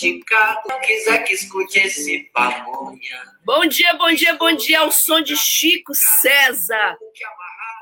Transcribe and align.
Esticado, 0.00 0.80
quiser 0.80 1.24
que 1.24 1.34
escute 1.34 1.78
esse 1.78 2.20
pamonha. 2.32 3.22
Bom 3.44 3.66
dia, 3.66 3.92
bom 3.92 4.10
dia, 4.10 4.34
bom 4.34 4.56
dia 4.56 4.80
ao 4.80 4.90
som 4.90 5.20
de 5.20 5.36
Chico 5.36 5.94
César, 5.94 6.96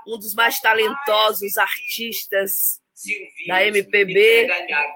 um 0.05 0.19
dos 0.19 0.34
mais 0.34 0.59
talentosos 0.59 1.56
artistas 1.56 2.80
da 3.47 3.65
MPB, 3.65 4.48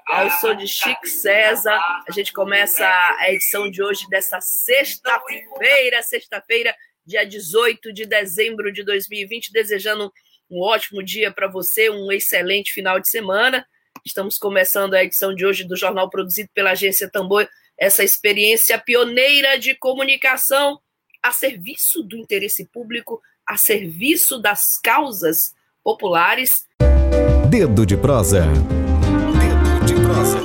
ao 0.09 0.30
som 0.32 0.52
de 0.56 0.66
Chico 0.66 1.06
César. 1.06 1.80
A 2.09 2.10
gente 2.10 2.32
começa 2.32 2.84
a 3.20 3.30
edição 3.30 3.70
de 3.70 3.80
hoje 3.80 4.04
dessa 4.10 4.41
sexta-feira, 4.41 6.02
sexta-feira, 6.02 6.74
dia 7.07 7.24
18 7.24 7.93
de 7.93 8.04
dezembro 8.04 8.73
de 8.73 8.82
2020, 8.82 9.52
desejando 9.52 10.12
um 10.51 10.60
ótimo 10.60 11.01
dia 11.01 11.30
para 11.30 11.46
você, 11.46 11.88
um 11.88 12.10
excelente 12.10 12.73
final 12.73 12.98
de 12.98 13.09
semana. 13.09 13.65
Estamos 14.05 14.37
começando 14.37 14.95
a 14.95 15.05
edição 15.05 15.33
de 15.33 15.47
hoje 15.47 15.62
do 15.62 15.77
jornal 15.77 16.10
produzido 16.10 16.48
pela 16.52 16.73
agência 16.73 17.09
Tambor 17.09 17.48
essa 17.79 18.02
experiência 18.02 18.77
pioneira 18.77 19.56
de 19.56 19.77
comunicação 19.77 20.80
a 21.23 21.30
serviço 21.30 22.02
do 22.02 22.16
interesse 22.16 22.65
público, 22.65 23.23
a 23.46 23.57
serviço 23.57 24.41
das 24.41 24.80
causas 24.83 25.54
populares. 25.85 26.66
Dedo 27.49 27.87
de 27.87 27.96
prosa. 27.96 28.43
Dedo 29.38 29.87
de 29.87 29.95
prosa. 29.95 30.41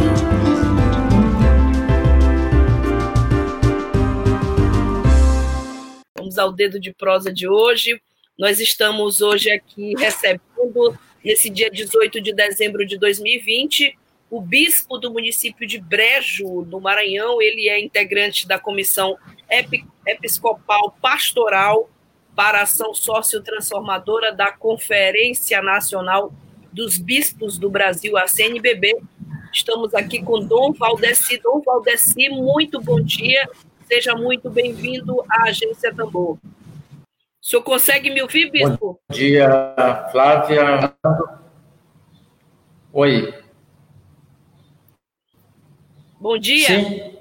Vamos 6.15 6.37
ao 6.37 6.51
dedo 6.51 6.79
de 6.79 6.93
prosa 6.93 7.33
de 7.33 7.47
hoje. 7.47 7.99
Nós 8.37 8.59
estamos 8.59 9.19
hoje 9.19 9.49
aqui 9.49 9.95
recebendo, 9.97 10.95
nesse 11.23 11.49
dia 11.49 11.69
18 11.69 12.21
de 12.21 12.33
dezembro 12.33 12.85
de 12.85 12.97
2020, 12.97 13.97
o 14.29 14.41
bispo 14.41 14.97
do 14.97 15.11
município 15.11 15.67
de 15.67 15.79
Brejo, 15.79 16.63
no 16.63 16.81
Maranhão, 16.81 17.41
ele 17.41 17.69
é 17.69 17.79
integrante 17.79 18.47
da 18.47 18.59
comissão 18.59 19.17
episcopal 20.05 20.95
pastoral 21.01 21.89
para 22.35 22.61
ação 22.61 22.93
sociotransformadora 22.93 24.33
da 24.33 24.51
Conferência 24.51 25.61
Nacional 25.61 26.33
dos 26.71 26.97
Bispos 26.97 27.57
do 27.57 27.69
Brasil, 27.69 28.17
a 28.17 28.27
CNBB. 28.27 28.95
Estamos 29.51 29.95
aqui 29.95 30.21
com 30.21 30.45
Dom 30.45 30.73
Valdeci. 30.73 31.41
Dom 31.41 31.61
Valdeci, 31.65 32.29
muito 32.29 32.79
bom 32.81 33.01
dia. 33.01 33.49
Seja 33.87 34.13
muito 34.13 34.49
bem-vindo 34.49 35.23
à 35.29 35.47
Agência 35.47 35.93
Tambor. 35.95 36.37
O 37.47 37.49
senhor 37.49 37.63
consegue 37.63 38.09
me 38.09 38.21
ouvir, 38.21 38.51
bispo? 38.51 38.99
Bom 39.07 39.15
dia, 39.15 39.47
Flávia. 40.11 40.93
Oi. 42.91 43.33
Bom 46.19 46.37
dia. 46.37 46.67
Sim. 46.67 47.13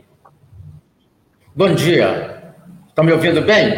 Bom 1.54 1.72
dia. 1.72 2.54
Estão 2.88 3.04
me 3.04 3.12
ouvindo 3.12 3.40
bem? 3.42 3.72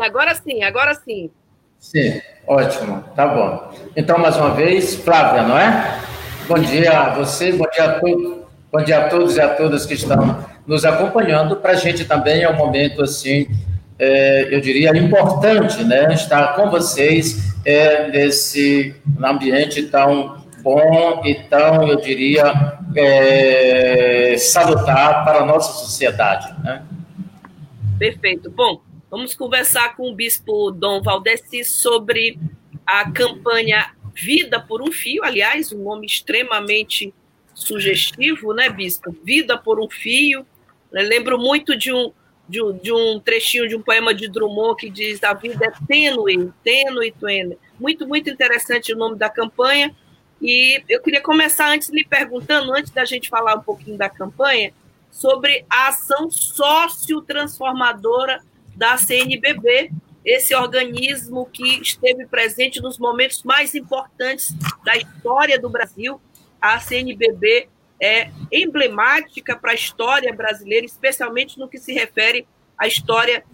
Agora 0.00 0.34
sim, 0.34 0.64
agora 0.64 0.92
sim. 0.96 1.30
Sim, 1.78 2.20
ótimo, 2.44 3.04
tá 3.14 3.28
bom. 3.28 3.72
Então, 3.94 4.18
mais 4.18 4.36
uma 4.36 4.50
vez, 4.54 4.96
Flávia, 4.96 5.44
não 5.44 5.56
é? 5.56 6.00
Bom 6.48 6.58
dia 6.58 6.98
a 6.98 7.14
você, 7.14 7.52
bom 7.52 7.66
dia 7.72 7.84
a 7.84 8.00
todos, 8.00 8.38
bom 8.72 8.82
dia 8.82 9.06
a 9.06 9.08
todos 9.08 9.36
e 9.36 9.40
a 9.40 9.54
todas 9.54 9.86
que 9.86 9.94
estão 9.94 10.44
nos 10.66 10.84
acompanhando. 10.84 11.58
Para 11.58 11.74
a 11.74 11.76
gente 11.76 12.04
também 12.04 12.42
é 12.42 12.50
um 12.50 12.56
momento 12.56 13.04
assim, 13.04 13.46
é, 13.98 14.54
eu 14.54 14.60
diria, 14.60 14.96
importante, 14.96 15.82
né? 15.84 16.12
Estar 16.14 16.54
com 16.54 16.70
vocês 16.70 17.54
é, 17.64 18.08
nesse 18.08 18.94
ambiente 19.22 19.82
tão 19.84 20.46
bom 20.62 21.22
e 21.24 21.34
tão, 21.34 21.88
eu 21.88 22.00
diria, 22.00 22.78
é, 22.96 24.36
salutar 24.38 25.24
para 25.24 25.40
a 25.40 25.46
nossa 25.46 25.84
sociedade. 25.84 26.52
Né? 26.62 26.84
Perfeito. 27.98 28.50
Bom, 28.50 28.80
vamos 29.10 29.34
conversar 29.34 29.96
com 29.96 30.10
o 30.10 30.14
bispo 30.14 30.70
Dom 30.70 31.02
Valdeci 31.02 31.64
sobre 31.64 32.38
a 32.86 33.10
campanha 33.10 33.90
Vida 34.14 34.58
por 34.58 34.82
um 34.82 34.90
Fio, 34.90 35.22
aliás, 35.22 35.72
um 35.72 35.84
nome 35.84 36.04
extremamente 36.04 37.14
sugestivo, 37.54 38.52
né, 38.52 38.68
bispo? 38.68 39.14
Vida 39.24 39.56
por 39.56 39.78
um 39.80 39.88
Fio. 39.88 40.44
Eu 40.92 41.08
lembro 41.08 41.38
muito 41.38 41.76
de 41.76 41.92
um, 41.92 42.12
de 42.48 42.62
um, 42.62 42.72
de 42.72 42.92
um 42.92 43.20
trechinho 43.20 43.68
de 43.68 43.76
um 43.76 43.82
poema 43.82 44.14
de 44.14 44.28
Drummond 44.28 44.76
que 44.76 44.88
diz: 44.88 45.22
A 45.22 45.34
vida 45.34 45.66
é 45.66 45.72
tênue, 45.86 46.50
tênue, 46.64 47.12
tênue. 47.12 47.58
Muito, 47.78 48.06
muito 48.06 48.30
interessante 48.30 48.92
o 48.92 48.96
nome 48.96 49.16
da 49.16 49.28
campanha. 49.28 49.94
E 50.40 50.82
eu 50.88 51.02
queria 51.02 51.20
começar 51.20 51.70
antes 51.70 51.90
lhe 51.90 52.04
perguntando, 52.04 52.72
antes 52.72 52.92
da 52.92 53.04
gente 53.04 53.28
falar 53.28 53.56
um 53.56 53.62
pouquinho 53.62 53.98
da 53.98 54.08
campanha, 54.08 54.72
sobre 55.10 55.66
a 55.68 55.88
ação 55.88 56.30
sociotransformadora 56.30 58.40
da 58.76 58.96
CNBB, 58.96 59.90
esse 60.24 60.54
organismo 60.54 61.44
que 61.46 61.80
esteve 61.80 62.24
presente 62.26 62.80
nos 62.80 62.98
momentos 62.98 63.42
mais 63.42 63.74
importantes 63.74 64.54
da 64.84 64.96
história 64.96 65.58
do 65.58 65.68
Brasil. 65.68 66.20
A 66.60 66.78
CNBB 66.78 67.68
é 68.00 68.30
emblemática 68.52 69.56
para 69.56 69.72
a 69.72 69.74
história 69.74 70.32
brasileira, 70.32 70.86
especialmente 70.86 71.58
no 71.58 71.68
que 71.68 71.78
se 71.78 71.92
refere 71.92 72.46
à 72.76 72.86
história 72.86 73.44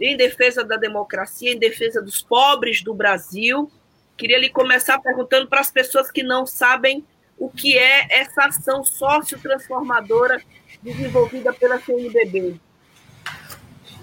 em 0.00 0.16
defesa 0.16 0.64
da 0.64 0.76
democracia, 0.76 1.52
em 1.52 1.58
defesa 1.58 2.00
dos 2.00 2.22
pobres 2.22 2.82
do 2.82 2.94
Brasil 2.94 3.70
Queria 4.18 4.36
lhe 4.36 4.48
começar 4.48 4.98
perguntando 4.98 5.46
para 5.46 5.60
as 5.60 5.70
pessoas 5.70 6.10
que 6.10 6.24
não 6.24 6.44
sabem 6.44 7.04
o 7.38 7.48
que 7.48 7.78
é 7.78 8.08
essa 8.10 8.46
ação 8.46 8.82
sociotransformadora 8.84 10.42
desenvolvida 10.82 11.52
pela 11.52 11.78
CNBB. 11.78 12.56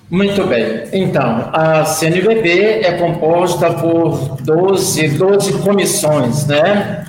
Muito 0.09 0.47
bem. 0.47 0.87
Então, 0.93 1.49
a 1.51 1.83
CNBB 1.83 2.85
é 2.85 2.97
composta 2.97 3.73
por 3.73 4.41
12, 4.41 5.17
12 5.17 5.61
comissões, 5.61 6.47
né? 6.47 7.05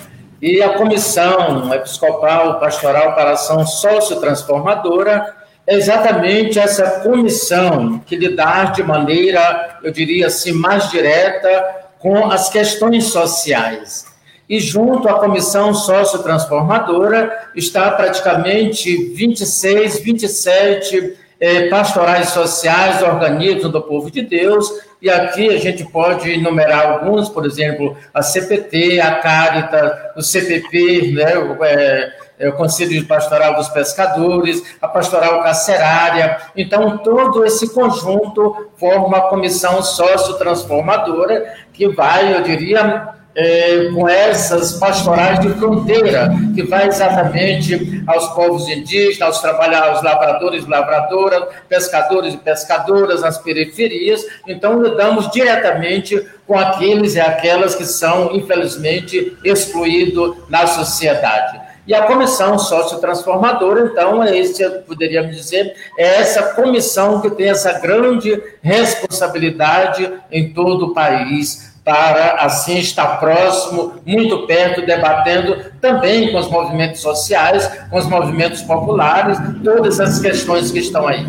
E 0.47 0.63
a 0.63 0.75
Comissão 0.75 1.75
Episcopal 1.75 2.61
Pastoral 2.61 3.17
para 3.17 3.33
Ação 3.33 3.67
Sociotransformadora 3.67 5.35
é 5.67 5.75
exatamente 5.75 6.57
essa 6.57 7.01
comissão 7.01 7.99
que 8.07 8.15
lidar 8.15 8.71
de 8.71 8.81
maneira, 8.81 9.81
eu 9.83 9.91
diria 9.91 10.29
assim, 10.29 10.53
mais 10.53 10.89
direta 10.89 11.51
com 11.99 12.31
as 12.31 12.49
questões 12.49 13.07
sociais. 13.07 14.07
E 14.49 14.61
junto 14.61 15.09
à 15.09 15.15
comissão 15.15 15.75
sociotransformadora 15.75 17.51
está 17.57 17.91
praticamente 17.91 19.13
26, 19.15 19.99
27 19.99 21.19
eh, 21.41 21.69
pastorais 21.69 22.29
sociais, 22.29 23.03
organismos 23.03 23.73
do 23.73 23.83
povo 23.83 24.13
de 24.13 24.23
Deus, 24.23 24.71
e 25.01 25.11
aqui 25.11 25.49
a 25.49 25.59
gente 25.59 25.85
pode 25.85 26.31
enumerar 26.31 26.87
alguns, 26.87 27.29
por 27.29 27.45
exemplo, 27.45 27.97
a 28.15 28.23
CPT, 28.23 29.01
a 29.01 29.17
Caritas, 29.17 29.93
o 30.17 30.23
CPP, 30.23 31.13
né, 31.13 31.37
o, 31.39 31.63
é, 31.63 32.17
é, 32.39 32.49
o 32.49 32.55
Conselho 32.55 33.07
Pastoral 33.07 33.55
dos 33.55 33.69
Pescadores, 33.69 34.77
a 34.81 34.89
Pastoral 34.89 35.43
Carcerária. 35.43 36.39
Então, 36.57 36.99
todo 36.99 37.45
esse 37.45 37.73
conjunto 37.75 38.71
forma 38.77 39.07
uma 39.07 39.21
comissão 39.29 39.83
sócio-transformadora 39.83 41.55
que 41.73 41.89
vai, 41.89 42.35
eu 42.35 42.43
diria, 42.43 43.09
é, 43.37 43.91
com 43.93 44.09
essas 44.09 44.73
pastorais 44.73 45.39
de 45.41 45.51
fronteira, 45.51 46.31
que 46.55 46.63
vai 46.63 46.89
exatamente 46.89 48.03
aos 48.07 48.29
povos 48.29 48.67
indígenas, 48.67 49.21
aos 49.21 49.41
trabalhadores, 49.41 50.03
lavradores 50.03 50.65
e 50.65 50.69
lavradoras, 50.69 51.45
pescadores 51.69 52.33
e 52.33 52.39
pescadoras 52.39 53.21
nas 53.21 53.37
periferias. 53.37 54.25
Então, 54.49 54.83
lidamos 54.83 55.31
diretamente 55.31 56.27
com 56.47 56.59
aqueles 56.59 57.15
e 57.15 57.21
aquelas 57.21 57.75
que 57.75 57.85
são, 57.85 58.35
infelizmente, 58.35 59.37
excluídos 59.45 60.37
na 60.49 60.67
sociedade. 60.67 61.61
E 61.87 61.95
a 61.95 62.03
comissão 62.03 62.59
sociotransformadora, 62.59 63.83
então, 63.93 64.25
é 64.25 64.37
esse, 64.37 64.69
poderia 64.81 65.25
dizer, 65.25 65.75
é 65.99 66.21
essa 66.21 66.55
comissão 66.55 67.21
que 67.21 67.31
tem 67.31 67.51
essa 67.51 67.79
grande 67.79 68.43
responsabilidade 68.61 70.11
em 70.33 70.53
todo 70.53 70.87
o 70.87 70.95
país 70.95 71.76
para 71.87 72.33
assim 72.41 72.79
estar 72.79 73.21
próximo, 73.21 74.03
muito 74.05 74.45
perto, 74.45 74.85
debatendo 74.85 75.71
também 75.81 76.33
com 76.33 76.39
os 76.39 76.51
movimentos 76.51 77.01
sociais, 77.01 77.65
com 77.89 77.97
os 77.97 78.07
movimentos 78.07 78.61
populares, 78.63 79.39
todas 79.63 80.01
as 80.01 80.19
questões 80.19 80.73
que 80.73 80.81
estão 80.81 81.07
aí. 81.07 81.25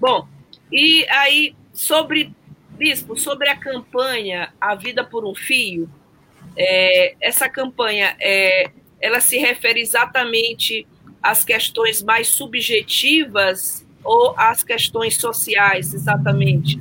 Bom, 0.00 0.26
e 0.72 1.06
aí 1.10 1.54
sobre, 1.74 2.34
Bispo, 2.78 3.18
sobre 3.18 3.50
a 3.50 3.56
campanha 3.56 4.48
A 4.58 4.74
Vida 4.74 5.04
por 5.04 5.26
um 5.26 5.34
Fio, 5.34 5.90
é, 6.56 7.14
essa 7.20 7.46
campanha, 7.46 8.16
é, 8.18 8.70
ela 8.98 9.20
se 9.20 9.36
refere 9.36 9.82
exatamente 9.82 10.86
às 11.22 11.44
questões 11.44 12.02
mais 12.02 12.28
subjetivas 12.28 13.86
ou 14.02 14.32
às 14.38 14.64
questões 14.64 15.18
sociais, 15.18 15.92
exatamente? 15.92 16.80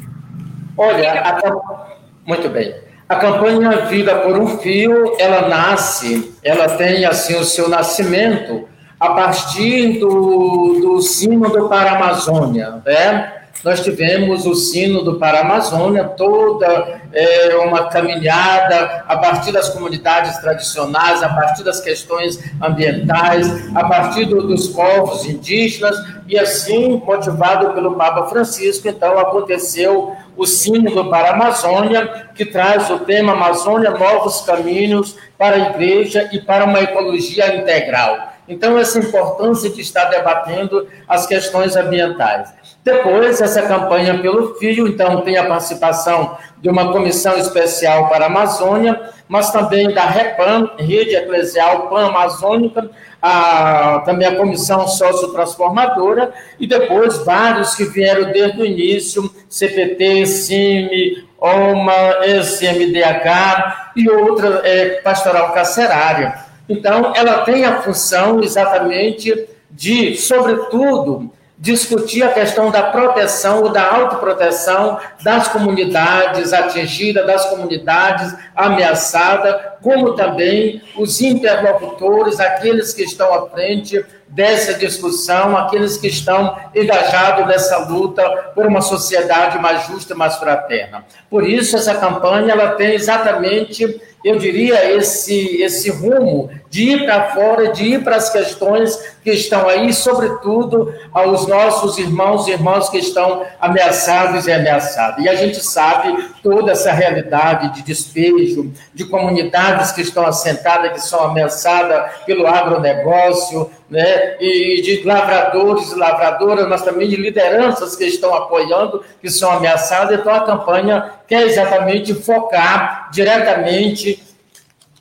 Olha, 0.77 1.11
a, 1.19 1.98
muito 2.29 2.47
bem. 2.47 2.75
A 3.09 3.15
campanha 3.15 3.87
Vida 3.87 4.17
por 4.19 4.37
um 4.37 4.59
Fio, 4.59 5.15
ela 5.17 5.47
nasce, 5.47 6.31
ela 6.43 6.69
tem 6.69 7.03
assim 7.03 7.35
o 7.35 7.43
seu 7.43 7.67
nascimento 7.67 8.69
a 8.99 9.09
partir 9.09 9.99
do, 9.99 10.79
do 10.79 11.01
Sínodo 11.01 11.67
para 11.67 11.91
a 11.91 11.95
Amazônia, 11.95 12.83
né? 12.85 13.33
Nós 13.63 13.83
tivemos 13.83 14.45
o 14.45 14.55
sino 14.55 15.03
do 15.03 15.19
Paramazônia, 15.19 16.05
toda 16.05 17.01
é, 17.11 17.55
uma 17.57 17.89
caminhada 17.89 19.03
a 19.07 19.17
partir 19.17 19.51
das 19.51 19.69
comunidades 19.69 20.37
tradicionais, 20.37 21.21
a 21.21 21.29
partir 21.29 21.63
das 21.63 21.81
questões 21.81 22.39
ambientais, 22.61 23.75
a 23.75 23.83
partir 23.85 24.25
do, 24.25 24.47
dos 24.47 24.69
povos 24.69 25.25
indígenas, 25.25 25.97
e 26.27 26.37
assim, 26.37 27.01
motivado 27.05 27.73
pelo 27.73 27.95
Papa 27.95 28.27
Francisco, 28.27 28.87
então 28.87 29.17
aconteceu 29.19 30.15
o 30.37 30.45
sino 30.45 30.91
do 30.91 31.09
Paramazônia, 31.09 32.29
que 32.33 32.45
traz 32.45 32.89
o 32.89 32.99
tema 32.99 33.33
Amazônia, 33.33 33.91
novos 33.91 34.41
caminhos 34.41 35.17
para 35.37 35.55
a 35.57 35.69
igreja 35.71 36.29
e 36.31 36.39
para 36.39 36.63
uma 36.63 36.79
ecologia 36.79 37.55
integral. 37.55 38.29
Então, 38.47 38.79
essa 38.79 38.97
importância 38.97 39.69
de 39.69 39.81
estar 39.81 40.05
debatendo 40.05 40.87
as 41.07 41.27
questões 41.27 41.75
ambientais. 41.75 42.49
Depois, 42.91 43.39
essa 43.39 43.61
campanha 43.61 44.17
pelo 44.17 44.55
Fio, 44.55 44.87
então, 44.87 45.21
tem 45.21 45.37
a 45.37 45.45
participação 45.45 46.35
de 46.59 46.69
uma 46.69 46.91
comissão 46.91 47.37
especial 47.37 48.09
para 48.09 48.25
a 48.25 48.27
Amazônia, 48.27 48.99
mas 49.27 49.51
também 49.51 49.93
da 49.93 50.05
REPAM, 50.05 50.71
Rede 50.79 51.15
Eclesial 51.15 51.87
Pan-Amazônica, 51.87 52.89
a, 53.21 54.01
também 54.05 54.27
a 54.27 54.35
comissão 54.35 54.87
sociotransformadora, 54.87 56.33
e 56.59 56.65
depois 56.65 57.19
vários 57.19 57.75
que 57.75 57.85
vieram 57.85 58.31
desde 58.31 58.59
o 58.59 58.65
início, 58.65 59.29
CPT, 59.47 60.25
CIMI, 60.25 61.27
OMA, 61.39 62.25
SMDH 62.25 63.91
e 63.95 64.09
outra 64.09 64.61
é, 64.63 65.01
pastoral 65.01 65.53
carcerária. 65.53 66.39
Então, 66.67 67.13
ela 67.15 67.41
tem 67.41 67.65
a 67.65 67.81
função 67.83 68.41
exatamente 68.41 69.47
de, 69.69 70.15
sobretudo, 70.15 71.31
discutir 71.59 72.23
a 72.23 72.31
questão 72.31 72.71
da 72.71 72.83
proteção 72.83 73.63
ou 73.63 73.69
da 73.69 73.85
autoproteção 73.93 74.97
das 75.21 75.49
comunidades 75.49 76.53
atingidas, 76.53 77.27
das 77.27 77.45
comunidades 77.49 78.33
ameaçadas, 78.55 79.55
como 79.81 80.15
também 80.15 80.81
os 80.97 81.19
interlocutores, 81.19 82.39
aqueles 82.39 82.93
que 82.93 83.03
estão 83.03 83.33
à 83.33 83.49
frente 83.49 84.03
dessa 84.29 84.75
discussão, 84.75 85.57
aqueles 85.57 85.97
que 85.97 86.07
estão 86.07 86.55
engajados 86.73 87.45
nessa 87.45 87.77
luta 87.79 88.23
por 88.55 88.65
uma 88.65 88.81
sociedade 88.81 89.59
mais 89.59 89.85
justa 89.87 90.13
e 90.13 90.17
mais 90.17 90.35
fraterna. 90.37 91.03
Por 91.29 91.45
isso, 91.45 91.75
essa 91.75 91.95
campanha 91.95 92.53
ela 92.53 92.69
tem 92.71 92.93
exatamente 92.93 93.99
eu 94.23 94.37
diria, 94.37 94.95
esse, 94.97 95.61
esse 95.61 95.89
rumo 95.89 96.49
de 96.69 96.91
ir 96.91 97.05
para 97.05 97.31
fora, 97.31 97.71
de 97.71 97.83
ir 97.83 98.03
para 98.03 98.17
as 98.17 98.29
questões 98.29 99.15
que 99.23 99.31
estão 99.31 99.67
aí, 99.67 99.93
sobretudo 99.93 100.93
aos 101.11 101.47
nossos 101.47 101.97
irmãos 101.97 102.47
e 102.47 102.51
irmãs 102.51 102.89
que 102.89 102.97
estão 102.97 103.43
ameaçados 103.59 104.45
e 104.45 104.51
ameaçadas. 104.51 105.23
E 105.23 105.29
a 105.29 105.35
gente 105.35 105.63
sabe 105.63 106.15
toda 106.43 106.73
essa 106.73 106.91
realidade 106.91 107.73
de 107.75 107.81
despejo, 107.81 108.71
de 108.93 109.05
comunidades 109.05 109.91
que 109.93 110.01
estão 110.01 110.25
assentadas, 110.25 110.91
que 110.91 110.99
são 110.99 111.23
ameaçadas 111.23 112.11
pelo 112.25 112.45
agronegócio, 112.45 113.69
né? 113.89 114.35
e 114.39 114.81
de 114.81 115.01
lavradores 115.03 115.91
e 115.91 115.95
lavradoras, 115.95 116.67
mas 116.67 116.83
também 116.83 117.09
de 117.09 117.15
lideranças 117.15 117.95
que 117.95 118.05
estão 118.05 118.35
apoiando, 118.35 119.03
que 119.19 119.29
são 119.29 119.51
ameaçadas. 119.51 120.19
Então, 120.19 120.33
a 120.33 120.45
campanha 120.45 121.18
quer 121.29 121.43
exatamente 121.43 122.13
focar 122.15 123.09
diretamente 123.13 124.21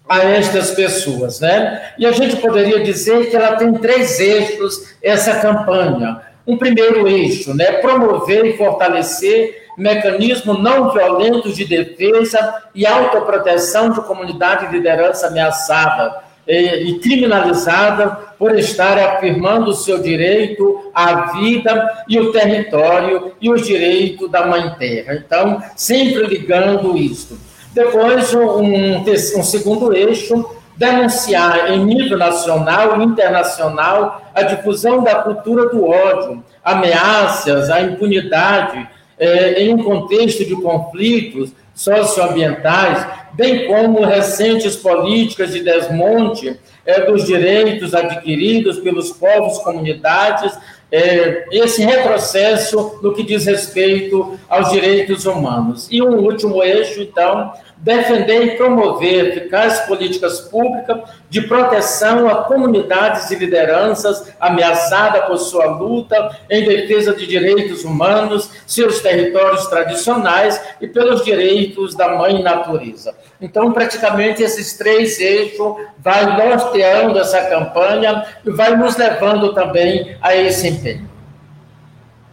a 0.09 0.23
estas 0.23 0.71
pessoas, 0.73 1.41
né? 1.41 1.93
E 1.99 2.07
a 2.07 2.13
gente 2.13 2.37
poderia 2.37 2.81
dizer 2.81 3.31
que 3.31 3.37
ela 3.37 3.57
tem 3.57 3.73
três 3.75 4.21
eixos 4.21 4.95
essa 5.03 5.41
campanha. 5.41 6.21
Um 6.47 6.57
primeiro 6.57 7.09
eixo, 7.09 7.55
né, 7.55 7.73
promover 7.73 8.47
e 8.47 8.57
fortalecer 8.57 9.69
mecanismos 9.77 10.63
não 10.63 10.91
violentos 10.91 11.55
de 11.55 11.65
defesa 11.65 12.63
e 12.75 12.87
autoproteção 12.87 13.91
de 13.91 14.01
comunidade 14.03 14.67
e 14.67 14.71
liderança 14.71 15.29
ameaçada 15.29 16.28
e 16.49 16.99
criminalizada 17.01 18.09
por 18.39 18.59
estar 18.59 18.99
afirmando 18.99 19.71
o 19.71 19.75
seu 19.75 20.01
direito 20.01 20.91
à 20.95 21.33
vida 21.33 22.05
e 22.09 22.19
o 22.19 22.33
território 22.33 23.33
e 23.41 23.51
os 23.51 23.67
direitos 23.67 24.31
da 24.31 24.47
mãe 24.47 24.71
terra. 24.79 25.15
Então, 25.15 25.63
sempre 25.77 26.27
ligando 26.27 26.97
isso. 26.97 27.39
Depois, 27.75 28.33
um, 28.35 28.99
um 29.05 29.43
segundo 29.43 29.95
eixo, 29.95 30.49
denunciar 30.77 31.73
em 31.73 31.85
nível 31.85 32.17
nacional 32.17 33.01
e 33.01 33.05
internacional 33.05 34.23
a 34.35 34.43
difusão 34.43 35.03
da 35.03 35.17
cultura 35.17 35.69
do 35.69 35.85
ódio, 35.85 36.43
ameaças, 36.65 37.69
a 37.69 37.83
impunidade, 37.83 38.89
eh, 39.19 39.65
em 39.65 39.75
um 39.75 39.83
contexto 39.83 40.45
de 40.45 40.55
conflitos 40.55 41.53
socioambientais, 41.79 43.07
bem 43.35 43.69
como 43.69 44.05
recentes 44.05 44.75
políticas 44.75 45.53
de 45.53 45.61
desmonte 45.61 46.59
é, 46.85 47.03
dos 47.03 47.25
direitos 47.25 47.95
adquiridos 47.95 48.81
pelos 48.81 49.13
povos, 49.13 49.59
comunidades, 49.59 50.59
é, 50.91 51.45
esse 51.53 51.85
retrocesso 51.85 52.99
no 53.01 53.15
que 53.15 53.23
diz 53.23 53.47
respeito 53.47 54.37
aos 54.49 54.73
direitos 54.73 55.25
humanos. 55.25 55.87
E 55.89 56.03
um 56.03 56.19
último 56.19 56.65
eixo, 56.65 57.01
então, 57.01 57.53
defender 57.81 58.45
e 58.45 58.57
promover 58.57 59.29
eficazes 59.29 59.81
políticas 59.87 60.41
públicas 60.41 60.99
de 61.31 61.43
proteção 61.43 62.29
a 62.29 62.45
comunidades 62.45 63.31
e 63.31 63.37
lideranças 63.37 64.33
ameaçadas 64.41 65.27
por 65.27 65.39
sua 65.39 65.67
luta 65.67 66.37
em 66.51 66.65
defesa 66.65 67.15
de 67.15 67.27
direitos 67.27 67.85
humanos, 67.85 68.51
seus 68.67 69.01
territórios 69.01 69.67
tradicionais 69.67 70.61
e 70.81 70.89
pelos 70.89 71.25
direitos 71.25 71.95
da 71.95 72.17
mãe 72.17 72.43
natureza. 72.43 73.15
Então, 73.41 73.73
praticamente 73.73 74.43
esses 74.43 74.77
três 74.77 75.21
eixos 75.21 75.77
vai 75.99 76.37
norteando 76.37 77.19
essa 77.19 77.43
campanha 77.47 78.27
e 78.45 78.51
vai 78.51 78.77
nos 78.77 78.97
levando 78.97 79.55
também 79.55 80.17
a 80.21 80.35
esse 80.35 80.69
empenho. 80.69 81.09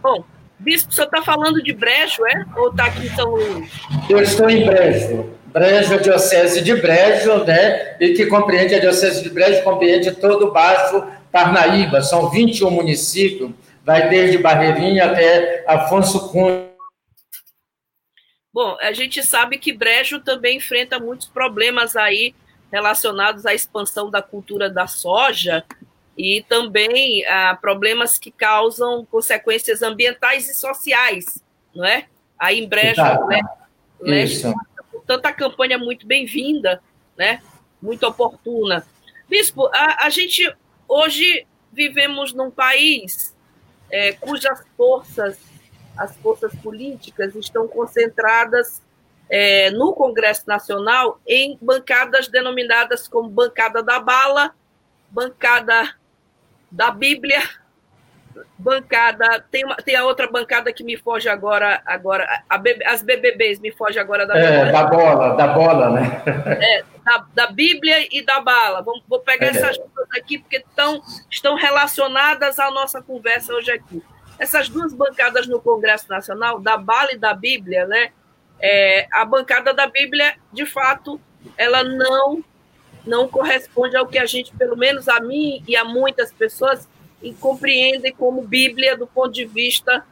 Bom, 0.02 0.24
Bispo, 0.58 0.92
você 0.92 1.02
está 1.02 1.22
falando 1.22 1.62
de 1.62 1.72
Brejo, 1.72 2.26
é? 2.26 2.44
Ou 2.56 2.70
está 2.70 2.86
aqui 2.86 3.06
em 3.06 3.14
São 3.14 3.30
Luís? 3.30 3.70
Eu 4.08 4.20
estou 4.20 4.48
em 4.48 4.64
Brejo. 4.64 5.36
Brejo, 5.46 5.94
a 5.94 5.98
Diocese 5.98 6.62
de 6.62 6.74
Brejo, 6.76 7.44
né? 7.44 7.96
E 8.00 8.14
que 8.14 8.26
compreende, 8.26 8.74
a 8.74 8.78
Diocese 8.78 9.22
de 9.22 9.30
Brejo 9.30 9.62
compreende 9.62 10.12
todo 10.12 10.46
o 10.46 10.52
Baixo 10.52 11.06
Parnaíba. 11.30 12.02
São 12.02 12.30
21 12.30 12.70
municípios, 12.70 13.50
vai 13.84 14.08
desde 14.08 14.38
Barreirinha 14.38 15.06
até 15.06 15.64
Afonso 15.66 16.30
Cunha. 16.30 16.66
Bom, 18.52 18.76
a 18.80 18.92
gente 18.92 19.22
sabe 19.22 19.58
que 19.58 19.72
Brejo 19.72 20.20
também 20.20 20.56
enfrenta 20.56 20.98
muitos 20.98 21.26
problemas 21.26 21.94
aí 21.94 22.34
relacionados 22.72 23.44
à 23.44 23.54
expansão 23.54 24.10
da 24.10 24.22
cultura 24.22 24.70
da 24.70 24.86
soja, 24.86 25.62
e 26.16 26.42
também 26.48 27.24
ah, 27.26 27.58
problemas 27.60 28.18
que 28.18 28.30
causam 28.30 29.04
consequências 29.04 29.82
ambientais 29.82 30.48
e 30.48 30.54
sociais, 30.54 31.42
não 31.74 31.84
é? 31.84 32.06
Aí 32.38 32.60
em 32.60 32.68
Brejo, 32.68 33.02
né? 33.28 33.40
Leste, 34.00 34.46
portanto, 34.90 35.26
a 35.26 35.32
campanha 35.32 35.74
é 35.74 35.78
muito 35.78 36.06
bem-vinda, 36.06 36.82
né? 37.16 37.42
Muito 37.80 38.06
oportuna. 38.06 38.86
Bispo, 39.28 39.66
a, 39.66 40.06
a, 40.06 40.10
gente 40.10 40.54
hoje 40.88 41.46
vivemos 41.72 42.32
num 42.32 42.50
país 42.50 43.34
é, 43.90 44.12
cujas 44.12 44.62
forças, 44.76 45.38
as 45.96 46.16
forças 46.16 46.54
políticas, 46.56 47.34
estão 47.34 47.66
concentradas 47.68 48.82
é, 49.28 49.70
no 49.70 49.92
Congresso 49.92 50.44
Nacional 50.46 51.20
em 51.26 51.58
bancadas 51.60 52.28
denominadas 52.28 53.08
como 53.08 53.28
bancada 53.28 53.82
da 53.82 53.98
bala, 53.98 54.54
bancada 55.10 55.94
da 56.70 56.90
Bíblia, 56.90 57.40
bancada, 58.58 59.44
tem, 59.50 59.64
uma, 59.64 59.76
tem 59.76 59.96
a 59.96 60.04
outra 60.04 60.30
bancada 60.30 60.72
que 60.72 60.84
me 60.84 60.96
foge 60.96 61.28
agora, 61.28 61.80
agora 61.86 62.42
as 62.86 63.02
BBBs 63.02 63.58
me 63.60 63.72
foge 63.72 63.98
agora 63.98 64.26
da 64.26 64.36
é, 64.36 64.72
da 64.72 64.84
bola, 64.84 65.36
da 65.36 65.46
bola, 65.48 65.90
né? 65.90 66.22
É, 66.60 66.84
da, 67.04 67.26
da 67.34 67.46
Bíblia 67.48 68.06
e 68.10 68.24
da 68.24 68.40
bala. 68.40 68.82
Vamos, 68.82 69.02
vou 69.08 69.20
pegar 69.20 69.46
é. 69.46 69.50
essas 69.50 69.78
duas 69.78 70.08
aqui 70.16 70.38
porque 70.38 70.64
tão, 70.74 71.02
estão 71.30 71.54
relacionadas 71.54 72.58
à 72.58 72.70
nossa 72.70 73.00
conversa 73.02 73.52
hoje 73.52 73.70
aqui. 73.70 74.02
essas 74.38 74.68
duas 74.68 74.92
bancadas 74.92 75.46
no 75.46 75.60
Congresso 75.60 76.08
Nacional, 76.08 76.60
da 76.60 76.76
Bala 76.76 77.12
e 77.12 77.18
da 77.18 77.32
Bíblia, 77.32 77.86
né? 77.86 78.10
É, 78.60 79.06
a 79.12 79.24
bancada 79.24 79.74
da 79.74 79.86
Bíblia, 79.86 80.34
de 80.52 80.64
fato, 80.64 81.20
ela 81.56 81.84
não 81.84 82.42
não 83.06 83.28
corresponde 83.28 83.96
ao 83.96 84.06
que 84.06 84.18
a 84.18 84.26
gente, 84.26 84.54
pelo 84.56 84.76
menos 84.76 85.08
a 85.08 85.20
mim 85.20 85.62
e 85.66 85.76
a 85.76 85.84
muitas 85.84 86.32
pessoas, 86.32 86.88
compreendem 87.40 88.12
como 88.12 88.42
Bíblia 88.42 88.96
do 88.96 89.06
ponto 89.06 89.32
de 89.32 89.44
vista 89.44 90.04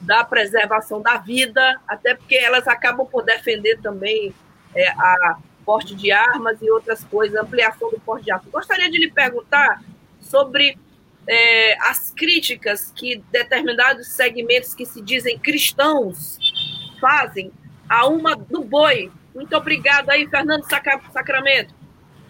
da 0.00 0.24
preservação 0.24 1.00
da 1.00 1.16
vida, 1.16 1.80
até 1.88 2.14
porque 2.14 2.36
elas 2.36 2.68
acabam 2.68 3.06
por 3.06 3.24
defender 3.24 3.80
também 3.80 4.34
é, 4.74 4.88
a 4.88 5.38
porte 5.64 5.94
de 5.94 6.12
armas 6.12 6.60
e 6.60 6.70
outras 6.70 7.02
coisas, 7.04 7.36
ampliação 7.40 7.90
do 7.90 7.98
porte 8.00 8.26
de 8.26 8.30
armas. 8.30 8.50
Gostaria 8.50 8.90
de 8.90 8.98
lhe 8.98 9.10
perguntar 9.10 9.82
sobre 10.20 10.78
é, 11.26 11.76
as 11.88 12.10
críticas 12.10 12.92
que 12.94 13.22
determinados 13.32 14.08
segmentos 14.08 14.74
que 14.74 14.86
se 14.86 15.00
dizem 15.00 15.38
cristãos 15.38 16.38
fazem 17.00 17.50
a 17.88 18.06
uma 18.06 18.36
do 18.36 18.62
boi. 18.62 19.10
Muito 19.34 19.56
obrigado 19.56 20.10
aí, 20.10 20.26
Fernando 20.28 20.64
Sacramento. 21.12 21.74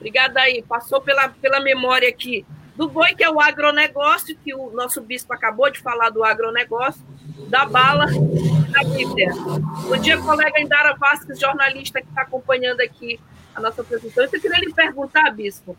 Obrigada 0.06 0.40
aí. 0.40 0.62
Passou 0.62 1.00
pela, 1.00 1.28
pela 1.28 1.58
memória 1.58 2.08
aqui 2.08 2.46
do 2.76 2.88
boi, 2.88 3.12
que 3.12 3.24
é 3.24 3.28
o 3.28 3.40
agronegócio, 3.40 4.38
que 4.44 4.54
o 4.54 4.70
nosso 4.70 5.00
bispo 5.00 5.32
acabou 5.32 5.68
de 5.68 5.80
falar 5.80 6.10
do 6.10 6.22
agronegócio, 6.22 7.04
da 7.48 7.64
bala 7.64 8.06
da 8.06 8.84
Bíblia. 8.84 9.30
Bom 9.34 9.96
dia, 9.96 10.16
colega 10.18 10.60
Indara 10.60 10.94
Vasques, 10.94 11.40
jornalista 11.40 12.00
que 12.00 12.06
está 12.06 12.22
acompanhando 12.22 12.80
aqui 12.82 13.18
a 13.52 13.60
nossa 13.60 13.82
apresentação. 13.82 14.22
Eu 14.32 14.40
queria 14.40 14.60
lhe 14.60 14.72
perguntar, 14.72 15.28
bispo, 15.32 15.76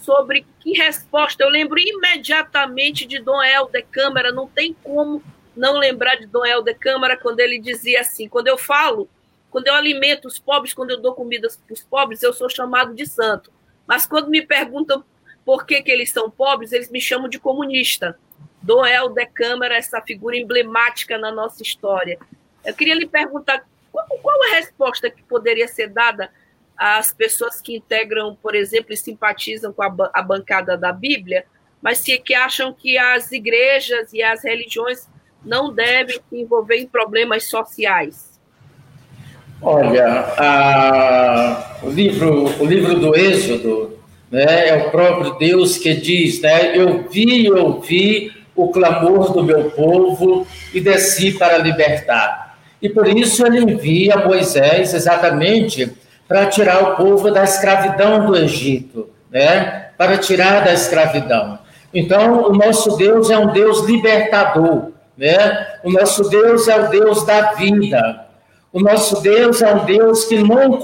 sobre 0.00 0.46
que 0.58 0.72
resposta. 0.72 1.44
Eu 1.44 1.50
lembro 1.50 1.78
imediatamente 1.78 3.04
de 3.04 3.18
Dom 3.18 3.42
Helder 3.42 3.84
Câmara, 3.90 4.32
não 4.32 4.48
tem 4.48 4.74
como 4.82 5.22
não 5.54 5.76
lembrar 5.76 6.14
de 6.14 6.24
Dom 6.24 6.46
Helder 6.46 6.78
Câmara 6.78 7.14
quando 7.14 7.40
ele 7.40 7.58
dizia 7.58 8.00
assim: 8.00 8.26
quando 8.26 8.48
eu 8.48 8.56
falo, 8.56 9.06
quando 9.50 9.66
eu 9.66 9.74
alimento 9.74 10.28
os 10.28 10.38
pobres, 10.38 10.72
quando 10.72 10.92
eu 10.92 11.00
dou 11.02 11.14
comida 11.14 11.46
para 11.66 11.74
os 11.74 11.82
pobres, 11.82 12.22
eu 12.22 12.32
sou 12.32 12.48
chamado 12.48 12.94
de 12.94 13.04
santo. 13.04 13.54
Mas 13.86 14.06
quando 14.06 14.28
me 14.28 14.44
perguntam 14.44 15.04
por 15.44 15.64
que, 15.64 15.80
que 15.80 15.90
eles 15.90 16.10
são 16.10 16.30
pobres, 16.30 16.72
eles 16.72 16.90
me 16.90 17.00
chamam 17.00 17.28
de 17.28 17.38
comunista. 17.38 18.18
Dom 18.60 18.84
Helder 18.84 19.30
Câmara, 19.32 19.76
essa 19.76 20.00
figura 20.00 20.36
emblemática 20.36 21.16
na 21.16 21.30
nossa 21.30 21.62
história. 21.62 22.18
Eu 22.64 22.74
queria 22.74 22.94
lhe 22.94 23.06
perguntar 23.06 23.64
qual, 23.92 24.06
qual 24.20 24.42
a 24.44 24.56
resposta 24.56 25.08
que 25.08 25.22
poderia 25.22 25.68
ser 25.68 25.88
dada 25.88 26.30
as 26.76 27.12
pessoas 27.12 27.60
que 27.60 27.74
integram, 27.74 28.36
por 28.42 28.54
exemplo, 28.54 28.92
e 28.92 28.96
simpatizam 28.96 29.72
com 29.72 29.82
a, 29.82 30.10
a 30.12 30.20
bancada 30.20 30.76
da 30.76 30.92
Bíblia, 30.92 31.46
mas 31.80 31.98
se, 31.98 32.18
que 32.18 32.34
acham 32.34 32.72
que 32.72 32.98
as 32.98 33.32
igrejas 33.32 34.12
e 34.12 34.22
as 34.22 34.42
religiões 34.44 35.08
não 35.44 35.72
devem 35.72 36.20
se 36.28 36.36
envolver 36.36 36.76
em 36.76 36.88
problemas 36.88 37.44
sociais? 37.44 38.35
Olha, 39.60 40.26
a, 40.36 41.78
o, 41.82 41.88
livro, 41.88 42.52
o 42.60 42.64
livro 42.64 42.98
do 42.98 43.16
Êxodo 43.16 43.98
né, 44.30 44.68
é 44.68 44.76
o 44.76 44.90
próprio 44.90 45.34
Deus 45.38 45.78
que 45.78 45.94
diz: 45.94 46.40
né, 46.40 46.76
Eu 46.76 47.06
vi 47.10 47.46
e 47.46 47.50
ouvi 47.50 48.32
o 48.54 48.68
clamor 48.68 49.32
do 49.32 49.42
meu 49.42 49.70
povo 49.70 50.46
e 50.72 50.80
desci 50.80 51.32
para 51.32 51.58
libertar. 51.58 52.58
E 52.80 52.88
por 52.88 53.08
isso 53.08 53.46
ele 53.46 53.60
envia 53.60 54.16
Moisés 54.16 54.94
exatamente 54.94 55.92
para 56.28 56.46
tirar 56.46 56.82
o 56.82 56.96
povo 56.96 57.30
da 57.30 57.44
escravidão 57.44 58.26
do 58.26 58.36
Egito, 58.36 59.08
né? 59.30 59.90
Para 59.96 60.18
tirar 60.18 60.64
da 60.64 60.72
escravidão. 60.72 61.58
Então, 61.94 62.48
o 62.48 62.52
nosso 62.52 62.96
Deus 62.96 63.30
é 63.30 63.38
um 63.38 63.52
Deus 63.52 63.86
libertador, 63.86 64.90
né? 65.16 65.66
O 65.84 65.90
nosso 65.90 66.28
Deus 66.28 66.68
é 66.68 66.78
o 66.78 66.88
Deus 66.90 67.24
da 67.24 67.52
vida. 67.52 68.25
O 68.72 68.80
nosso 68.80 69.22
Deus 69.22 69.62
é 69.62 69.74
um 69.74 69.84
Deus 69.84 70.24
que 70.26 70.36
não 70.36 70.78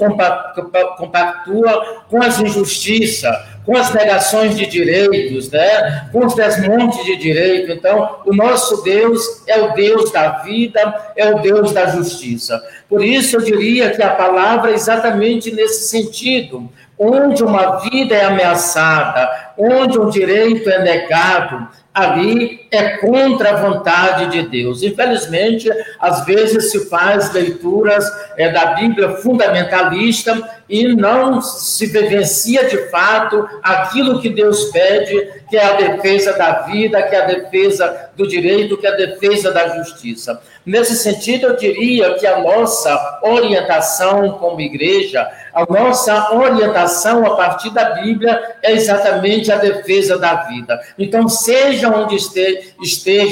compactua 0.97 2.03
com 2.09 2.23
as 2.23 2.39
injustiças, 2.39 3.35
com 3.65 3.77
as 3.77 3.93
negações 3.93 4.57
de 4.57 4.65
direitos, 4.65 5.49
né? 5.51 6.09
com 6.11 6.25
os 6.25 6.33
desmontes 6.33 7.03
de 7.05 7.15
direito. 7.17 7.71
Então, 7.71 8.17
o 8.25 8.33
nosso 8.33 8.83
Deus 8.83 9.43
é 9.47 9.61
o 9.61 9.73
Deus 9.73 10.11
da 10.11 10.39
vida, 10.39 11.11
é 11.15 11.33
o 11.33 11.39
Deus 11.39 11.71
da 11.71 11.87
justiça. 11.87 12.61
Por 12.89 13.03
isso, 13.03 13.35
eu 13.35 13.41
diria 13.41 13.91
que 13.91 14.01
a 14.01 14.11
palavra 14.11 14.71
é 14.71 14.73
exatamente 14.73 15.51
nesse 15.51 15.87
sentido. 15.87 16.69
Onde 16.97 17.43
uma 17.43 17.77
vida 17.77 18.15
é 18.15 18.25
ameaçada, 18.25 19.53
onde 19.57 19.99
um 19.99 20.09
direito 20.09 20.69
é 20.69 20.83
negado, 20.83 21.67
ali 21.93 22.62
é 22.73 22.97
contra 22.97 23.51
a 23.51 23.55
vontade 23.57 24.31
de 24.31 24.49
Deus. 24.49 24.81
Infelizmente, 24.81 25.69
às 25.99 26.25
vezes 26.25 26.71
se 26.71 26.89
faz 26.89 27.31
leituras 27.31 28.03
é, 28.35 28.49
da 28.49 28.73
Bíblia 28.73 29.17
fundamentalista 29.17 30.41
e 30.67 30.87
não 30.95 31.39
se 31.39 31.85
vivencia 31.85 32.67
de 32.67 32.89
fato 32.89 33.47
aquilo 33.61 34.19
que 34.19 34.29
Deus 34.29 34.65
pede, 34.71 35.43
que 35.49 35.55
é 35.55 35.63
a 35.63 35.73
defesa 35.73 36.33
da 36.33 36.61
vida, 36.63 37.01
que 37.03 37.15
é 37.15 37.21
a 37.21 37.25
defesa 37.27 38.09
do 38.15 38.27
direito, 38.27 38.77
que 38.77 38.87
é 38.87 38.89
a 38.89 38.95
defesa 38.95 39.51
da 39.51 39.77
justiça. 39.77 40.41
Nesse 40.65 40.95
sentido, 40.95 41.47
eu 41.47 41.57
diria 41.57 42.15
que 42.15 42.25
a 42.25 42.39
nossa 42.39 43.19
orientação 43.21 44.31
como 44.39 44.61
igreja, 44.61 45.29
a 45.53 45.65
nossa 45.71 46.33
orientação 46.33 47.25
a 47.25 47.35
partir 47.35 47.69
da 47.71 47.91
Bíblia 47.91 48.55
é 48.63 48.71
exatamente 48.71 49.51
a 49.51 49.57
defesa 49.57 50.17
da 50.17 50.35
vida. 50.45 50.79
Então, 50.97 51.27
seja 51.27 51.89
onde 51.89 52.15
esteja 52.15 52.62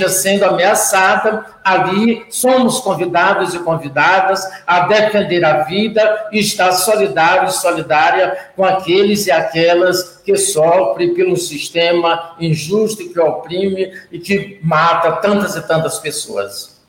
sendo 0.10 0.44
ameaçada, 0.44 1.46
ali 1.64 2.26
somos 2.30 2.80
convidados 2.80 3.54
e 3.54 3.60
convidadas 3.60 4.44
a 4.66 4.82
defender 4.88 5.44
a 5.44 5.64
vida 5.64 6.30
e 6.32 6.40
estar 6.40 6.72
solidário 6.72 7.50
e 7.50 7.54
solidária 7.54 8.52
com 8.56 8.64
aqueles 8.64 9.28
e 9.28 9.32
aquelas 9.32 10.22
que 10.24 10.36
sofrem 10.38 11.14
pelo 11.14 11.38
sistema 11.38 12.36
injusto 12.40 13.10
que 13.12 13.20
oprime 13.20 13.94
e 14.12 14.20
que 14.20 14.60
mata 14.64 15.14
tantas 15.14 15.56
e 15.56 15.68
tantas 15.68 16.00
pessoas. 16.00 16.82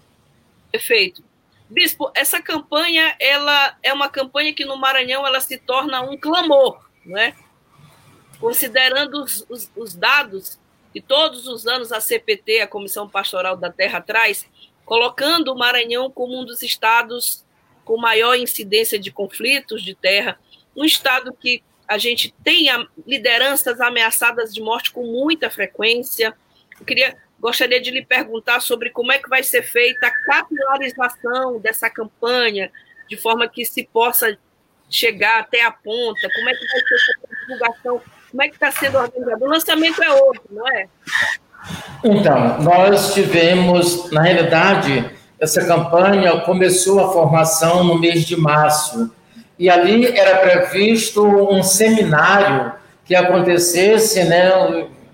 Perfeito. 0.70 1.22
Bispo, 1.68 2.10
essa 2.14 2.40
campanha 2.40 3.14
ela 3.18 3.76
é 3.82 3.92
uma 3.92 4.08
campanha 4.08 4.52
que 4.52 4.64
no 4.64 4.76
Maranhão 4.76 5.26
ela 5.26 5.40
se 5.40 5.56
torna 5.56 6.02
um 6.02 6.18
clamor, 6.18 6.78
não 7.04 7.18
é? 7.18 7.34
Considerando 8.38 9.22
os, 9.22 9.46
os, 9.48 9.70
os 9.74 9.94
dados 9.94 10.58
que 10.92 11.00
todos 11.00 11.46
os 11.46 11.66
anos 11.66 11.90
a 11.92 12.00
CPT, 12.00 12.60
a 12.60 12.66
Comissão 12.66 13.08
Pastoral 13.08 13.56
da 13.56 13.70
Terra, 13.70 14.00
traz, 14.00 14.46
colocando 14.84 15.52
o 15.52 15.58
Maranhão 15.58 16.10
como 16.10 16.40
um 16.40 16.44
dos 16.44 16.62
estados 16.62 17.44
com 17.84 17.96
maior 17.96 18.36
incidência 18.36 18.98
de 18.98 19.10
conflitos 19.10 19.82
de 19.82 19.94
terra, 19.94 20.38
um 20.76 20.84
estado 20.84 21.32
que 21.32 21.62
a 21.88 21.98
gente 21.98 22.32
tem 22.44 22.66
lideranças 23.06 23.80
ameaçadas 23.80 24.54
de 24.54 24.60
morte 24.60 24.92
com 24.92 25.04
muita 25.04 25.50
frequência. 25.50 26.34
Eu 26.78 26.86
queria, 26.86 27.16
gostaria 27.40 27.80
de 27.80 27.90
lhe 27.90 28.04
perguntar 28.04 28.60
sobre 28.60 28.90
como 28.90 29.12
é 29.12 29.18
que 29.18 29.28
vai 29.28 29.42
ser 29.42 29.62
feita 29.62 30.06
a 30.06 30.24
capilarização 30.24 31.58
dessa 31.58 31.90
campanha, 31.90 32.70
de 33.08 33.16
forma 33.16 33.48
que 33.48 33.64
se 33.64 33.84
possa 33.84 34.38
chegar 34.88 35.40
até 35.40 35.62
a 35.62 35.70
ponta, 35.70 36.28
como 36.34 36.48
é 36.48 36.54
que 36.54 36.66
vai 36.66 36.80
ser 36.80 36.94
essa 36.94 37.36
divulgação, 37.40 38.02
como 38.32 38.42
é 38.42 38.48
que 38.48 38.54
está 38.54 38.72
sendo 38.72 38.98
organizado. 38.98 39.44
O 39.44 39.48
lançamento 39.48 40.02
é 40.02 40.10
outro, 40.10 40.42
não 40.50 40.66
é? 40.68 40.86
Então, 42.02 42.60
nós 42.62 43.14
tivemos, 43.14 44.10
na 44.10 44.22
realidade, 44.22 45.08
essa 45.38 45.64
campanha 45.64 46.40
começou 46.40 46.98
a 46.98 47.12
formação 47.12 47.84
no 47.84 47.98
mês 47.98 48.24
de 48.24 48.36
março. 48.36 49.12
E 49.58 49.68
ali 49.70 50.06
era 50.06 50.38
previsto 50.38 51.24
um 51.24 51.62
seminário 51.62 52.72
que 53.04 53.14
acontecesse, 53.14 54.24
né, 54.24 54.50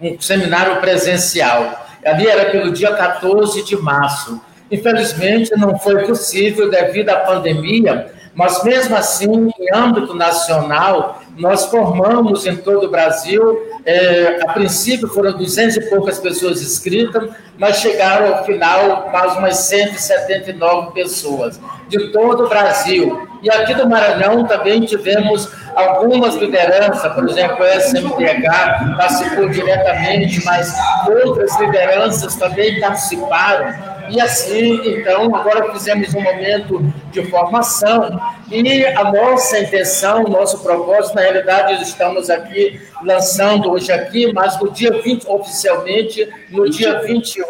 um 0.00 0.20
seminário 0.20 0.80
presencial. 0.80 1.86
Ali 2.04 2.26
era 2.28 2.50
pelo 2.50 2.72
dia 2.72 2.94
14 2.94 3.64
de 3.64 3.76
março. 3.76 4.40
Infelizmente, 4.70 5.50
não 5.56 5.78
foi 5.78 6.06
possível 6.06 6.70
devido 6.70 7.10
à 7.10 7.16
pandemia, 7.16 8.12
mas 8.38 8.62
mesmo 8.62 8.94
assim, 8.94 9.50
em 9.58 9.76
âmbito 9.76 10.14
nacional, 10.14 11.20
nós 11.36 11.64
formamos 11.66 12.46
em 12.46 12.54
todo 12.54 12.86
o 12.86 12.88
Brasil, 12.88 13.58
é, 13.84 14.38
a 14.46 14.52
princípio 14.52 15.08
foram 15.08 15.36
200 15.36 15.76
e 15.78 15.90
poucas 15.90 16.20
pessoas 16.20 16.62
inscritas, 16.62 17.30
mas 17.58 17.80
chegaram 17.80 18.32
ao 18.32 18.44
final 18.44 19.10
mais 19.12 19.36
umas 19.36 19.56
179 19.56 20.92
pessoas, 20.92 21.60
de 21.88 22.12
todo 22.12 22.44
o 22.44 22.48
Brasil. 22.48 23.26
E 23.42 23.50
aqui 23.50 23.74
do 23.74 23.88
Maranhão 23.88 24.44
também 24.44 24.82
tivemos 24.82 25.50
algumas 25.74 26.36
lideranças, 26.36 27.12
por 27.12 27.28
exemplo, 27.28 27.64
a 27.64 27.74
SMDH 27.74 28.96
participou 28.96 29.48
diretamente, 29.48 30.44
mas 30.44 30.72
outras 31.08 31.58
lideranças 31.58 32.36
também 32.36 32.78
participaram. 32.78 33.97
E 34.10 34.20
assim, 34.20 34.80
então, 34.86 35.34
agora 35.34 35.72
fizemos 35.72 36.14
um 36.14 36.20
momento 36.20 36.80
de 37.10 37.22
formação 37.30 38.20
e 38.50 38.84
a 38.86 39.04
nossa 39.12 39.58
intenção, 39.58 40.24
nosso 40.24 40.60
propósito, 40.60 41.14
na 41.14 41.22
realidade, 41.22 41.82
estamos 41.82 42.30
aqui 42.30 42.80
lançando 43.02 43.70
hoje 43.70 43.92
aqui, 43.92 44.32
mas 44.32 44.58
no 44.60 44.70
dia 44.70 45.02
20, 45.02 45.26
oficialmente, 45.28 46.28
no 46.50 46.68
dia 46.70 47.00
21, 47.00 47.44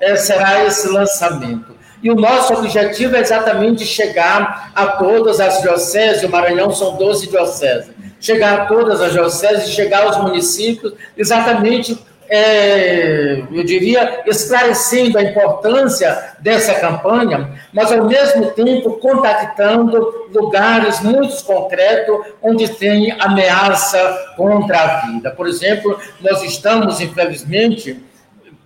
é, 0.00 0.16
será 0.16 0.64
esse 0.64 0.88
lançamento. 0.88 1.78
E 2.02 2.10
o 2.10 2.14
nosso 2.14 2.54
objetivo 2.54 3.16
é 3.16 3.20
exatamente 3.20 3.84
chegar 3.84 4.72
a 4.74 4.86
todas 4.86 5.38
as 5.38 5.60
dioceses, 5.60 6.22
o 6.22 6.30
Maranhão 6.30 6.70
são 6.70 6.96
12 6.96 7.28
dioceses, 7.28 7.90
chegar 8.18 8.60
a 8.60 8.66
todas 8.66 9.02
as 9.02 9.12
dioceses, 9.12 9.68
chegar 9.68 10.04
aos 10.04 10.16
municípios, 10.16 10.94
exatamente 11.16 11.98
é, 12.32 13.42
eu 13.50 13.64
diria, 13.64 14.22
esclarecendo 14.24 15.18
a 15.18 15.22
importância 15.22 16.36
dessa 16.38 16.74
campanha, 16.74 17.50
mas 17.72 17.90
ao 17.90 18.06
mesmo 18.06 18.52
tempo 18.52 18.98
contactando 18.98 20.28
lugares 20.32 21.00
muito 21.00 21.42
concretos 21.44 22.16
onde 22.40 22.68
tem 22.68 23.10
ameaça 23.18 24.32
contra 24.36 24.78
a 24.78 25.00
vida. 25.06 25.32
Por 25.32 25.48
exemplo, 25.48 25.98
nós 26.20 26.44
estamos, 26.44 27.00
infelizmente, 27.00 28.00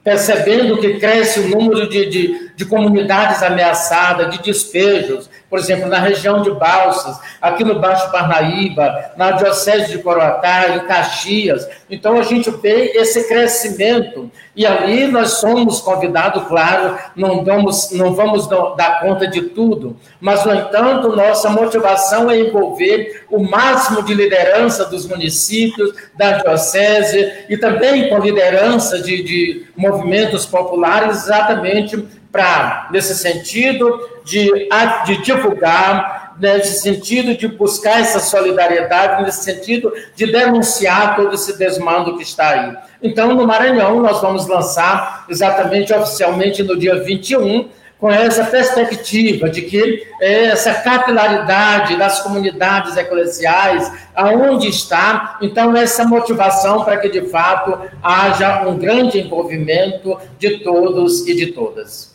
percebendo 0.04 0.76
que 0.76 0.98
cresce 0.98 1.40
o 1.40 1.48
número 1.48 1.88
de, 1.88 2.04
de, 2.10 2.50
de, 2.54 2.64
comunidades 2.66 3.42
ameaçadas, 3.42 4.30
de 4.30 4.42
despejos, 4.42 5.30
por 5.48 5.58
exemplo, 5.58 5.88
na 5.88 5.98
região 5.98 6.42
de 6.42 6.50
Balsas, 6.50 7.18
aqui 7.40 7.62
no 7.62 7.78
Baixo 7.78 8.10
Parnaíba, 8.10 9.12
na 9.16 9.32
Diocese 9.32 9.92
de 9.92 9.98
Coroatá, 10.02 10.76
em 10.76 10.86
Caxias. 10.86 11.68
Então, 11.88 12.18
a 12.18 12.22
gente 12.22 12.50
vê 12.50 12.92
esse 12.96 13.28
crescimento 13.28 14.30
e 14.56 14.66
ali 14.66 15.06
nós 15.06 15.34
somos 15.34 15.80
convidados, 15.80 16.44
claro, 16.48 16.96
não 17.14 17.44
vamos, 17.44 17.90
não 17.92 18.14
vamos 18.14 18.48
dar 18.48 19.00
conta 19.00 19.26
de 19.26 19.42
tudo, 19.42 19.96
mas, 20.20 20.44
no 20.44 20.54
entanto, 20.54 21.14
nossa 21.14 21.50
motivação 21.50 22.30
é 22.30 22.40
envolver 22.40 23.24
o 23.30 23.42
máximo 23.42 24.02
de 24.02 24.14
liderança 24.14 24.84
dos 24.84 25.06
municípios, 25.06 25.94
da 26.16 26.38
diocese, 26.38 27.44
e 27.48 27.56
também 27.56 28.08
com 28.08 28.18
liderança 28.18 29.00
de, 29.00 29.22
de 29.22 29.66
movimentos 29.76 30.46
populares, 30.46 31.24
exatamente 31.24 32.23
para, 32.34 32.88
nesse 32.90 33.14
sentido, 33.14 33.96
de, 34.24 34.68
de 35.06 35.22
divulgar 35.22 36.34
nesse 36.36 36.80
sentido 36.80 37.36
de 37.36 37.46
buscar 37.46 38.00
essa 38.00 38.18
solidariedade, 38.18 39.22
nesse 39.22 39.44
sentido 39.44 39.92
de 40.16 40.32
denunciar 40.32 41.14
todo 41.14 41.32
esse 41.32 41.56
desmando 41.56 42.16
que 42.16 42.24
está 42.24 42.48
aí. 42.48 42.76
Então, 43.00 43.32
no 43.34 43.46
Maranhão, 43.46 44.00
nós 44.00 44.20
vamos 44.20 44.48
lançar 44.48 45.26
exatamente 45.28 45.94
oficialmente 45.94 46.60
no 46.64 46.76
dia 46.76 47.04
21, 47.04 47.68
com 48.00 48.10
essa 48.10 48.44
perspectiva 48.44 49.48
de 49.48 49.62
que 49.62 50.04
essa 50.20 50.74
capilaridade 50.74 51.96
das 51.96 52.20
comunidades 52.20 52.96
eclesiais, 52.96 53.90
aonde 54.12 54.68
está, 54.68 55.38
então 55.40 55.74
essa 55.76 56.04
motivação 56.04 56.84
para 56.84 56.98
que 56.98 57.08
de 57.08 57.22
fato 57.30 57.78
haja 58.02 58.66
um 58.66 58.76
grande 58.76 59.20
envolvimento 59.20 60.18
de 60.36 60.58
todos 60.58 61.26
e 61.28 61.34
de 61.36 61.46
todas. 61.52 62.13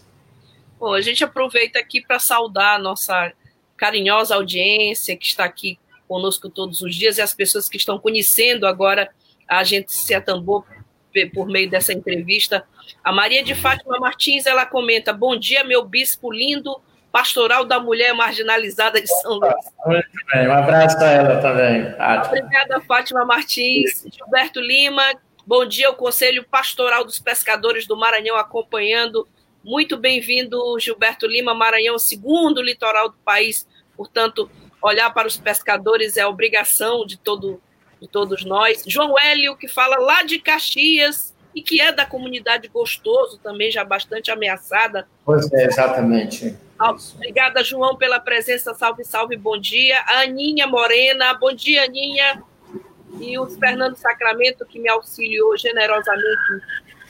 Bom, 0.79 0.93
a 0.93 1.01
gente 1.01 1.23
aproveita 1.23 1.77
aqui 1.77 2.01
para 2.01 2.19
saudar 2.19 2.75
a 2.75 2.79
nossa 2.79 3.33
carinhosa 3.75 4.35
audiência 4.35 5.15
que 5.17 5.25
está 5.25 5.43
aqui 5.43 5.77
conosco 6.07 6.49
todos 6.49 6.81
os 6.81 6.95
dias 6.95 7.17
e 7.17 7.21
as 7.21 7.33
pessoas 7.33 7.67
que 7.67 7.77
estão 7.77 7.99
conhecendo 7.99 8.65
agora 8.65 9.09
a 9.47 9.63
gente 9.63 9.91
se 9.91 10.13
atambou 10.13 10.65
por 11.33 11.47
meio 11.47 11.69
dessa 11.69 11.91
entrevista. 11.91 12.63
A 13.03 13.11
Maria 13.11 13.43
de 13.43 13.55
Fátima 13.55 13.99
Martins, 13.99 14.45
ela 14.45 14.65
comenta: 14.65 15.11
Bom 15.11 15.35
dia, 15.37 15.63
meu 15.63 15.83
bispo 15.83 16.31
lindo, 16.31 16.79
pastoral 17.11 17.65
da 17.65 17.79
mulher 17.79 18.13
marginalizada 18.13 19.01
de 19.01 19.07
São 19.07 19.33
Luís. 19.33 19.53
Muito 19.85 20.07
bem, 20.31 20.47
um 20.47 20.53
abraço 20.53 20.97
para 20.97 21.11
ela 21.11 21.41
também. 21.41 21.91
Fátima. 21.97 22.37
Obrigada, 22.37 22.81
Fátima 22.81 23.25
Martins. 23.25 24.05
Gilberto 24.11 24.61
Lima, 24.61 25.03
bom 25.45 25.65
dia 25.65 25.87
ao 25.87 25.95
Conselho 25.95 26.43
Pastoral 26.43 27.03
dos 27.03 27.19
Pescadores 27.19 27.87
do 27.87 27.97
Maranhão 27.97 28.37
acompanhando 28.37 29.27
muito 29.63 29.97
bem-vindo, 29.97 30.79
Gilberto 30.79 31.27
Lima, 31.27 31.53
Maranhão, 31.53 31.99
segundo 31.99 32.61
litoral 32.61 33.09
do 33.09 33.17
país. 33.17 33.67
Portanto, 33.95 34.49
olhar 34.81 35.13
para 35.13 35.27
os 35.27 35.37
pescadores 35.37 36.17
é 36.17 36.25
obrigação 36.25 37.05
de, 37.05 37.17
todo, 37.17 37.61
de 38.01 38.07
todos 38.07 38.45
nós. 38.45 38.83
João 38.87 39.17
Hélio, 39.19 39.57
que 39.57 39.67
fala 39.67 39.97
lá 39.97 40.23
de 40.23 40.39
Caxias 40.39 41.35
e 41.53 41.61
que 41.61 41.81
é 41.81 41.91
da 41.91 42.05
comunidade 42.05 42.67
Gostoso, 42.67 43.39
também 43.39 43.69
já 43.71 43.83
bastante 43.83 44.31
ameaçada. 44.31 45.07
Pois 45.25 45.51
é, 45.51 45.65
exatamente. 45.65 46.55
Obrigada, 46.79 47.61
João, 47.63 47.97
pela 47.97 48.19
presença. 48.19 48.73
Salve, 48.73 49.03
salve, 49.03 49.35
bom 49.35 49.57
dia. 49.57 49.99
A 50.07 50.21
Aninha 50.21 50.65
Morena, 50.67 51.33
bom 51.33 51.51
dia, 51.51 51.83
Aninha. 51.83 52.41
E 53.19 53.37
o 53.37 53.45
Fernando 53.47 53.95
Sacramento, 53.97 54.65
que 54.65 54.79
me 54.79 54.87
auxiliou 54.87 55.57
generosamente 55.57 56.63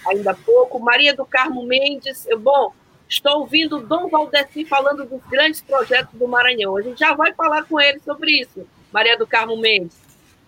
ainda 0.09 0.31
há 0.31 0.35
pouco. 0.35 0.79
Maria 0.79 1.13
do 1.13 1.25
Carmo 1.25 1.63
Mendes, 1.63 2.25
eu, 2.27 2.39
bom, 2.39 2.73
estou 3.07 3.39
ouvindo 3.39 3.79
Dom 3.79 4.07
Valdeci 4.07 4.65
falando 4.65 5.05
dos 5.05 5.21
grandes 5.29 5.61
projetos 5.61 6.17
do 6.17 6.27
Maranhão. 6.27 6.77
A 6.77 6.81
gente 6.81 6.99
já 6.99 7.13
vai 7.13 7.33
falar 7.33 7.63
com 7.63 7.79
ele 7.79 7.99
sobre 7.99 8.41
isso, 8.41 8.67
Maria 8.91 9.17
do 9.17 9.25
Carmo 9.25 9.57
Mendes. 9.57 9.97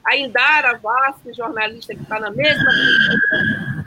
A 0.05 0.15
Indara 0.17 0.77
Vasque, 0.77 1.33
jornalista 1.33 1.93
que 1.93 2.01
está 2.01 2.19
na 2.19 2.31
mesma 2.31 2.71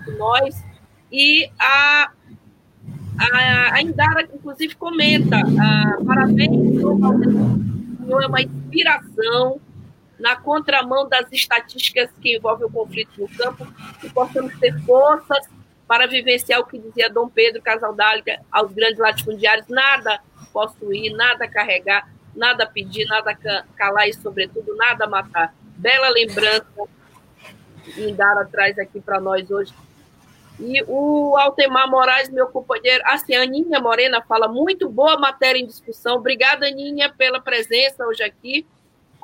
que 0.05 0.11
nós, 0.13 0.63
e 1.11 1.51
a, 1.59 2.11
a, 3.19 3.75
a 3.75 3.83
Indara, 3.83 4.23
inclusive, 4.23 4.75
comenta: 4.77 5.37
ah, 5.37 5.99
parabéns, 6.05 6.81
Dom 6.81 6.99
Valdeci, 6.99 7.37
o 7.37 8.05
senhor 8.05 8.23
é 8.23 8.27
uma 8.27 8.43
inspiração 8.43 9.61
na 10.19 10.37
contramão 10.37 11.09
das 11.09 11.31
estatísticas 11.33 12.11
que 12.21 12.37
envolvem 12.37 12.67
o 12.67 12.71
conflito 12.71 13.21
no 13.21 13.29
campo, 13.29 13.67
que 14.01 14.09
possamos 14.11 14.57
ter 14.59 14.79
forças 14.83 15.49
para 15.87 16.07
vivenciar 16.07 16.61
o 16.61 16.67
que 16.67 16.79
dizia 16.79 17.11
Dom 17.11 17.29
Pedro 17.29 17.63
Casaldáliga 17.63 18.41
aos 18.51 18.73
grandes 18.73 18.99
latifundiários, 18.99 19.67
nada 19.69 20.21
possuir, 20.53 21.13
nada 21.15 21.49
carregar, 21.49 22.09
nada 22.35 22.67
pedir, 22.67 23.07
nada 23.07 23.35
calar 23.77 24.09
e, 24.09 24.15
sobretudo, 24.15 24.75
nada 24.77 25.07
matar. 25.07 25.55
Bela 25.77 26.09
lembrança 26.09 26.67
dar 28.17 28.39
atrás 28.39 28.79
aqui 28.79 29.01
para 29.01 29.21
nós 29.21 29.51
hoje. 29.51 29.75
E 30.59 30.83
o 30.87 31.37
Altemar 31.37 31.91
Moraes, 31.91 32.31
meu 32.31 32.47
companheiro, 32.47 33.03
assim, 33.07 33.35
a 33.35 33.43
Aninha 33.43 33.81
Morena 33.81 34.23
fala 34.23 34.47
muito 34.47 34.89
boa 34.89 35.19
matéria 35.19 35.59
em 35.59 35.67
discussão. 35.67 36.17
Obrigada, 36.17 36.67
Aninha, 36.67 37.13
pela 37.13 37.41
presença 37.41 38.07
hoje 38.07 38.23
aqui 38.23 38.67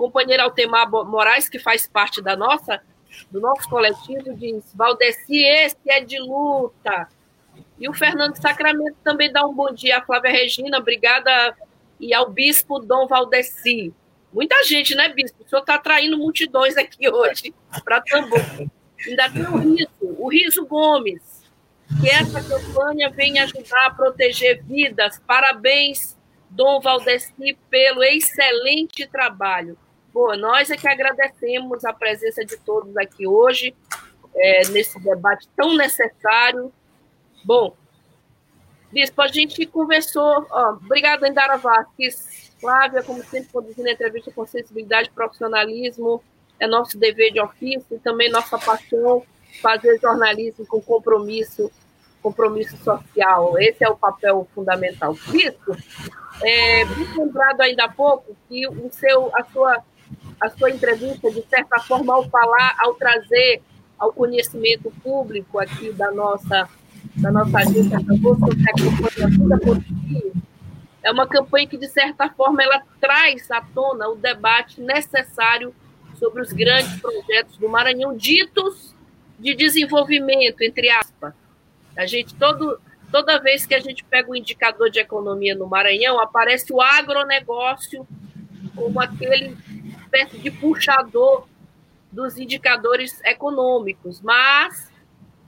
companheiro 0.00 0.42
Altemar 0.42 0.90
Moraes, 0.90 1.46
que 1.46 1.58
faz 1.58 1.86
parte 1.86 2.22
da 2.22 2.34
nossa, 2.34 2.80
do 3.30 3.40
nosso 3.40 3.68
coletivo, 3.68 4.34
diz: 4.34 4.64
Valdeci, 4.74 5.44
esse 5.44 5.78
é 5.88 6.00
de 6.00 6.18
luta. 6.18 7.08
E 7.78 7.88
o 7.88 7.94
Fernando 7.94 8.36
Sacramento 8.36 8.96
também 9.02 9.32
dá 9.32 9.46
um 9.46 9.54
bom 9.54 9.72
dia 9.72 9.98
à 9.98 10.02
Flávia 10.02 10.30
Regina, 10.30 10.78
obrigada, 10.78 11.56
e 11.98 12.12
ao 12.14 12.30
bispo 12.30 12.78
Dom 12.78 13.06
Valdeci. 13.06 13.92
Muita 14.32 14.62
gente, 14.64 14.94
né, 14.94 15.08
bispo? 15.08 15.42
O 15.42 15.48
senhor 15.48 15.60
está 15.60 15.74
atraindo 15.74 16.16
multidões 16.16 16.76
aqui 16.76 17.08
hoje 17.08 17.54
para 17.84 18.00
Tambor. 18.00 18.40
Ainda 19.06 19.30
tem 19.30 19.42
o 19.42 19.56
Riso, 19.56 19.88
o 20.02 20.28
Riso 20.28 20.66
Gomes, 20.66 21.42
que 22.00 22.08
essa 22.08 22.42
campanha 22.42 23.10
vem 23.10 23.40
ajudar 23.40 23.86
a 23.86 23.90
proteger 23.90 24.62
vidas. 24.62 25.20
Parabéns, 25.26 26.16
Dom 26.50 26.80
Valdeci, 26.80 27.56
pelo 27.68 28.04
excelente 28.04 29.06
trabalho. 29.06 29.76
Bom, 30.12 30.36
nós 30.36 30.70
é 30.70 30.76
que 30.76 30.88
agradecemos 30.88 31.84
a 31.84 31.92
presença 31.92 32.44
de 32.44 32.56
todos 32.56 32.96
aqui 32.96 33.26
hoje, 33.26 33.74
é, 34.34 34.68
nesse 34.68 34.98
debate 35.00 35.48
tão 35.56 35.76
necessário. 35.76 36.72
Bom, 37.44 37.74
Bispo, 38.92 39.22
a 39.22 39.28
gente 39.28 39.64
conversou. 39.66 40.46
Ó, 40.50 40.70
obrigada, 40.70 41.28
Indara 41.28 41.56
Vasques. 41.56 42.50
Flávia, 42.60 43.02
como 43.02 43.22
sempre, 43.24 43.50
conduzindo 43.52 43.88
a 43.88 43.92
entrevista 43.92 44.32
com 44.32 44.44
sensibilidade 44.44 45.08
e 45.08 45.12
profissionalismo. 45.12 46.22
É 46.58 46.66
nosso 46.66 46.98
dever 46.98 47.32
de 47.32 47.40
ofício 47.40 47.96
e 47.96 47.98
também 47.98 48.30
nossa 48.30 48.58
paixão 48.58 49.24
fazer 49.62 49.98
jornalismo 49.98 50.66
com 50.66 50.80
compromisso, 50.80 51.70
compromisso 52.20 52.76
social. 52.78 53.58
Esse 53.58 53.84
é 53.84 53.88
o 53.88 53.96
papel 53.96 54.46
fundamental. 54.54 55.14
Bispo, 55.30 55.76
é, 56.42 56.84
lembrado 57.16 57.60
ainda 57.60 57.84
há 57.84 57.88
pouco 57.88 58.36
que 58.48 58.68
o 58.68 58.90
seu, 58.90 59.30
a 59.34 59.44
sua 59.44 59.82
a 60.40 60.48
sua 60.50 60.70
entrevista, 60.70 61.30
de 61.30 61.42
certa 61.48 61.78
forma, 61.80 62.14
ao 62.14 62.28
falar, 62.28 62.76
ao 62.78 62.94
trazer 62.94 63.62
ao 63.98 64.12
conhecimento 64.12 64.90
público 65.02 65.58
aqui 65.58 65.92
da 65.92 66.10
nossa, 66.10 66.66
da 67.16 67.30
nossa 67.30 67.58
agência 67.58 68.00
sobre 68.00 68.66
a 68.66 68.72
campanha 68.72 69.84
é 71.02 71.10
uma 71.10 71.26
campanha 71.26 71.66
que, 71.66 71.76
de 71.76 71.88
certa 71.88 72.28
forma, 72.30 72.62
ela 72.62 72.82
traz 73.00 73.50
à 73.50 73.60
tona 73.60 74.08
o 74.08 74.16
debate 74.16 74.80
necessário 74.80 75.74
sobre 76.18 76.42
os 76.42 76.52
grandes 76.52 77.00
projetos 77.00 77.56
do 77.56 77.68
Maranhão, 77.68 78.16
ditos 78.16 78.94
de 79.38 79.54
desenvolvimento, 79.54 80.60
entre 80.60 80.90
aspas. 80.90 81.32
A 81.96 82.04
gente, 82.04 82.34
todo, 82.34 82.78
toda 83.10 83.40
vez 83.40 83.64
que 83.64 83.74
a 83.74 83.80
gente 83.80 84.04
pega 84.04 84.30
o 84.30 84.36
indicador 84.36 84.90
de 84.90 85.00
economia 85.00 85.54
no 85.54 85.66
Maranhão, 85.66 86.20
aparece 86.20 86.72
o 86.72 86.80
agronegócio 86.80 88.06
como 88.76 89.00
aquele 89.00 89.56
espécie 90.10 90.38
de 90.38 90.50
puxador 90.50 91.46
dos 92.10 92.36
indicadores 92.36 93.22
econômicos, 93.24 94.20
mas 94.20 94.90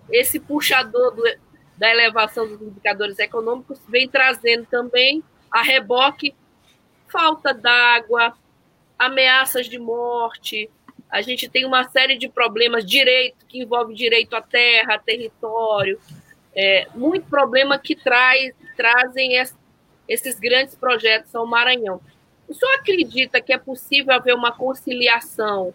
esse 0.09 0.39
puxador 0.39 1.11
do, 1.13 1.25
da 1.77 1.91
elevação 1.91 2.47
dos 2.47 2.63
indicadores 2.63 3.19
econômicos, 3.19 3.81
vem 3.89 4.09
trazendo 4.09 4.65
também 4.67 5.23
a 5.51 5.63
reboque 5.63 6.35
falta 7.09 7.53
d'água, 7.53 8.35
ameaças 8.99 9.67
de 9.67 9.79
morte. 9.79 10.71
A 11.11 11.21
gente 11.21 11.49
tem 11.49 11.65
uma 11.67 11.89
série 11.89 12.17
de 12.17 12.29
problemas, 12.29 12.87
direito, 12.87 13.45
que 13.47 13.61
envolve 13.61 13.95
direito 13.95 14.35
à 14.37 14.41
terra, 14.41 14.99
território, 14.99 16.01
é, 16.55 16.87
muito 16.95 17.27
problema 17.27 17.79
que 17.79 17.97
traz, 17.97 18.55
trazem 18.77 19.33
esses 20.09 20.39
grandes 20.39 20.75
projetos 20.75 21.35
ao 21.35 21.47
Maranhão. 21.47 22.01
O 22.53 22.55
senhor 22.55 22.75
acredita 22.75 23.41
que 23.41 23.51
é 23.51 23.57
possível 23.57 24.13
haver 24.13 24.35
uma 24.35 24.53
conciliação 24.53 25.73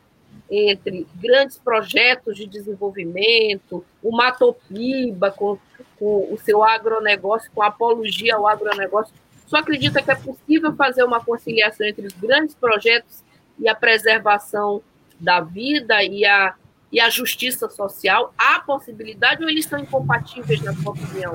entre 0.49 1.07
grandes 1.15 1.57
projetos 1.57 2.37
de 2.37 2.45
desenvolvimento, 2.45 3.83
o 4.03 4.15
Matopiba 4.15 5.31
com, 5.31 5.57
com 5.97 6.31
o 6.31 6.37
seu 6.37 6.63
agronegócio, 6.63 7.49
com 7.51 7.63
a 7.63 7.67
apologia 7.67 8.35
ao 8.35 8.47
agronegócio? 8.47 9.11
O 9.43 9.49
senhor 9.49 9.61
acredita 9.63 10.03
que 10.03 10.11
é 10.11 10.15
possível 10.15 10.71
fazer 10.75 11.03
uma 11.03 11.19
conciliação 11.19 11.87
entre 11.87 12.05
os 12.05 12.13
grandes 12.13 12.53
projetos 12.53 13.23
e 13.57 13.67
a 13.67 13.73
preservação 13.73 14.83
da 15.19 15.41
vida 15.41 16.03
e 16.03 16.25
a, 16.25 16.53
e 16.91 16.99
a 16.99 17.09
justiça 17.09 17.67
social? 17.67 18.35
Há 18.37 18.59
possibilidade 18.59 19.43
ou 19.43 19.49
eles 19.49 19.65
são 19.65 19.79
incompatíveis, 19.79 20.61
na 20.61 20.75
sua 20.75 20.91
opinião? 20.91 21.33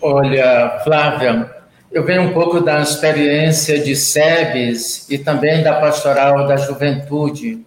Olha, 0.00 0.80
Flávia, 0.82 1.63
eu 1.94 2.02
venho 2.02 2.22
um 2.22 2.32
pouco 2.32 2.60
da 2.60 2.80
experiência 2.80 3.78
de 3.78 3.94
SEBS 3.94 5.08
e 5.08 5.16
também 5.16 5.62
da 5.62 5.74
Pastoral 5.74 6.44
da 6.44 6.56
Juventude. 6.56 7.64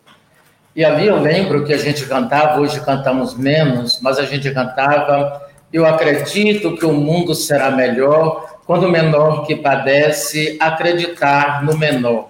E 0.75 0.83
ali 0.83 1.07
eu 1.07 1.17
lembro 1.17 1.63
que 1.63 1.73
a 1.73 1.77
gente 1.77 2.05
cantava, 2.05 2.59
hoje 2.59 2.81
cantamos 2.81 3.37
menos, 3.37 4.01
mas 4.01 4.19
a 4.19 4.25
gente 4.25 4.51
cantava. 4.51 5.41
Eu 5.71 5.85
acredito 5.85 6.75
que 6.75 6.85
o 6.85 6.91
mundo 6.91 7.33
será 7.33 7.71
melhor 7.71 8.59
quando 8.65 8.85
o 8.85 8.91
menor 8.91 9.47
que 9.47 9.55
padece 9.55 10.57
acreditar 10.59 11.63
no 11.63 11.77
menor. 11.77 12.27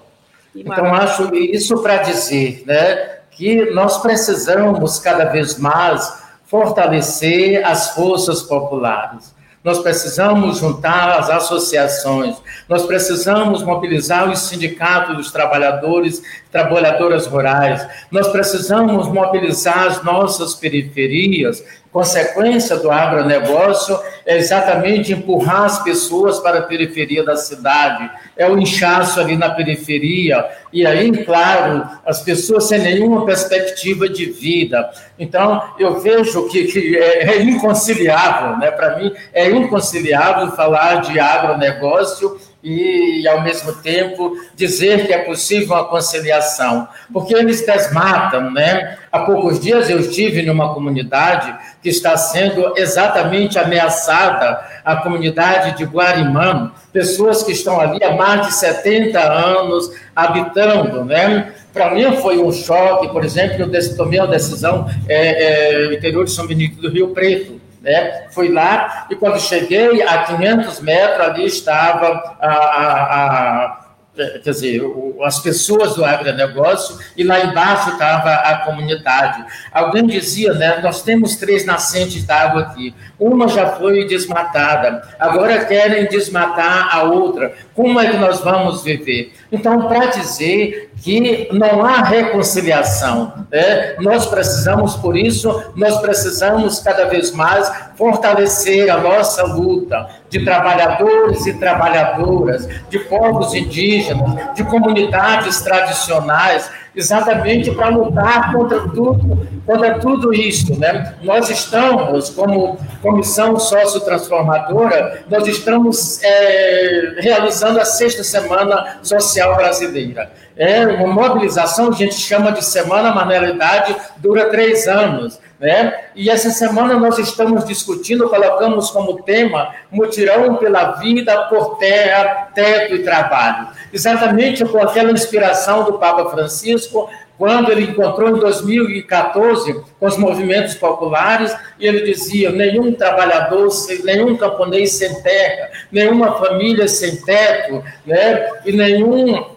Então, 0.56 0.94
acho 0.94 1.34
isso 1.34 1.82
para 1.82 1.98
dizer 1.98 2.62
né, 2.68 3.18
que 3.32 3.72
nós 3.72 3.98
precisamos 4.04 5.00
cada 5.00 5.26
vez 5.26 5.58
mais 5.58 6.24
fortalecer 6.46 7.66
as 7.66 7.96
forças 7.96 8.44
populares. 8.44 9.36
Nós 9.68 9.80
precisamos 9.80 10.60
juntar 10.60 11.20
as 11.20 11.30
associações, 11.30 12.38
nós 12.70 12.86
precisamos 12.86 13.62
mobilizar 13.64 14.30
os 14.30 14.48
sindicatos 14.48 15.18
dos 15.18 15.30
trabalhadores 15.30 16.24
trabalhadoras 16.50 17.28
rurais, 17.28 17.86
nós 18.10 18.30
precisamos 18.30 19.10
mobilizar 19.10 19.88
as 19.88 20.02
nossas 20.06 20.56
periferias. 20.56 21.62
Consequência 21.92 22.78
do 22.78 22.90
agronegócio 22.90 24.00
é 24.26 24.38
exatamente 24.38 25.12
empurrar 25.12 25.64
as 25.64 25.84
pessoas 25.84 26.40
para 26.40 26.60
a 26.60 26.64
periferia 26.64 27.26
da 27.26 27.36
cidade, 27.36 28.10
é 28.38 28.50
o 28.50 28.58
inchaço 28.58 29.20
ali 29.20 29.36
na 29.36 29.50
periferia, 29.50 30.46
e 30.72 30.86
aí, 30.86 31.26
claro, 31.26 31.88
as 32.06 32.22
pessoas 32.22 32.66
sem 32.66 32.80
nenhuma 32.80 33.26
perspectiva 33.26 34.08
de 34.08 34.26
vida. 34.26 34.90
Então, 35.18 35.62
eu 35.80 36.00
vejo 36.00 36.48
que, 36.50 36.66
que 36.66 36.98
é, 36.98 37.38
é 37.38 37.42
inconciliável, 37.42 38.58
né? 38.58 38.72
para 38.72 38.98
mim, 38.98 39.12
é 39.34 39.50
inconciliável 39.50 40.52
falar 40.52 41.02
de 41.02 41.20
agronegócio 41.20 42.38
e, 42.64 43.28
ao 43.28 43.42
mesmo 43.42 43.72
tempo, 43.74 44.36
dizer 44.56 45.06
que 45.06 45.14
é 45.14 45.20
possível 45.20 45.76
uma 45.76 45.86
conciliação, 45.86 46.88
porque 47.14 47.34
eles 47.34 47.66
desmatam, 47.66 48.52
né? 48.52 48.98
Há 49.12 49.20
poucos 49.20 49.60
dias 49.60 49.90
eu 49.90 50.00
estive 50.00 50.42
numa 50.42 50.74
comunidade 50.74 51.56
que 51.82 51.90
está 51.90 52.18
sendo 52.18 52.74
exatamente 52.76 53.58
ameaçada, 53.60 54.60
a 54.84 54.96
comunidade 54.98 55.78
de 55.78 55.86
Guarimã, 55.86 56.72
pessoas 56.92 57.44
que 57.44 57.52
estão 57.52 57.80
ali 57.80 58.04
há 58.04 58.16
mais 58.16 58.48
de 58.48 58.54
70 58.54 59.20
anos 59.20 59.92
habitando, 60.16 61.06
né? 61.06 61.54
Para 61.74 61.94
mim 61.94 62.18
foi 62.18 62.40
um 62.40 62.52
choque, 62.52 63.08
por 63.10 63.24
exemplo, 63.24 63.62
eu 63.62 63.96
tomei 63.96 64.20
a 64.20 64.26
decisão 64.26 64.90
é, 65.08 65.84
é, 65.84 65.88
no 65.88 65.94
interior 65.94 66.26
de 66.26 66.32
São 66.32 66.48
Benito 66.48 66.82
do 66.82 66.90
Rio 66.90 67.10
Preto, 67.10 67.57
né? 67.88 68.28
Fui 68.32 68.52
lá 68.52 69.08
e 69.10 69.16
quando 69.16 69.40
cheguei 69.40 70.04
a 70.04 70.24
500 70.24 70.82
metros 70.82 71.26
ali 71.26 71.46
estava 71.46 72.36
a, 72.42 72.48
a, 72.48 73.64
a 73.64 73.88
é, 74.18 74.40
quer 74.40 74.50
dizer, 74.50 74.82
as 75.24 75.40
pessoas 75.40 75.94
do 75.94 76.04
agronegócio, 76.04 76.98
e 77.16 77.24
lá 77.24 77.40
embaixo 77.46 77.92
estava 77.92 78.34
a 78.34 78.58
comunidade. 78.66 79.46
Alguém 79.72 80.08
dizia, 80.08 80.54
né, 80.54 80.80
nós 80.82 81.04
temos 81.04 81.36
três 81.36 81.66
nascentes 81.66 82.24
d'água 82.26 82.64
aqui, 82.64 82.96
uma 83.20 83.48
já 83.48 83.68
foi 83.76 84.08
desmatada, 84.08 85.08
agora 85.20 85.64
querem 85.66 86.08
desmatar 86.08 86.96
a 86.96 87.04
outra. 87.04 87.54
Como 87.76 88.00
é 88.00 88.10
que 88.10 88.18
nós 88.18 88.40
vamos 88.40 88.84
viver? 88.84 89.34
Então, 89.52 89.88
para 89.88 90.08
dizer 90.08 90.87
que 91.02 91.48
não 91.52 91.86
há 91.86 92.02
reconciliação, 92.02 93.46
né? 93.52 93.96
nós 94.00 94.26
precisamos, 94.26 94.96
por 94.96 95.16
isso, 95.16 95.64
nós 95.76 95.98
precisamos 96.00 96.80
cada 96.80 97.06
vez 97.06 97.32
mais 97.32 97.72
fortalecer 97.96 98.90
a 98.90 98.98
nossa 98.98 99.44
luta 99.44 100.08
de 100.30 100.44
trabalhadores 100.44 101.46
e 101.46 101.54
trabalhadoras, 101.54 102.68
de 102.90 103.00
povos 103.00 103.54
indígenas, 103.54 104.54
de 104.56 104.64
comunidades 104.66 105.62
tradicionais, 105.62 106.70
exatamente 106.96 107.72
para 107.72 107.90
lutar 107.90 108.52
contra 108.52 108.82
tudo, 108.90 109.48
contra 109.66 110.00
tudo 110.00 110.34
isso. 110.34 110.78
Né? 110.78 111.16
Nós 111.22 111.50
estamos, 111.50 112.30
como 112.32 112.78
Comissão 113.02 113.58
Sociotransformadora, 113.58 115.24
nós 115.30 115.48
estamos 115.48 116.22
é, 116.24 117.16
realizando 117.20 117.80
a 117.80 117.86
sexta 117.86 118.24
Semana 118.24 118.98
Social 119.04 119.56
Brasileira. 119.56 120.30
É 120.58 120.86
uma 120.88 121.08
mobilização, 121.08 121.90
a 121.90 121.92
gente 121.92 122.16
chama 122.16 122.52
de 122.52 122.66
Semana 122.66 123.14
Manualidade, 123.14 123.96
dura 124.18 124.50
três 124.50 124.88
anos. 124.88 125.40
Né? 125.60 125.94
E 126.16 126.30
essa 126.30 126.52
semana 126.52 126.96
nós 126.96 127.18
estamos 127.18 127.66
discutindo, 127.66 128.30
colocamos 128.30 128.92
como 128.92 129.24
tema 129.24 129.74
mutirão 129.92 130.56
pela 130.56 130.94
vida, 130.94 131.46
por 131.46 131.78
terra, 131.78 132.50
teto 132.54 132.96
e 132.96 133.04
trabalho. 133.04 133.68
Exatamente 133.92 134.64
com 134.66 134.80
aquela 134.80 135.12
inspiração 135.12 135.84
do 135.84 135.94
Papa 135.94 136.30
Francisco, 136.30 137.10
quando 137.38 137.72
ele 137.72 137.92
encontrou 137.92 138.30
em 138.30 138.40
2014 138.40 139.82
com 140.00 140.06
os 140.06 140.18
movimentos 140.18 140.76
populares, 140.76 141.56
e 141.80 141.88
ele 141.88 142.02
dizia: 142.02 142.52
nenhum 142.52 142.94
trabalhador, 142.94 143.70
nenhum 144.04 144.36
camponês 144.38 144.94
sem 144.94 145.22
terra, 145.22 145.70
nenhuma 145.92 146.34
família 146.34 146.88
sem 146.88 147.16
teto, 147.18 147.84
né? 148.06 148.48
e 148.66 148.72
nenhum 148.72 149.57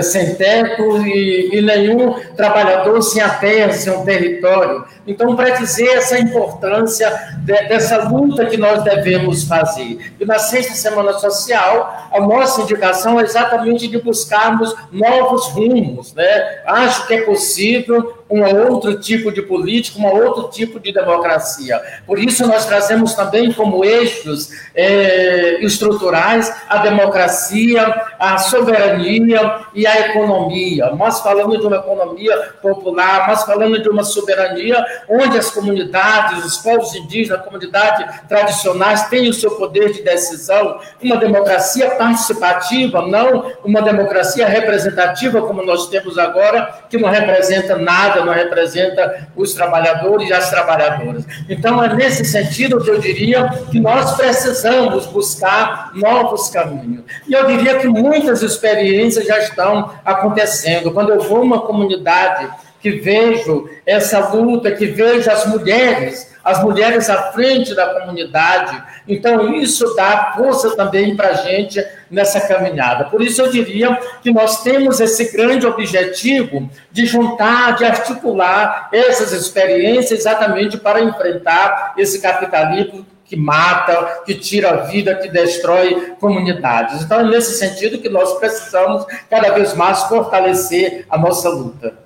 sem 0.00 0.34
teto 0.36 1.04
e, 1.06 1.50
e, 1.52 1.60
nenhum 1.60 2.14
trabalhador 2.36 3.02
sem 3.02 3.20
a 3.20 3.28
terra, 3.28 3.72
sem 3.72 3.92
um 3.92 4.04
território. 4.04 4.84
Então, 5.06 5.34
para 5.34 5.50
dizer 5.50 5.88
essa 5.88 6.18
importância 6.18 7.10
de, 7.38 7.52
dessa 7.68 8.08
luta 8.08 8.46
que 8.46 8.56
nós 8.56 8.82
devemos 8.84 9.44
fazer. 9.44 10.14
E 10.18 10.24
na 10.24 10.38
sexta 10.38 10.74
semana 10.74 11.12
social, 11.14 12.08
a 12.12 12.20
nossa 12.20 12.62
indicação 12.62 13.20
é 13.20 13.24
exatamente 13.24 13.88
de 13.88 13.98
buscarmos 13.98 14.74
novos 14.90 15.48
rumos. 15.48 16.14
Né? 16.14 16.60
Acho 16.64 17.06
que 17.06 17.14
é 17.14 17.22
possível 17.22 18.22
um 18.30 18.42
outro 18.42 18.98
tipo 18.98 19.30
de 19.30 19.42
política, 19.42 19.98
um 19.98 20.06
outro 20.06 20.48
tipo 20.48 20.80
de 20.80 20.90
democracia. 20.90 21.78
Por 22.06 22.18
isso, 22.18 22.46
nós 22.46 22.64
trazemos 22.64 23.14
também 23.14 23.52
como 23.52 23.84
eixos 23.84 24.50
é, 24.74 25.62
estruturais 25.62 26.50
a 26.66 26.78
democracia, 26.78 27.94
a 28.18 28.38
soberania 28.38 29.66
e 29.74 29.81
a 29.86 30.10
economia. 30.10 30.90
Nós 30.90 31.20
falamos 31.20 31.58
de 31.58 31.66
uma 31.66 31.76
economia 31.76 32.36
popular, 32.60 33.28
nós 33.28 33.44
falamos 33.44 33.82
de 33.82 33.88
uma 33.88 34.04
soberania 34.04 34.84
onde 35.08 35.38
as 35.38 35.50
comunidades, 35.50 36.44
os 36.44 36.58
povos 36.58 36.94
indígenas, 36.94 37.40
a 37.40 37.42
comunidade 37.42 38.04
tradicionais 38.28 39.08
têm 39.08 39.28
o 39.28 39.34
seu 39.34 39.52
poder 39.52 39.92
de 39.92 40.02
decisão, 40.02 40.80
uma 41.02 41.16
democracia 41.16 41.90
participativa, 41.90 43.06
não 43.06 43.52
uma 43.64 43.82
democracia 43.82 44.46
representativa 44.46 45.42
como 45.42 45.62
nós 45.62 45.88
temos 45.88 46.18
agora, 46.18 46.82
que 46.88 46.98
não 46.98 47.08
representa 47.08 47.76
nada 47.76 48.22
não 48.24 48.32
representa 48.32 49.28
os 49.36 49.54
trabalhadores 49.54 50.28
e 50.28 50.32
as 50.32 50.50
trabalhadoras. 50.50 51.24
Então, 51.48 51.82
é 51.82 51.94
nesse 51.94 52.24
sentido 52.24 52.82
que 52.82 52.90
eu 52.90 52.98
diria 52.98 53.48
que 53.70 53.80
nós 53.80 54.14
precisamos 54.16 55.06
buscar 55.06 55.90
novos 55.94 56.48
caminhos. 56.50 57.04
E 57.26 57.32
eu 57.32 57.46
diria 57.46 57.78
que 57.78 57.88
muitas 57.88 58.42
experiências 58.42 59.26
já 59.26 59.38
estão 59.38 59.61
acontecendo. 60.04 60.92
Quando 60.92 61.10
eu 61.10 61.20
vou 61.20 61.42
uma 61.42 61.60
comunidade 61.60 62.48
que 62.82 62.90
vejo 62.90 63.70
essa 63.86 64.18
luta, 64.30 64.72
que 64.72 64.86
vejo 64.86 65.30
as 65.30 65.46
mulheres, 65.46 66.32
as 66.44 66.62
mulheres 66.62 67.08
à 67.08 67.30
frente 67.30 67.74
da 67.74 68.00
comunidade. 68.00 68.82
Então, 69.06 69.54
isso 69.54 69.94
dá 69.94 70.32
força 70.36 70.74
também 70.74 71.14
para 71.14 71.28
a 71.28 71.34
gente 71.34 71.82
nessa 72.10 72.40
caminhada. 72.40 73.04
Por 73.04 73.22
isso, 73.22 73.40
eu 73.40 73.50
diria 73.50 73.96
que 74.20 74.32
nós 74.32 74.64
temos 74.64 74.98
esse 74.98 75.32
grande 75.32 75.64
objetivo 75.64 76.68
de 76.90 77.06
juntar, 77.06 77.76
de 77.76 77.84
articular 77.84 78.88
essas 78.92 79.32
experiências 79.32 80.18
exatamente 80.18 80.76
para 80.76 81.00
enfrentar 81.00 81.94
esse 81.96 82.20
capitalismo 82.20 83.06
que 83.32 83.36
mata, 83.36 84.24
que 84.26 84.34
tira 84.34 84.72
a 84.72 84.76
vida, 84.82 85.14
que 85.14 85.26
destrói 85.26 86.14
comunidades. 86.20 87.02
Então, 87.02 87.20
é 87.20 87.24
nesse 87.24 87.58
sentido 87.58 87.98
que 87.98 88.10
nós 88.10 88.38
precisamos 88.38 89.06
cada 89.30 89.54
vez 89.54 89.72
mais 89.72 90.02
fortalecer 90.02 91.06
a 91.08 91.16
nossa 91.16 91.48
luta. 91.48 91.96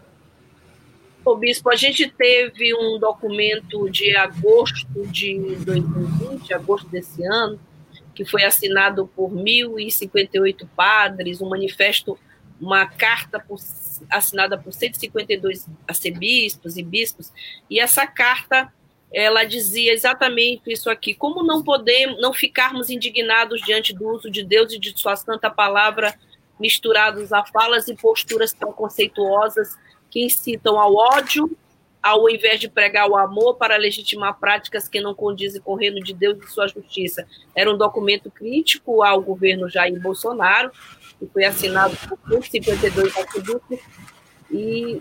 Ô, 1.24 1.34
Bispo, 1.34 1.68
a 1.68 1.74
gente 1.74 2.08
teve 2.08 2.72
um 2.76 3.00
documento 3.00 3.90
de 3.90 4.16
agosto 4.16 5.04
de 5.08 5.56
2020, 5.64 6.54
agosto 6.54 6.88
desse 6.90 7.26
ano, 7.26 7.58
que 8.14 8.24
foi 8.24 8.44
assinado 8.44 9.10
por 9.16 9.28
1.058 9.28 10.64
padres, 10.76 11.40
um 11.40 11.48
manifesto, 11.48 12.16
uma 12.60 12.86
carta 12.86 13.40
por, 13.40 13.58
assinada 14.08 14.56
por 14.56 14.72
152 14.72 15.66
arcebispos 15.88 16.76
e 16.76 16.84
bispos, 16.84 17.32
e 17.68 17.80
essa 17.80 18.06
carta 18.06 18.72
ela 19.12 19.44
dizia 19.44 19.92
exatamente 19.92 20.70
isso 20.70 20.90
aqui: 20.90 21.14
como 21.14 21.42
não 21.42 21.62
podemos, 21.62 22.20
não 22.20 22.32
ficarmos 22.32 22.90
indignados 22.90 23.60
diante 23.62 23.92
do 23.94 24.08
uso 24.08 24.30
de 24.30 24.42
Deus 24.42 24.72
e 24.72 24.78
de 24.78 24.98
sua 24.98 25.16
santa 25.16 25.50
palavra 25.50 26.14
misturados 26.58 27.32
a 27.32 27.44
falas 27.44 27.86
e 27.88 27.94
posturas 27.94 28.54
preconceituosas 28.54 29.76
que 30.10 30.24
incitam 30.24 30.80
ao 30.80 30.94
ódio, 30.94 31.56
ao 32.02 32.28
invés 32.30 32.60
de 32.60 32.68
pregar 32.68 33.08
o 33.08 33.16
amor 33.16 33.56
para 33.56 33.76
legitimar 33.76 34.38
práticas 34.38 34.88
que 34.88 35.00
não 35.00 35.14
condizem 35.14 35.60
com 35.60 35.72
o 35.72 35.76
reino 35.76 36.02
de 36.02 36.14
Deus 36.14 36.38
e 36.38 36.50
sua 36.50 36.68
justiça. 36.68 37.26
Era 37.54 37.70
um 37.70 37.76
documento 37.76 38.30
crítico 38.30 39.02
ao 39.02 39.20
governo 39.20 39.68
Jair 39.68 40.00
Bolsonaro, 40.00 40.70
que 41.18 41.26
foi 41.26 41.44
assinado 41.44 41.96
por 41.96 42.44
52 42.44 43.16
atributos 43.16 43.78
e 44.50 45.00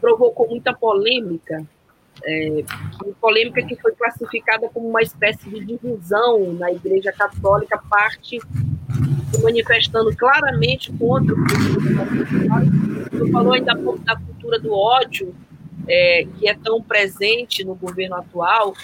provocou 0.00 0.48
muita 0.48 0.72
polêmica, 0.72 1.66
é, 2.24 2.64
polêmica 3.20 3.62
que 3.62 3.76
foi 3.76 3.92
classificada 3.92 4.68
como 4.68 4.88
uma 4.88 5.02
espécie 5.02 5.48
de 5.48 5.64
divisão 5.64 6.52
na 6.54 6.72
Igreja 6.72 7.12
Católica, 7.12 7.80
parte 7.88 8.38
manifestando 9.42 10.14
claramente 10.16 10.92
contra 10.92 11.34
o 11.34 11.38
Você 13.10 13.30
falou 13.30 13.52
ainda 13.52 13.74
da 13.74 14.16
cultura 14.16 14.58
do 14.58 14.72
ódio, 14.72 15.34
é, 15.88 16.26
que 16.38 16.48
é 16.48 16.54
tão 16.54 16.82
presente 16.82 17.64
no 17.64 17.74
governo 17.74 18.16
atual. 18.16 18.74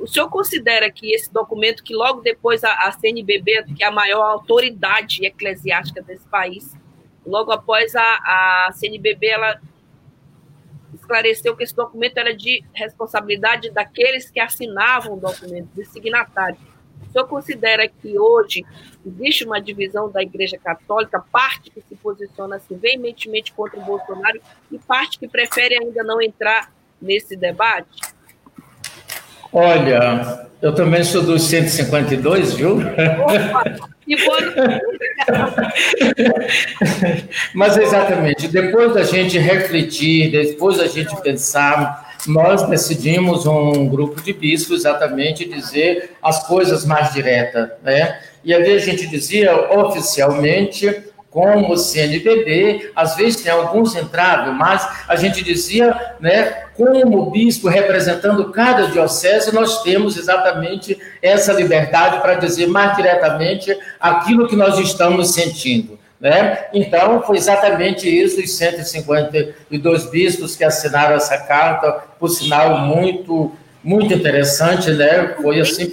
O 0.00 0.06
senhor 0.06 0.28
considera 0.28 0.90
que 0.90 1.12
esse 1.12 1.32
documento, 1.32 1.82
que 1.82 1.94
logo 1.94 2.20
depois 2.20 2.62
a, 2.64 2.72
a 2.86 2.92
CNBB, 2.92 3.64
que 3.76 3.82
é 3.82 3.86
a 3.86 3.90
maior 3.90 4.22
autoridade 4.22 5.24
eclesiástica 5.24 6.00
desse 6.02 6.26
país, 6.28 6.76
logo 7.26 7.50
após 7.52 7.94
a, 7.94 8.02
a 8.02 8.72
CNBB, 8.72 9.26
ela 9.26 9.60
esclareceu 11.12 11.54
que 11.54 11.64
esse 11.64 11.76
documento 11.76 12.16
era 12.16 12.34
de 12.34 12.64
responsabilidade 12.72 13.70
daqueles 13.70 14.30
que 14.30 14.40
assinavam 14.40 15.14
o 15.14 15.20
documento, 15.20 15.68
dos 15.74 15.88
signatários. 15.88 16.60
O 17.08 17.12
senhor 17.12 17.28
considera 17.28 17.86
que 17.86 18.18
hoje 18.18 18.64
existe 19.04 19.44
uma 19.44 19.60
divisão 19.60 20.10
da 20.10 20.22
Igreja 20.22 20.56
Católica, 20.56 21.22
parte 21.30 21.70
que 21.70 21.82
se 21.82 21.94
posiciona 21.96 22.56
assim, 22.56 22.76
veementemente 22.76 23.52
contra 23.52 23.78
o 23.78 23.84
Bolsonaro 23.84 24.40
e 24.70 24.78
parte 24.78 25.18
que 25.18 25.28
prefere 25.28 25.76
ainda 25.78 26.02
não 26.02 26.22
entrar 26.22 26.72
nesse 27.00 27.36
debate? 27.36 28.00
Olha, 29.52 30.48
eu 30.60 30.74
também 30.74 31.04
sou 31.04 31.22
dos 31.22 31.42
152, 31.42 32.54
viu? 32.54 32.78
Opa, 32.78 33.92
Mas 37.54 37.76
exatamente, 37.76 38.48
depois 38.48 38.94
da 38.94 39.02
gente 39.02 39.38
refletir, 39.38 40.30
depois 40.30 40.78
da 40.78 40.86
gente 40.86 41.14
pensar 41.22 42.12
nós 42.26 42.68
decidimos 42.68 43.46
um 43.46 43.88
grupo 43.88 44.20
de 44.22 44.32
bispos 44.32 44.80
exatamente 44.80 45.48
dizer 45.48 46.10
as 46.22 46.46
coisas 46.46 46.84
mais 46.84 47.12
diretas, 47.12 47.70
né? 47.82 48.20
E 48.44 48.54
ali 48.54 48.72
a 48.72 48.78
gente 48.78 49.08
dizia 49.08 49.54
oficialmente 49.76 51.02
como 51.32 51.78
CNBB, 51.78 52.92
às 52.94 53.16
vezes 53.16 53.42
tem 53.42 53.50
alguns 53.50 53.96
entraves, 53.96 54.54
mas 54.54 54.86
a 55.08 55.16
gente 55.16 55.42
dizia, 55.42 56.14
né, 56.20 56.64
como 56.76 57.30
bispo 57.30 57.68
representando 57.68 58.52
cada 58.52 58.88
diocese, 58.88 59.54
nós 59.54 59.82
temos 59.82 60.18
exatamente 60.18 60.98
essa 61.22 61.54
liberdade 61.54 62.20
para 62.20 62.34
dizer 62.34 62.66
mais 62.68 62.94
diretamente 62.96 63.74
aquilo 63.98 64.46
que 64.46 64.54
nós 64.54 64.78
estamos 64.78 65.32
sentindo. 65.32 65.98
Né? 66.20 66.66
Então, 66.72 67.22
foi 67.22 67.38
exatamente 67.38 68.08
isso, 68.08 68.40
os 68.40 68.52
152 68.52 70.10
bispos 70.10 70.54
que 70.54 70.62
assinaram 70.62 71.16
essa 71.16 71.38
carta, 71.38 71.92
por 72.20 72.28
sinal 72.28 72.78
muito 72.78 73.52
muito 73.82 74.14
interessante, 74.14 74.90
né? 74.92 75.34
Foi 75.40 75.60
assim, 75.60 75.90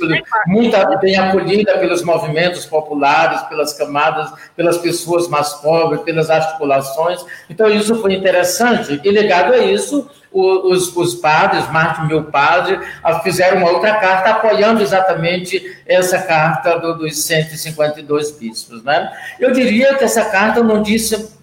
muito 0.48 0.78
bem 1.00 1.18
acolhida 1.18 1.78
pelos 1.78 2.04
movimentos 2.04 2.66
populares, 2.66 3.42
pelas 3.44 3.74
camadas, 3.74 4.32
pelas 4.56 4.78
pessoas 4.78 5.28
mais 5.28 5.54
pobres, 5.54 6.02
pelas 6.02 6.30
articulações. 6.30 7.26
Então, 7.50 7.68
isso 7.68 8.00
foi 8.02 8.14
interessante. 8.14 9.02
E 9.04 9.10
ligado 9.10 9.54
a 9.54 9.58
isso, 9.58 10.10
os, 10.32 10.96
os 10.96 11.16
padres, 11.16 11.66
mil 12.08 12.26
padres, 12.26 12.80
ah, 13.04 13.20
fizeram 13.22 13.58
uma 13.58 13.72
outra 13.72 13.96
carta 13.96 14.30
apoiando 14.30 14.82
exatamente 14.82 15.78
essa 15.88 16.20
carta 16.20 16.78
do, 16.78 17.00
dos 17.00 17.24
152 17.24 18.32
bispos. 18.32 18.84
Né? 18.84 19.12
Eu 19.40 19.52
diria 19.52 19.96
que 19.96 20.04
essa 20.04 20.26
carta 20.26 20.62
não 20.62 20.84
disse 20.84 21.34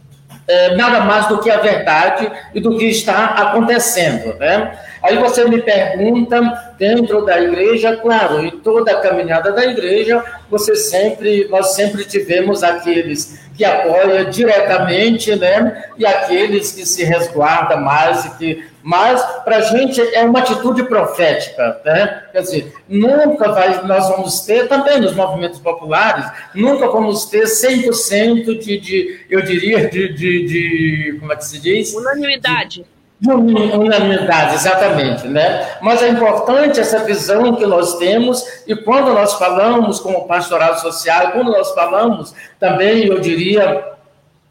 é, 0.46 0.76
nada 0.76 1.00
mais 1.00 1.26
do 1.26 1.40
que 1.40 1.50
a 1.50 1.58
verdade 1.58 2.30
e 2.54 2.60
do 2.60 2.78
que 2.78 2.86
está 2.86 3.26
acontecendo. 3.26 4.36
Né? 4.38 4.78
Aí 5.02 5.18
você 5.18 5.44
me 5.44 5.60
pergunta, 5.62 6.74
dentro 6.78 7.24
da 7.24 7.40
igreja, 7.40 7.96
claro, 7.96 8.44
em 8.44 8.50
toda 8.50 8.92
a 8.92 9.00
caminhada 9.00 9.52
da 9.52 9.64
igreja, 9.64 10.22
você 10.50 10.74
sempre, 10.74 11.46
nós 11.48 11.74
sempre 11.74 12.04
tivemos 12.04 12.62
aqueles 12.62 13.46
que 13.56 13.64
apoiam 13.64 14.28
diretamente, 14.30 15.34
né? 15.36 15.84
E 15.96 16.04
aqueles 16.04 16.72
que 16.72 16.84
se 16.84 17.04
resguardam 17.04 17.80
mais 17.80 18.24
e 18.26 18.30
que 18.36 18.76
mas 18.86 19.20
para 19.44 19.56
a 19.56 19.60
gente 19.62 20.00
é 20.00 20.22
uma 20.22 20.38
atitude 20.38 20.84
profética, 20.84 21.80
né? 21.84 22.22
Quer 22.30 22.40
dizer, 22.40 22.72
nunca 22.88 23.50
vai, 23.50 23.84
nós 23.84 24.08
vamos 24.08 24.42
ter, 24.42 24.68
também 24.68 25.00
nos 25.00 25.12
movimentos 25.12 25.58
populares, 25.58 26.24
nunca 26.54 26.86
vamos 26.86 27.24
ter 27.24 27.46
100% 27.46 28.60
de, 28.60 28.78
de, 28.78 29.20
eu 29.28 29.42
diria, 29.42 29.88
de, 29.90 30.12
de, 30.12 30.46
de, 30.46 31.16
como 31.18 31.32
é 31.32 31.36
que 31.36 31.44
se 31.44 31.58
diz? 31.58 31.94
Unanimidade. 31.94 32.82
De, 32.82 32.95
Unanimidade, 33.24 34.56
exatamente, 34.56 35.26
né? 35.26 35.78
Mas 35.80 36.02
é 36.02 36.08
importante 36.08 36.78
essa 36.78 36.98
visão 36.98 37.56
que 37.56 37.64
nós 37.64 37.96
temos 37.96 38.44
e 38.66 38.76
quando 38.76 39.14
nós 39.14 39.34
falamos 39.34 39.98
como 40.00 40.26
pastorado 40.26 40.78
social, 40.80 41.32
quando 41.32 41.50
nós 41.50 41.70
falamos 41.72 42.34
também, 42.60 43.06
eu 43.06 43.18
diria, 43.18 43.95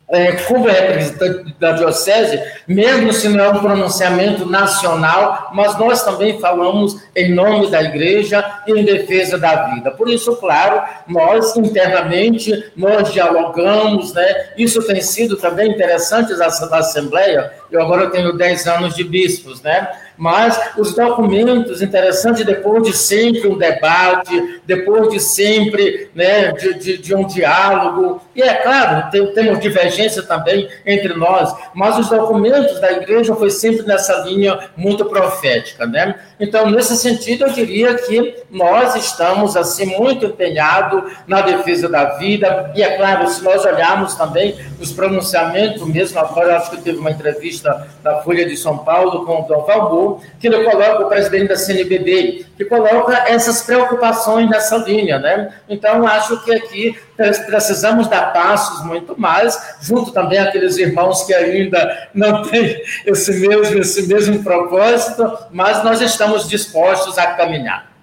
é, 0.07 0.33
como 0.33 0.67
representante 0.67 1.55
da 1.59 1.71
Diocese, 1.71 2.39
mesmo 2.67 3.11
se 3.11 3.27
não 3.27 3.43
é 3.43 3.49
um 3.49 3.59
pronunciamento 3.59 4.45
nacional, 4.45 5.49
mas 5.53 5.77
nós 5.79 6.03
também 6.03 6.39
falamos 6.39 7.01
em 7.15 7.33
nome 7.33 7.71
da 7.71 7.81
Igreja 7.81 8.61
e 8.67 8.71
em 8.71 8.85
defesa 8.85 9.37
da 9.37 9.73
vida. 9.73 9.91
Por 9.91 10.07
isso, 10.07 10.35
claro, 10.35 10.83
nós 11.07 11.55
internamente, 11.55 12.71
nós 12.75 13.11
dialogamos, 13.11 14.13
né? 14.13 14.49
isso 14.57 14.85
tem 14.85 15.01
sido 15.01 15.37
também 15.37 15.71
interessante 15.71 16.33
na 16.33 16.45
Assembleia, 16.45 17.51
eu 17.71 17.81
agora 17.81 18.09
tenho 18.09 18.37
10 18.37 18.67
anos 18.67 18.95
de 18.95 19.03
bispos, 19.03 19.61
né? 19.61 19.89
Mas 20.17 20.59
os 20.77 20.95
documentos, 20.95 21.81
interessante, 21.81 22.43
depois 22.43 22.83
de 22.83 22.95
sempre 22.95 23.47
um 23.47 23.57
debate, 23.57 24.61
depois 24.65 25.09
de 25.09 25.19
sempre 25.19 26.09
né, 26.15 26.51
de, 26.51 26.73
de, 26.75 26.97
de 26.97 27.15
um 27.15 27.25
diálogo, 27.25 28.21
e 28.35 28.41
é 28.41 28.53
claro, 28.55 29.09
tem, 29.11 29.25
temos 29.33 29.59
divergência 29.59 30.23
também 30.23 30.67
entre 30.85 31.13
nós, 31.13 31.53
mas 31.73 31.97
os 31.97 32.09
documentos 32.09 32.79
da 32.79 32.91
igreja 32.91 33.35
foi 33.35 33.49
sempre 33.49 33.85
nessa 33.85 34.19
linha 34.19 34.69
muito 34.75 35.05
profética, 35.05 35.85
né? 35.85 36.15
Então, 36.39 36.69
nesse 36.69 36.97
sentido, 36.97 37.45
eu 37.45 37.53
diria 37.53 37.95
que 37.95 38.43
nós 38.49 38.95
estamos, 38.95 39.55
assim, 39.55 39.85
muito 39.85 40.25
empenhados 40.25 41.13
na 41.27 41.41
defesa 41.41 41.87
da 41.87 42.17
vida, 42.17 42.71
e 42.75 42.83
é 42.83 42.97
claro, 42.97 43.27
se 43.29 43.43
nós 43.43 43.63
olharmos 43.65 44.15
também 44.15 44.55
os 44.79 44.91
pronunciamentos, 44.91 45.87
mesmo 45.87 46.19
agora, 46.19 46.57
acho 46.57 46.71
que 46.71 46.81
teve 46.81 46.97
uma 46.97 47.11
entrevista 47.11 47.87
da 48.03 48.21
Folha 48.21 48.45
de 48.45 48.57
São 48.57 48.79
Paulo 48.79 49.25
com 49.25 49.41
o 49.41 49.47
Dom 49.47 49.65
Valmor, 49.65 50.04
Que 50.39 50.47
ele 50.47 50.63
coloca 50.63 51.05
o 51.05 51.09
presidente 51.09 51.49
da 51.49 51.55
CNBB, 51.55 52.45
que 52.57 52.65
coloca 52.65 53.13
essas 53.27 53.61
preocupações 53.61 54.49
nessa 54.49 54.77
linha, 54.77 55.19
né? 55.19 55.53
Então, 55.67 56.05
acho 56.07 56.43
que 56.43 56.53
aqui 56.53 56.97
precisamos 57.45 58.07
dar 58.07 58.33
passos 58.33 58.85
muito 58.85 59.19
mais, 59.19 59.77
junto 59.81 60.11
também 60.11 60.39
aqueles 60.39 60.77
irmãos 60.77 61.23
que 61.23 61.33
ainda 61.33 62.09
não 62.13 62.41
têm 62.49 62.81
esse 63.05 63.31
mesmo, 63.39 63.79
esse 63.79 64.07
mesmo 64.07 64.43
propósito, 64.43 65.37
mas 65.51 65.83
nós 65.83 66.01
estamos 66.01 66.47
dispostos 66.47 67.17
a 67.17 67.27
caminhar. 67.33 67.95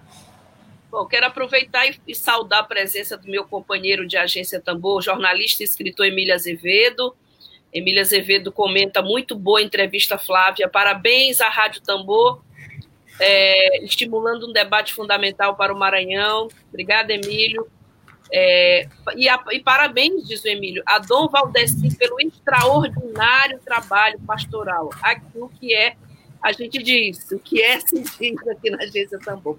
Bom, 0.92 1.06
quero 1.06 1.24
aproveitar 1.24 1.86
e, 2.06 2.14
saudar 2.14 2.60
a 2.60 2.64
presença 2.64 3.16
do 3.16 3.26
meu 3.26 3.44
companheiro 3.44 4.06
de 4.06 4.18
agência 4.18 4.60
Tambor, 4.60 5.00
jornalista 5.00 5.62
e 5.62 5.64
escritor 5.64 6.04
Emília 6.04 6.34
Azevedo. 6.34 7.16
Emília 7.72 8.02
Azevedo 8.02 8.52
comenta 8.52 9.00
muito 9.00 9.34
boa 9.34 9.62
entrevista, 9.62 10.18
Flávia. 10.18 10.68
Parabéns 10.68 11.40
à 11.40 11.48
Rádio 11.48 11.82
Tambor, 11.82 12.42
é, 13.18 13.82
estimulando 13.84 14.48
um 14.48 14.52
debate 14.52 14.92
fundamental 14.92 15.56
para 15.56 15.72
o 15.72 15.78
Maranhão. 15.78 16.48
Obrigada, 16.68 17.12
Emílio. 17.12 17.66
É, 18.30 18.88
e, 19.16 19.28
a, 19.28 19.42
e, 19.52 19.60
parabéns, 19.60 20.26
diz 20.26 20.42
o 20.42 20.48
Emílio, 20.48 20.82
a 20.86 20.98
Dom 20.98 21.28
Valdeci 21.28 21.96
pelo 21.96 22.18
extraordinário 22.20 23.58
trabalho 23.64 24.18
pastoral. 24.26 24.90
Aquilo 25.02 25.50
que 25.60 25.74
é, 25.74 25.96
a 26.42 26.50
gente 26.52 26.82
diz, 26.82 27.30
o 27.30 27.38
que 27.38 27.62
é 27.62 27.80
sentido 27.86 28.50
aqui 28.50 28.70
na 28.70 28.82
Agência 28.84 29.18
Tambor. 29.18 29.58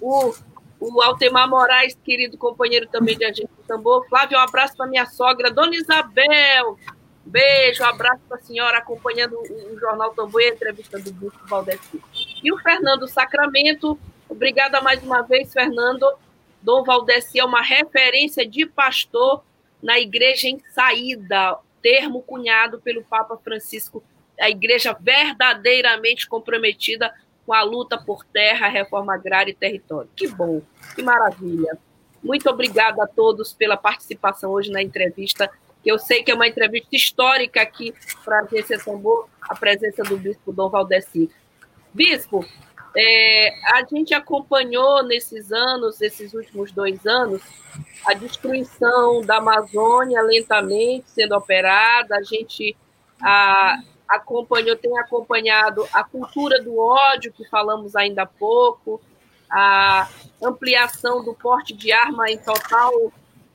O, 0.00 0.34
o 0.78 1.02
Altemar 1.02 1.48
Moraes, 1.48 1.96
querido 2.04 2.36
companheiro 2.36 2.86
também 2.86 3.16
de 3.16 3.24
Agência 3.24 3.48
Tambor. 3.66 4.06
Flávio, 4.08 4.38
um 4.38 4.42
abraço 4.42 4.76
para 4.76 4.86
minha 4.86 5.06
sogra, 5.06 5.50
Dona 5.50 5.74
Isabel. 5.74 6.78
Beijo, 7.24 7.84
abraço 7.84 8.20
para 8.28 8.38
a 8.38 8.42
senhora 8.42 8.78
acompanhando 8.78 9.38
o, 9.38 9.78
Jornal 9.78 10.12
Tambor 10.12 10.40
e 10.42 10.46
a 10.46 10.54
entrevista 10.54 10.98
do 10.98 11.12
Bispo 11.12 11.46
Valdeci. 11.46 12.02
E 12.42 12.52
o 12.52 12.58
Fernando 12.58 13.06
Sacramento, 13.06 13.98
obrigada 14.28 14.80
mais 14.80 15.02
uma 15.02 15.22
vez, 15.22 15.52
Fernando. 15.52 16.06
Dom 16.60 16.84
Valdeci 16.84 17.38
é 17.38 17.44
uma 17.44 17.62
referência 17.62 18.46
de 18.46 18.66
pastor 18.66 19.42
na 19.82 19.98
igreja 19.98 20.48
em 20.48 20.62
saída, 20.72 21.58
termo 21.80 22.22
cunhado 22.22 22.80
pelo 22.80 23.02
Papa 23.02 23.36
Francisco, 23.36 24.02
a 24.40 24.48
igreja 24.48 24.96
verdadeiramente 24.98 26.28
comprometida 26.28 27.12
com 27.44 27.52
a 27.52 27.62
luta 27.62 27.98
por 27.98 28.24
terra, 28.24 28.68
reforma 28.68 29.14
agrária 29.14 29.50
e 29.50 29.54
território. 29.54 30.08
Que 30.14 30.28
bom, 30.28 30.62
que 30.94 31.02
maravilha. 31.02 31.76
Muito 32.22 32.48
obrigada 32.48 33.02
a 33.02 33.06
todos 33.06 33.52
pela 33.52 33.76
participação 33.76 34.52
hoje 34.52 34.70
na 34.70 34.80
entrevista, 34.80 35.50
que 35.82 35.90
eu 35.90 35.98
sei 35.98 36.22
que 36.22 36.30
é 36.30 36.34
uma 36.34 36.46
entrevista 36.46 36.94
histórica 36.94 37.60
aqui 37.60 37.92
para 38.24 38.38
a 38.38 38.42
Agência 38.42 38.78
Tambor, 38.78 39.28
a 39.42 39.54
presença 39.54 40.02
do 40.04 40.16
Bispo 40.16 40.52
Dom 40.52 40.70
Valdeci. 40.70 41.30
Bispo, 41.92 42.46
é, 42.96 43.54
a 43.72 43.84
gente 43.84 44.14
acompanhou 44.14 45.02
nesses 45.02 45.50
anos, 45.50 46.00
esses 46.00 46.34
últimos 46.34 46.70
dois 46.72 47.04
anos, 47.06 47.42
a 48.06 48.14
destruição 48.14 49.22
da 49.22 49.38
Amazônia 49.38 50.22
lentamente 50.22 51.10
sendo 51.10 51.34
operada, 51.34 52.16
a 52.16 52.22
gente 52.22 52.76
a, 53.20 53.78
acompanhou, 54.08 54.76
tem 54.76 54.96
acompanhado 54.98 55.86
a 55.92 56.04
cultura 56.04 56.62
do 56.62 56.78
ódio, 56.78 57.32
que 57.32 57.48
falamos 57.48 57.96
ainda 57.96 58.22
há 58.22 58.26
pouco, 58.26 59.00
a 59.50 60.08
ampliação 60.42 61.24
do 61.24 61.34
porte 61.34 61.74
de 61.74 61.92
arma 61.92 62.30
em 62.30 62.38
total 62.38 62.92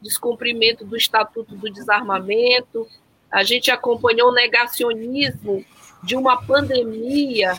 descumprimento 0.02 0.86
do 0.86 0.96
Estatuto 0.96 1.56
do 1.56 1.72
Desarmamento, 1.72 2.88
a 3.32 3.44
gente 3.44 3.72
acompanhou 3.72 4.30
o 4.30 4.34
negacionismo 4.34 5.66
de 6.04 6.16
uma 6.16 6.42
pandemia, 6.46 7.54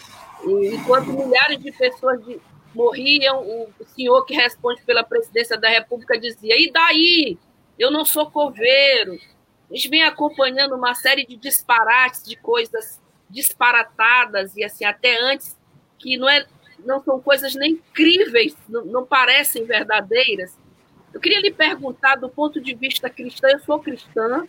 enquanto 0.45 1.13
milhares 1.13 1.59
de 1.59 1.73
pessoas 1.73 2.21
morriam, 2.75 3.41
o 3.41 3.85
senhor 3.95 4.25
que 4.25 4.35
responde 4.35 4.83
pela 4.83 5.03
presidência 5.03 5.59
da 5.59 5.69
República 5.69 6.19
dizia: 6.19 6.55
e 6.57 6.71
daí? 6.71 7.39
Eu 7.79 7.93
não 7.93 8.05
sou 8.05 8.29
coveiro, 8.29 9.17
a 9.71 9.75
gente 9.75 9.89
vem 9.89 10.03
acompanhando 10.03 10.75
uma 10.75 10.95
série 10.95 11.27
de 11.27 11.37
disparates, 11.37 12.23
de 12.23 12.37
coisas 12.37 13.01
disparatadas 13.29 14.57
e 14.57 14.65
assim 14.65 14.85
até 14.85 15.21
antes 15.21 15.57
que 15.99 16.17
não 16.17 16.29
é 16.29 16.47
não 16.85 17.03
são 17.03 17.21
coisas 17.21 17.55
nem 17.57 17.77
críveis, 17.93 18.57
não, 18.69 18.85
não 18.85 19.05
parecem 19.05 19.65
verdadeiras. 19.65 20.57
Eu 21.13 21.21
queria 21.21 21.41
lhe 21.41 21.51
perguntar 21.51 22.17
do 22.17 22.29
ponto 22.29 22.61
de 22.61 22.75
vista 22.75 23.09
cristão, 23.09 23.51
eu 23.51 23.61
sou 23.61 23.79
cristã, 23.81 24.47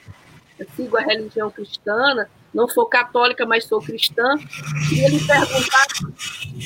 eu 0.58 0.68
sigo 0.76 0.98
a 0.98 1.02
religião 1.02 1.50
cristã, 1.50 2.28
não 2.54 2.68
sou 2.68 2.86
católica, 2.86 3.46
mas 3.46 3.66
sou 3.66 3.82
cristã. 3.82 4.36
Queria 4.90 5.10
lhe 5.10 5.26
perguntar 5.26 5.88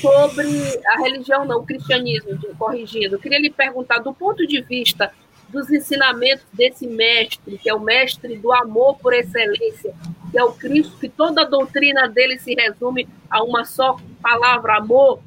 sobre 0.02 0.48
a 0.88 1.00
religião, 1.00 1.46
não, 1.46 1.60
o 1.60 1.66
cristianismo, 1.66 2.40
corrigindo. 2.58 3.16
Eu 3.16 3.20
queria 3.20 3.40
lhe 3.40 3.50
perguntar, 3.50 4.00
do 4.00 4.14
ponto 4.14 4.48
de 4.48 4.62
vista 4.62 5.12
dos 5.50 5.70
ensinamentos 5.70 6.46
desse 6.52 6.88
mestre, 6.88 7.58
que 7.58 7.70
é 7.70 7.74
o 7.74 7.80
mestre 7.80 8.38
do 8.38 8.52
amor 8.52 8.98
por 8.98 9.14
excelência, 9.14 9.94
que 10.32 10.38
é 10.38 10.44
o 10.44 10.54
Cristo, 10.54 10.98
que 10.98 11.08
toda 11.08 11.42
a 11.42 11.46
doutrina 11.46 12.08
dele 12.08 12.40
se 12.40 12.56
resume 12.56 13.08
a 13.30 13.44
uma 13.44 13.64
só 13.64 13.98
palavra, 14.22 14.78
amor. 14.78 15.20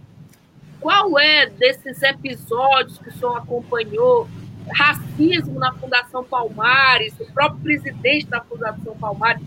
Qual 0.81 1.19
é 1.19 1.47
desses 1.47 2.03
episódios 2.03 2.99
que 2.99 3.09
o 3.09 3.13
senhor 3.13 3.37
acompanhou? 3.37 4.27
Racismo 4.73 5.59
na 5.59 5.73
Fundação 5.75 6.25
Palmares, 6.25 7.15
o 7.21 7.33
próprio 7.33 7.61
presidente 7.61 8.27
da 8.27 8.41
Fundação 8.43 8.97
Palmares, 8.97 9.43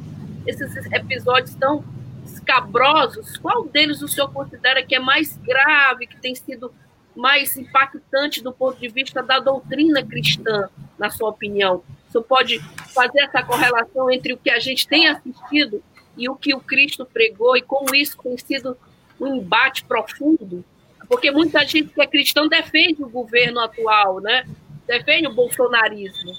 esses 0.45 0.75
episódios 0.91 1.53
tão 1.55 1.83
escabrosos, 2.25 3.37
qual 3.37 3.65
deles 3.65 4.01
o 4.01 4.07
senhor 4.07 4.31
considera 4.31 4.83
que 4.83 4.95
é 4.95 4.99
mais 4.99 5.37
grave, 5.37 6.07
que 6.07 6.17
tem 6.17 6.33
sido 6.35 6.71
mais 7.15 7.57
impactante 7.57 8.41
do 8.41 8.53
ponto 8.53 8.79
de 8.79 8.87
vista 8.87 9.21
da 9.21 9.39
doutrina 9.39 10.03
cristã, 10.03 10.69
na 10.97 11.09
sua 11.09 11.29
opinião? 11.29 11.83
O 12.07 12.11
senhor 12.11 12.23
pode 12.23 12.59
fazer 12.93 13.21
essa 13.21 13.43
correlação 13.43 14.09
entre 14.09 14.33
o 14.33 14.37
que 14.37 14.49
a 14.49 14.59
gente 14.59 14.87
tem 14.87 15.07
assistido 15.07 15.83
e 16.17 16.29
o 16.29 16.35
que 16.35 16.53
o 16.53 16.59
Cristo 16.59 17.05
pregou, 17.05 17.55
e 17.55 17.61
como 17.61 17.95
isso 17.95 18.17
tem 18.21 18.37
sido 18.37 18.77
um 19.19 19.35
embate 19.35 19.83
profundo? 19.85 20.63
Porque 21.07 21.31
muita 21.31 21.65
gente 21.65 21.89
que 21.89 22.01
é 22.01 22.07
cristão 22.07 22.47
defende 22.47 23.03
o 23.03 23.09
governo 23.09 23.59
atual, 23.59 24.19
né? 24.19 24.45
Defende 24.89 25.27
o 25.27 25.33
bolsonarismo. 25.33 26.33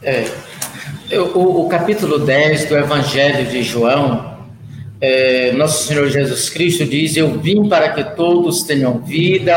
É, 0.00 0.24
o, 1.34 1.64
o 1.66 1.68
capítulo 1.68 2.20
10 2.20 2.66
do 2.66 2.76
Evangelho 2.76 3.46
de 3.50 3.62
João 3.62 4.32
é, 5.00 5.52
nosso 5.52 5.86
Senhor 5.86 6.08
Jesus 6.08 6.48
Cristo 6.48 6.84
diz: 6.84 7.16
Eu 7.16 7.38
vim 7.38 7.68
para 7.68 7.90
que 7.90 8.04
todos 8.16 8.62
tenham 8.62 9.00
vida 9.00 9.52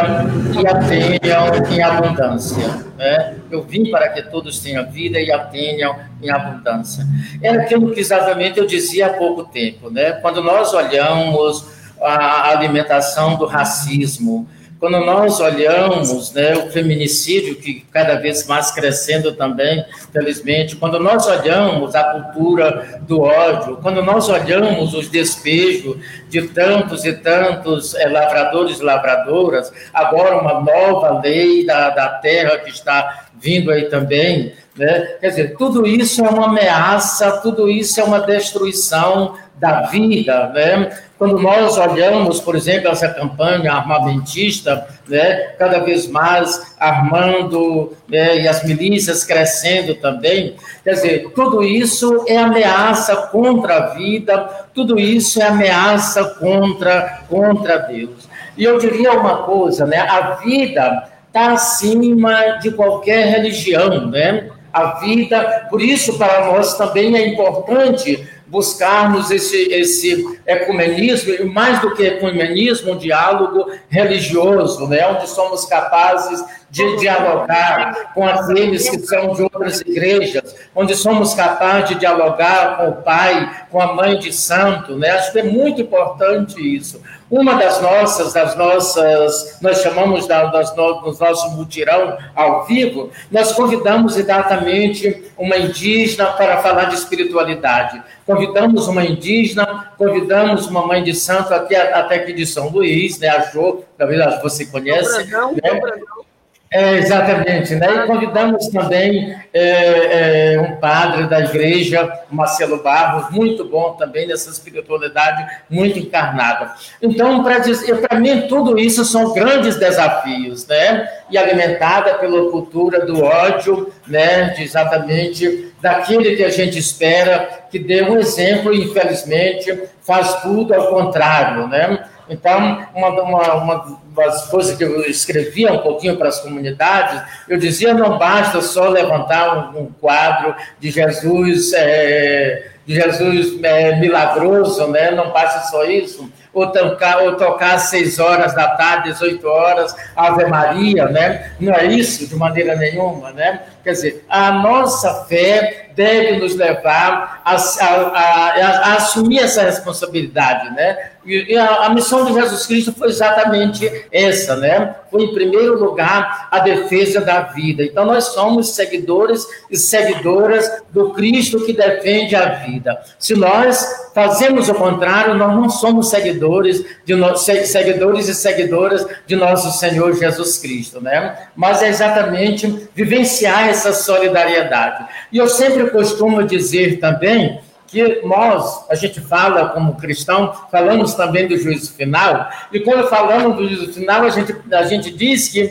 e 0.59 0.67
a 0.67 0.79
tenham 0.79 1.71
em 1.71 1.81
abundância. 1.81 2.67
Né? 2.97 3.37
Eu 3.51 3.61
vim 3.61 3.89
para 3.89 4.09
que 4.09 4.23
todos 4.23 4.59
tenham 4.59 4.89
vida 4.91 5.19
e 5.21 5.31
a 5.31 5.39
tenham 5.39 5.95
em 6.21 6.29
abundância. 6.29 7.05
Era 7.41 7.61
aquilo 7.61 7.93
que 7.93 7.99
exatamente 7.99 8.59
eu 8.59 8.65
dizia 8.65 9.07
há 9.07 9.13
pouco 9.13 9.45
tempo. 9.45 9.89
Né? 9.89 10.13
Quando 10.13 10.43
nós 10.43 10.73
olhamos 10.73 11.65
a 12.01 12.49
alimentação 12.49 13.37
do 13.37 13.45
racismo, 13.45 14.47
quando 14.79 14.99
nós 14.99 15.39
olhamos 15.39 16.31
né, 16.33 16.55
o 16.55 16.69
feminicídio, 16.69 17.55
que 17.55 17.85
cada 17.91 18.15
vez 18.15 18.45
mais 18.45 18.71
crescendo 18.71 19.31
também, 19.33 19.83
felizmente, 20.13 20.75
quando 20.75 20.99
nós 20.99 21.25
olhamos 21.25 21.95
a 21.95 22.03
cultura 22.03 22.99
do 23.01 23.21
ódio, 23.21 23.77
quando 23.81 24.03
nós 24.03 24.29
olhamos 24.29 24.93
os 24.93 25.09
despejos 25.09 25.97
de 26.29 26.47
tantos 26.49 27.05
e 27.05 27.13
tantos 27.13 27.95
é, 27.95 28.07
lavradores 28.07 28.79
e 28.79 28.83
lavradoras, 28.83 29.71
agora 29.93 30.39
uma 30.39 30.61
nova 30.61 31.19
lei 31.21 31.65
da, 31.65 31.89
da 31.89 32.09
terra 32.09 32.59
que 32.59 32.69
está 32.69 33.27
vindo 33.39 33.71
aí 33.71 33.85
também, 33.85 34.53
né? 34.77 34.99
quer 35.19 35.29
dizer, 35.29 35.55
tudo 35.57 35.85
isso 35.87 36.23
é 36.23 36.29
uma 36.29 36.47
ameaça, 36.47 37.39
tudo 37.41 37.69
isso 37.69 37.99
é 37.99 38.03
uma 38.03 38.19
destruição 38.19 39.35
da 39.59 39.81
vida, 39.83 40.49
né? 40.53 40.97
Quando 41.17 41.39
nós 41.39 41.77
olhamos, 41.79 42.39
por 42.39 42.55
exemplo, 42.55 42.89
essa 42.89 43.09
campanha 43.09 43.73
armamentista, 43.73 44.87
né, 45.07 45.55
cada 45.57 45.79
vez 45.79 46.07
mais 46.07 46.75
armando 46.79 47.91
né, 48.07 48.41
e 48.41 48.47
as 48.47 48.63
milícias 48.63 49.23
crescendo 49.23 49.95
também, 49.95 50.55
quer 50.83 50.91
dizer, 50.91 51.31
tudo 51.33 51.63
isso 51.63 52.23
é 52.27 52.37
ameaça 52.37 53.15
contra 53.15 53.77
a 53.77 53.85
vida, 53.95 54.47
tudo 54.75 54.99
isso 54.99 55.41
é 55.41 55.47
ameaça 55.47 56.23
contra, 56.35 57.23
contra 57.27 57.77
Deus. 57.77 58.29
E 58.55 58.63
eu 58.63 58.77
diria 58.77 59.13
uma 59.13 59.37
coisa, 59.37 59.87
né, 59.87 59.97
a 59.97 60.35
vida 60.35 61.09
está 61.27 61.53
acima 61.53 62.59
de 62.61 62.69
qualquer 62.71 63.27
religião, 63.27 64.07
né? 64.07 64.49
A 64.77 64.99
vida, 64.99 65.67
por 65.71 65.81
isso 65.81 66.17
para 66.19 66.45
nós 66.45 66.77
também 66.77 67.15
é 67.15 67.27
importante 67.27 68.27
buscarmos 68.47 69.29
esse, 69.29 69.73
esse 69.73 70.39
ecumenismo, 70.45 71.33
e 71.33 71.43
mais 71.43 71.79
do 71.81 71.93
que 71.93 72.03
ecumenismo, 72.03 72.93
um 72.93 72.97
diálogo 72.97 73.69
religioso, 73.89 74.87
né? 74.87 75.07
onde 75.07 75.29
somos 75.29 75.65
capazes 75.65 76.43
de 76.69 76.97
dialogar 76.97 78.13
com 78.13 78.27
aqueles 78.27 78.89
que 78.89 78.99
são 78.99 79.33
de 79.33 79.43
outras 79.43 79.81
igrejas, 79.81 80.55
onde 80.75 80.95
somos 80.95 81.33
capazes 81.33 81.89
de 81.89 81.95
dialogar 81.95 82.77
com 82.77 82.89
o 82.89 83.01
pai, 83.01 83.65
com 83.71 83.81
a 83.81 83.93
mãe 83.93 84.19
de 84.19 84.33
santo, 84.33 84.95
né? 84.97 85.11
Acho 85.11 85.31
que 85.31 85.39
é 85.39 85.43
muito 85.43 85.81
importante 85.81 86.59
isso. 86.59 87.01
Uma 87.29 87.55
das 87.55 87.81
nossas, 87.81 88.33
das 88.33 88.55
nossas, 88.55 89.59
nós 89.61 89.81
chamamos 89.81 90.27
da, 90.27 90.45
das 90.45 90.75
no, 90.75 91.01
dos 91.01 91.19
nossos 91.19 91.53
mutirão 91.55 92.17
ao 92.35 92.65
vivo, 92.65 93.11
nós 93.31 93.53
convidamos 93.53 94.17
exatamente 94.17 95.25
uma 95.37 95.57
indígena 95.57 96.27
para 96.33 96.57
falar 96.57 96.85
de 96.85 96.95
espiritualidade. 96.95 98.01
Convidamos 98.27 98.89
uma 98.89 99.05
indígena, 99.05 99.93
convidamos 99.97 100.67
uma 100.67 100.85
mãe 100.85 101.01
de 101.01 101.15
santo 101.15 101.53
aqui, 101.53 101.73
até 101.73 102.15
aqui 102.15 102.33
de 102.33 102.45
São 102.45 102.67
Luís, 102.67 103.17
né? 103.19 103.29
A 103.29 103.39
Jo, 103.49 103.85
talvez 103.97 104.21
você 104.41 104.65
conhece. 104.65 105.31
Não, 105.31 105.53
né? 105.53 105.59
não, 105.63 106.25
é, 106.69 106.97
exatamente, 106.97 107.75
né? 107.75 107.87
E 108.03 108.07
convidamos 108.07 108.67
também 108.67 109.33
é, 109.53 110.53
é, 110.53 110.59
um 110.59 110.75
padre 110.75 111.25
da 111.27 111.39
igreja, 111.39 112.11
Marcelo 112.29 112.83
Barros, 112.83 113.29
muito 113.31 113.63
bom 113.63 113.93
também 113.93 114.27
nessa 114.27 114.49
espiritualidade 114.49 115.45
muito 115.69 115.97
encarnada. 115.97 116.73
Então, 117.01 117.41
para 117.41 118.19
mim, 118.19 118.47
tudo 118.49 118.77
isso 118.77 119.05
são 119.05 119.33
grandes 119.33 119.77
desafios, 119.77 120.67
né? 120.67 121.07
E 121.29 121.37
alimentada 121.37 122.15
pela 122.15 122.51
cultura 122.51 123.05
do 123.05 123.23
ódio, 123.23 123.91
né? 124.05 124.49
De 124.49 124.63
exatamente 124.63 125.73
daquele 125.81 126.35
que 126.35 126.43
a 126.43 126.49
gente 126.49 126.77
espera 126.77 127.47
que 127.71 127.79
dê 127.79 128.01
um 128.01 128.17
exemplo, 128.17 128.73
infelizmente 128.73 129.83
faz 130.01 130.41
tudo 130.41 130.73
ao 130.73 130.87
contrário, 130.87 131.67
né? 131.67 132.07
Então, 132.29 132.85
uma, 132.93 133.09
uma, 133.09 133.53
uma 133.55 133.99
das 134.15 134.47
coisas 134.47 134.75
que 134.75 134.83
eu 134.83 135.01
escrevia 135.01 135.71
um 135.71 135.79
pouquinho 135.79 136.17
para 136.17 136.29
as 136.29 136.39
comunidades, 136.39 137.21
eu 137.47 137.57
dizia 137.57 137.93
não 137.93 138.17
basta 138.17 138.61
só 138.61 138.89
levantar 138.89 139.73
um, 139.75 139.81
um 139.81 139.85
quadro 139.99 140.55
de 140.79 140.89
Jesus, 140.89 141.71
é, 141.73 142.71
de 142.85 142.95
Jesus 142.95 143.59
é, 143.63 143.95
milagroso, 143.97 144.87
né? 144.87 145.11
não 145.11 145.31
basta 145.31 145.69
só 145.69 145.85
isso, 145.85 146.31
ou 146.53 146.67
tocar, 146.67 147.21
ou 147.21 147.35
tocar 147.35 147.75
às 147.75 148.19
horas 148.19 148.55
da 148.55 148.69
tarde, 148.69 149.11
às 149.11 149.21
oito 149.21 149.47
horas, 149.47 149.95
Ave 150.15 150.45
Maria, 150.45 151.05
né? 151.05 151.51
não 151.59 151.73
é 151.73 151.85
isso 151.85 152.27
de 152.27 152.35
maneira 152.35 152.75
nenhuma, 152.75 153.31
né? 153.31 153.61
Quer 153.83 153.91
dizer, 153.91 154.25
a 154.27 154.51
nossa 154.51 155.25
fé 155.25 155.89
deve 155.95 156.39
nos 156.39 156.55
levar 156.55 157.41
a, 157.45 157.55
a, 157.55 157.85
a, 157.85 158.69
a 158.91 158.95
assumir 158.95 159.39
essa 159.39 159.63
responsabilidade, 159.63 160.71
né? 160.71 161.11
E 161.27 161.57
a, 161.57 161.89
missão 161.89 162.23
de 162.23 162.33
Jesus 162.33 162.65
Cristo 162.65 162.93
foi 162.93 163.09
exatamente 163.09 164.05
essa, 164.13 164.55
né? 164.55 164.95
Foi, 165.11 165.23
em 165.23 165.33
primeiro 165.33 165.77
lugar, 165.77 166.47
a 166.49 166.59
defesa 166.59 167.19
da 167.19 167.41
vida. 167.41 167.83
Então, 167.83 168.05
nós 168.05 168.27
somos 168.27 168.69
seguidores 168.69 169.45
e 169.69 169.75
seguidoras 169.75 170.83
do 170.89 171.09
Cristo 171.09 171.65
que 171.65 171.73
defende 171.73 172.33
a 172.33 172.45
vida. 172.45 173.01
Se 173.19 173.35
nós 173.35 174.09
fazemos 174.15 174.69
o 174.69 174.73
contrário, 174.73 175.33
nós 175.33 175.53
não 175.53 175.69
somos 175.69 176.09
seguidores, 176.09 176.85
de 177.03 177.13
no, 177.13 177.35
seguidores 177.35 178.29
e 178.29 178.33
seguidoras 178.33 179.05
de 179.25 179.35
nosso 179.35 179.77
Senhor 179.77 180.15
Jesus 180.15 180.57
Cristo, 180.57 181.01
né? 181.01 181.49
Mas 181.55 181.83
é 181.83 181.89
exatamente 181.89 182.87
vivenciar 182.95 183.67
essa 183.67 183.91
solidariedade. 183.91 185.05
E 185.29 185.37
eu 185.37 185.49
sempre 185.49 185.89
costumo 185.89 186.41
dizer 186.43 186.99
também 186.99 187.59
que 187.87 188.21
nós, 188.23 188.85
a 188.89 188.95
gente 188.95 189.21
fala 189.21 189.69
como 189.69 189.95
cristão, 189.95 190.53
falamos 190.69 191.13
também 191.13 191.47
do 191.47 191.57
juízo 191.57 191.93
final, 191.93 192.49
e 192.71 192.81
quando 192.81 193.07
falamos 193.07 193.55
do 193.55 193.67
juízo 193.67 193.93
final, 193.93 194.23
a 194.23 194.29
gente, 194.29 194.55
a 194.71 194.83
gente 194.83 195.11
diz 195.11 195.49
que 195.49 195.69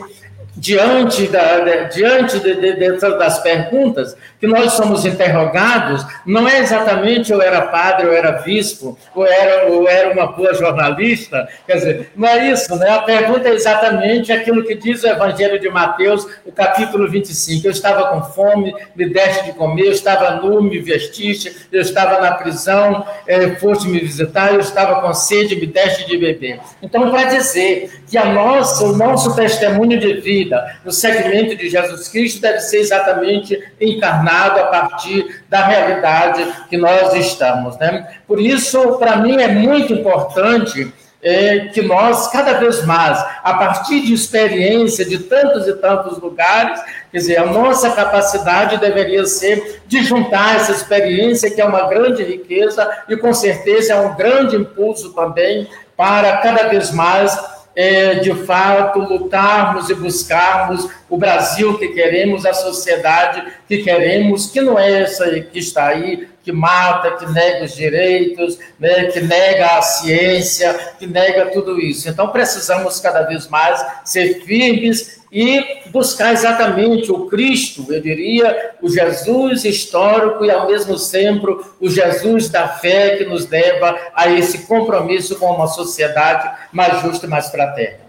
diante, 0.57 1.27
da, 1.27 1.59
de, 1.59 1.95
diante 1.95 2.39
de, 2.39 2.55
de, 2.55 2.97
das 2.97 3.39
perguntas 3.39 4.17
que 4.39 4.47
nós 4.47 4.73
somos 4.73 5.05
interrogados, 5.05 6.05
não 6.25 6.47
é 6.47 6.59
exatamente 6.59 7.31
eu 7.31 7.41
era 7.41 7.61
padre, 7.61 8.07
eu 8.07 8.13
era 8.13 8.31
bispo, 8.31 8.97
ou 9.15 9.25
era, 9.25 9.67
ou 9.67 9.87
era 9.87 10.11
uma 10.11 10.27
boa 10.27 10.53
jornalista, 10.53 11.47
quer 11.65 11.75
dizer, 11.75 12.11
não 12.15 12.27
é 12.27 12.51
isso, 12.51 12.75
né? 12.75 12.89
A 12.89 12.99
pergunta 12.99 13.49
é 13.49 13.53
exatamente 13.53 14.31
aquilo 14.31 14.63
que 14.63 14.75
diz 14.75 15.03
o 15.03 15.07
Evangelho 15.07 15.59
de 15.59 15.69
Mateus, 15.69 16.27
o 16.45 16.51
capítulo 16.51 17.09
25. 17.09 17.67
Eu 17.67 17.71
estava 17.71 18.07
com 18.07 18.23
fome, 18.23 18.73
me 18.95 19.09
deste 19.09 19.45
de 19.45 19.53
comer, 19.53 19.87
eu 19.87 19.91
estava 19.91 20.31
nu, 20.41 20.61
me 20.61 20.79
vestiste, 20.79 21.67
eu 21.71 21.81
estava 21.81 22.19
na 22.21 22.33
prisão, 22.33 23.05
é, 23.27 23.49
foste 23.55 23.87
me 23.87 23.99
visitar, 23.99 24.53
eu 24.53 24.59
estava 24.59 25.01
com 25.01 25.13
sede, 25.13 25.55
me 25.55 25.65
deste 25.67 26.07
de 26.07 26.17
beber. 26.17 26.59
Então, 26.81 27.09
para 27.09 27.23
dizer 27.23 28.01
que 28.07 28.17
a 28.17 28.25
nossa, 28.25 28.85
o 28.85 28.95
nosso 28.95 29.35
testemunho 29.35 29.99
de 29.99 30.13
vida, 30.15 30.46
vida, 30.47 30.79
no 30.83 30.91
segmento 30.91 31.55
de 31.55 31.69
Jesus 31.69 32.07
Cristo, 32.07 32.41
deve 32.41 32.61
ser 32.61 32.79
exatamente 32.79 33.61
encarnado 33.79 34.59
a 34.59 34.65
partir 34.65 35.43
da 35.49 35.65
realidade 35.65 36.45
que 36.69 36.77
nós 36.77 37.13
estamos. 37.13 37.77
Né? 37.77 38.07
Por 38.25 38.39
isso, 38.39 38.97
para 38.97 39.17
mim, 39.17 39.41
é 39.41 39.47
muito 39.47 39.93
importante 39.93 40.91
é, 41.21 41.59
que 41.73 41.81
nós, 41.81 42.27
cada 42.27 42.53
vez 42.53 42.85
mais, 42.85 43.19
a 43.43 43.55
partir 43.55 44.01
de 44.01 44.13
experiência 44.13 45.03
de 45.03 45.19
tantos 45.19 45.67
e 45.67 45.73
tantos 45.73 46.19
lugares, 46.19 46.79
quer 47.11 47.17
dizer, 47.17 47.37
a 47.37 47.45
nossa 47.45 47.89
capacidade 47.91 48.77
deveria 48.77 49.25
ser 49.25 49.81
de 49.87 50.03
juntar 50.03 50.55
essa 50.55 50.71
experiência, 50.71 51.49
que 51.49 51.59
é 51.59 51.65
uma 51.65 51.89
grande 51.89 52.23
riqueza 52.23 52.89
e 53.09 53.17
com 53.17 53.33
certeza 53.33 53.93
é 53.93 53.99
um 53.99 54.15
grande 54.15 54.55
impulso 54.55 55.13
também 55.13 55.67
para 55.97 56.37
cada 56.37 56.67
vez 56.67 56.91
mais 56.91 57.35
é, 57.77 58.15
de 58.15 58.33
fato, 58.33 58.97
lutarmos 58.97 59.87
e 59.91 59.93
buscarmos 59.93 60.89
o 61.07 61.15
Brasil 61.15 61.77
que 61.77 61.89
queremos, 61.89 62.43
a 62.43 62.51
sociedade 62.51 63.53
que 63.67 63.83
queremos, 63.83 64.47
que 64.47 64.59
não 64.59 64.79
é 64.79 65.03
essa 65.03 65.29
que 65.41 65.59
está 65.59 65.89
aí, 65.89 66.27
que 66.41 66.51
mata, 66.51 67.11
que 67.17 67.31
nega 67.31 67.65
os 67.65 67.75
direitos, 67.75 68.57
né, 68.79 69.05
que 69.11 69.19
nega 69.21 69.77
a 69.77 69.81
ciência, 69.83 70.73
que 70.97 71.05
nega 71.05 71.51
tudo 71.51 71.79
isso. 71.79 72.09
Então, 72.09 72.29
precisamos 72.29 72.99
cada 72.99 73.21
vez 73.21 73.47
mais 73.47 73.85
ser 74.03 74.41
firmes 74.43 75.16
e 75.31 75.89
buscar 75.89 76.33
exatamente 76.33 77.11
o 77.11 77.27
Cristo, 77.27 77.85
eu 77.89 78.01
diria, 78.01 78.75
o 78.81 78.89
Jesus 78.89 79.65
histórico 79.65 80.45
e 80.45 80.51
ao 80.51 80.67
mesmo 80.67 80.95
tempo 81.09 81.65
o 81.79 81.89
Jesus 81.89 82.49
da 82.49 82.67
fé 82.67 83.17
que 83.17 83.25
nos 83.25 83.47
leva 83.47 83.97
a 84.13 84.29
esse 84.29 84.65
compromisso 84.65 85.37
com 85.37 85.47
uma 85.47 85.67
sociedade 85.67 86.67
mais 86.71 87.01
justa 87.01 87.25
e 87.25 87.29
mais 87.29 87.49
fraterna. 87.49 88.05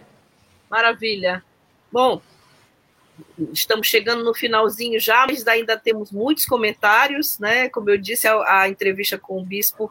Maravilha. 0.70 1.42
Bom, 1.90 2.20
estamos 3.52 3.86
chegando 3.86 4.22
no 4.22 4.34
finalzinho 4.34 5.00
já, 5.00 5.26
mas 5.26 5.46
ainda 5.46 5.76
temos 5.76 6.12
muitos 6.12 6.44
comentários, 6.44 7.38
né? 7.38 7.68
Como 7.68 7.90
eu 7.90 7.98
disse, 7.98 8.28
a, 8.28 8.60
a 8.62 8.68
entrevista 8.68 9.18
com 9.18 9.40
o 9.40 9.44
bispo 9.44 9.90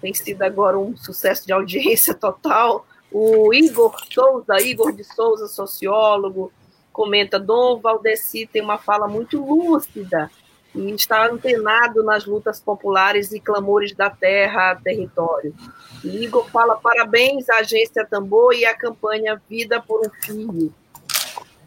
tem 0.00 0.12
sido 0.14 0.42
agora 0.42 0.78
um 0.78 0.96
sucesso 0.96 1.46
de 1.46 1.52
audiência 1.52 2.14
total. 2.14 2.86
O 3.12 3.52
Igor 3.52 3.94
Souza, 4.10 4.58
Igor 4.60 4.92
de 4.92 5.04
Souza, 5.04 5.46
sociólogo, 5.46 6.50
comenta: 6.92 7.38
Dom 7.38 7.78
Valdeci 7.78 8.46
tem 8.46 8.62
uma 8.62 8.78
fala 8.78 9.06
muito 9.06 9.44
lúcida 9.44 10.30
e 10.74 10.90
está 10.92 11.26
antenado 11.26 12.02
nas 12.02 12.24
lutas 12.24 12.58
populares 12.58 13.30
e 13.32 13.38
clamores 13.40 13.94
da 13.94 14.08
terra, 14.08 14.80
território. 14.82 15.54
E 16.02 16.24
Igor 16.24 16.48
fala: 16.50 16.76
parabéns 16.76 17.50
à 17.50 17.58
agência 17.58 18.06
Tambor 18.06 18.54
e 18.54 18.64
à 18.64 18.74
campanha 18.74 19.40
Vida 19.48 19.80
por 19.80 20.06
um 20.06 20.10
Filho. 20.24 20.72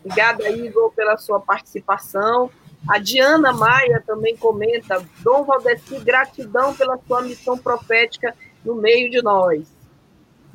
Obrigada, 0.04 0.50
Igor, 0.50 0.92
pela 0.94 1.18
sua 1.18 1.40
participação. 1.40 2.50
A 2.90 2.98
Diana 2.98 3.54
Maia 3.54 4.04
também 4.06 4.36
comenta: 4.36 5.04
Dom 5.20 5.44
Valdeci, 5.44 6.00
gratidão 6.00 6.74
pela 6.74 6.98
sua 7.08 7.22
missão 7.22 7.56
profética 7.56 8.36
no 8.64 8.74
meio 8.74 9.12
de 9.12 9.22
nós. 9.22 9.75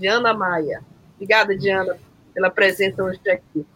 Diana 0.01 0.32
Maia. 0.32 0.82
Obrigada, 1.14 1.55
Diana, 1.55 1.98
pela 2.32 2.51
presença 2.51 3.05
hoje 3.05 3.20
aqui. 3.28 3.66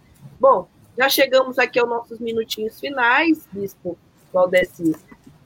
Bom, 0.41 0.67
já 0.97 1.07
chegamos 1.11 1.59
aqui 1.59 1.79
aos 1.79 1.89
nossos 1.89 2.19
minutinhos 2.19 2.81
finais, 2.81 3.47
Bispo 3.53 3.99
Valdeci. 4.33 4.97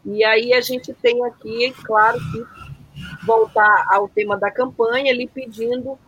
E 0.04 0.24
aí 0.24 0.52
a 0.52 0.60
gente 0.60 0.94
tem 0.94 1.24
aqui, 1.26 1.74
claro, 1.82 2.18
que 2.30 3.26
voltar 3.26 3.86
ao 3.90 4.08
tema 4.08 4.38
da 4.38 4.52
campanha, 4.52 5.12
lhe 5.12 5.26
pedindo 5.26 5.98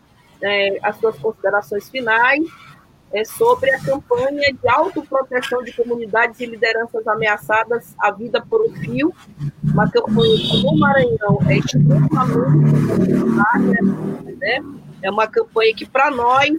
é, 0.41 0.79
as 0.83 0.97
suas 0.97 1.18
considerações 1.18 1.89
finais 1.89 2.45
é, 3.13 3.25
sobre 3.25 3.71
a 3.71 3.81
campanha 3.81 4.53
de 4.53 4.69
autoproteção 4.69 5.63
de 5.63 5.73
comunidades 5.73 6.39
e 6.41 6.47
lideranças 6.47 7.07
ameaçadas 7.07 7.95
à 7.99 8.11
vida 8.11 8.45
por 8.49 8.63
um 8.63 8.73
fio, 8.75 9.15
uma 9.65 9.91
campanha 9.91 10.37
que 10.37 10.63
no 10.63 10.79
Maranhão 10.79 11.39
é 11.49 11.59
extremamente 11.59 12.11
né? 14.39 14.61
É 15.03 15.11
uma 15.11 15.27
campanha 15.27 15.75
que, 15.75 15.87
para 15.87 16.11
nós, 16.11 16.51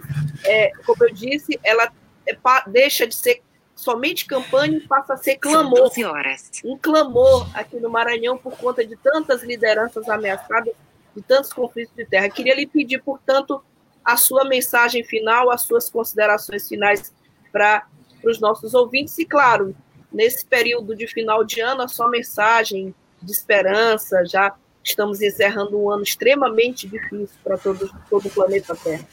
é, 0.44 0.72
como 0.84 1.04
eu 1.04 1.14
disse, 1.14 1.58
ela 1.62 1.90
é, 2.28 2.36
deixa 2.66 3.06
de 3.06 3.14
ser 3.14 3.40
somente 3.74 4.26
campanha 4.26 4.76
e 4.76 4.80
passa 4.86 5.14
a 5.14 5.16
ser 5.16 5.36
clamor. 5.36 5.90
Um 6.64 6.76
clamor 6.76 7.48
aqui 7.54 7.78
no 7.80 7.90
Maranhão 7.90 8.36
por 8.36 8.56
conta 8.56 8.84
de 8.84 8.96
tantas 8.96 9.42
lideranças 9.42 10.08
ameaçadas, 10.08 10.74
de 11.16 11.22
tantos 11.22 11.52
conflitos 11.52 11.94
de 11.94 12.04
terra. 12.04 12.28
Queria 12.28 12.54
lhe 12.54 12.66
pedir, 12.66 13.02
portanto, 13.02 13.62
a 14.04 14.16
sua 14.16 14.44
mensagem 14.44 15.04
final, 15.04 15.50
as 15.50 15.62
suas 15.62 15.90
considerações 15.90 16.68
finais 16.68 17.12
para 17.50 17.86
os 18.24 18.40
nossos 18.40 18.74
ouvintes 18.74 19.18
e, 19.18 19.24
claro, 19.24 19.74
nesse 20.12 20.44
período 20.44 20.94
de 20.94 21.06
final 21.06 21.44
de 21.44 21.60
ano, 21.60 21.82
a 21.82 21.88
sua 21.88 22.08
mensagem 22.08 22.94
de 23.20 23.32
esperança, 23.32 24.24
já 24.24 24.52
estamos 24.82 25.20
encerrando 25.20 25.80
um 25.80 25.90
ano 25.90 26.02
extremamente 26.02 26.88
difícil 26.88 27.36
para 27.42 27.56
todo, 27.56 27.90
todo 28.10 28.26
o 28.26 28.30
planeta 28.30 28.76
Terra. 28.76 29.06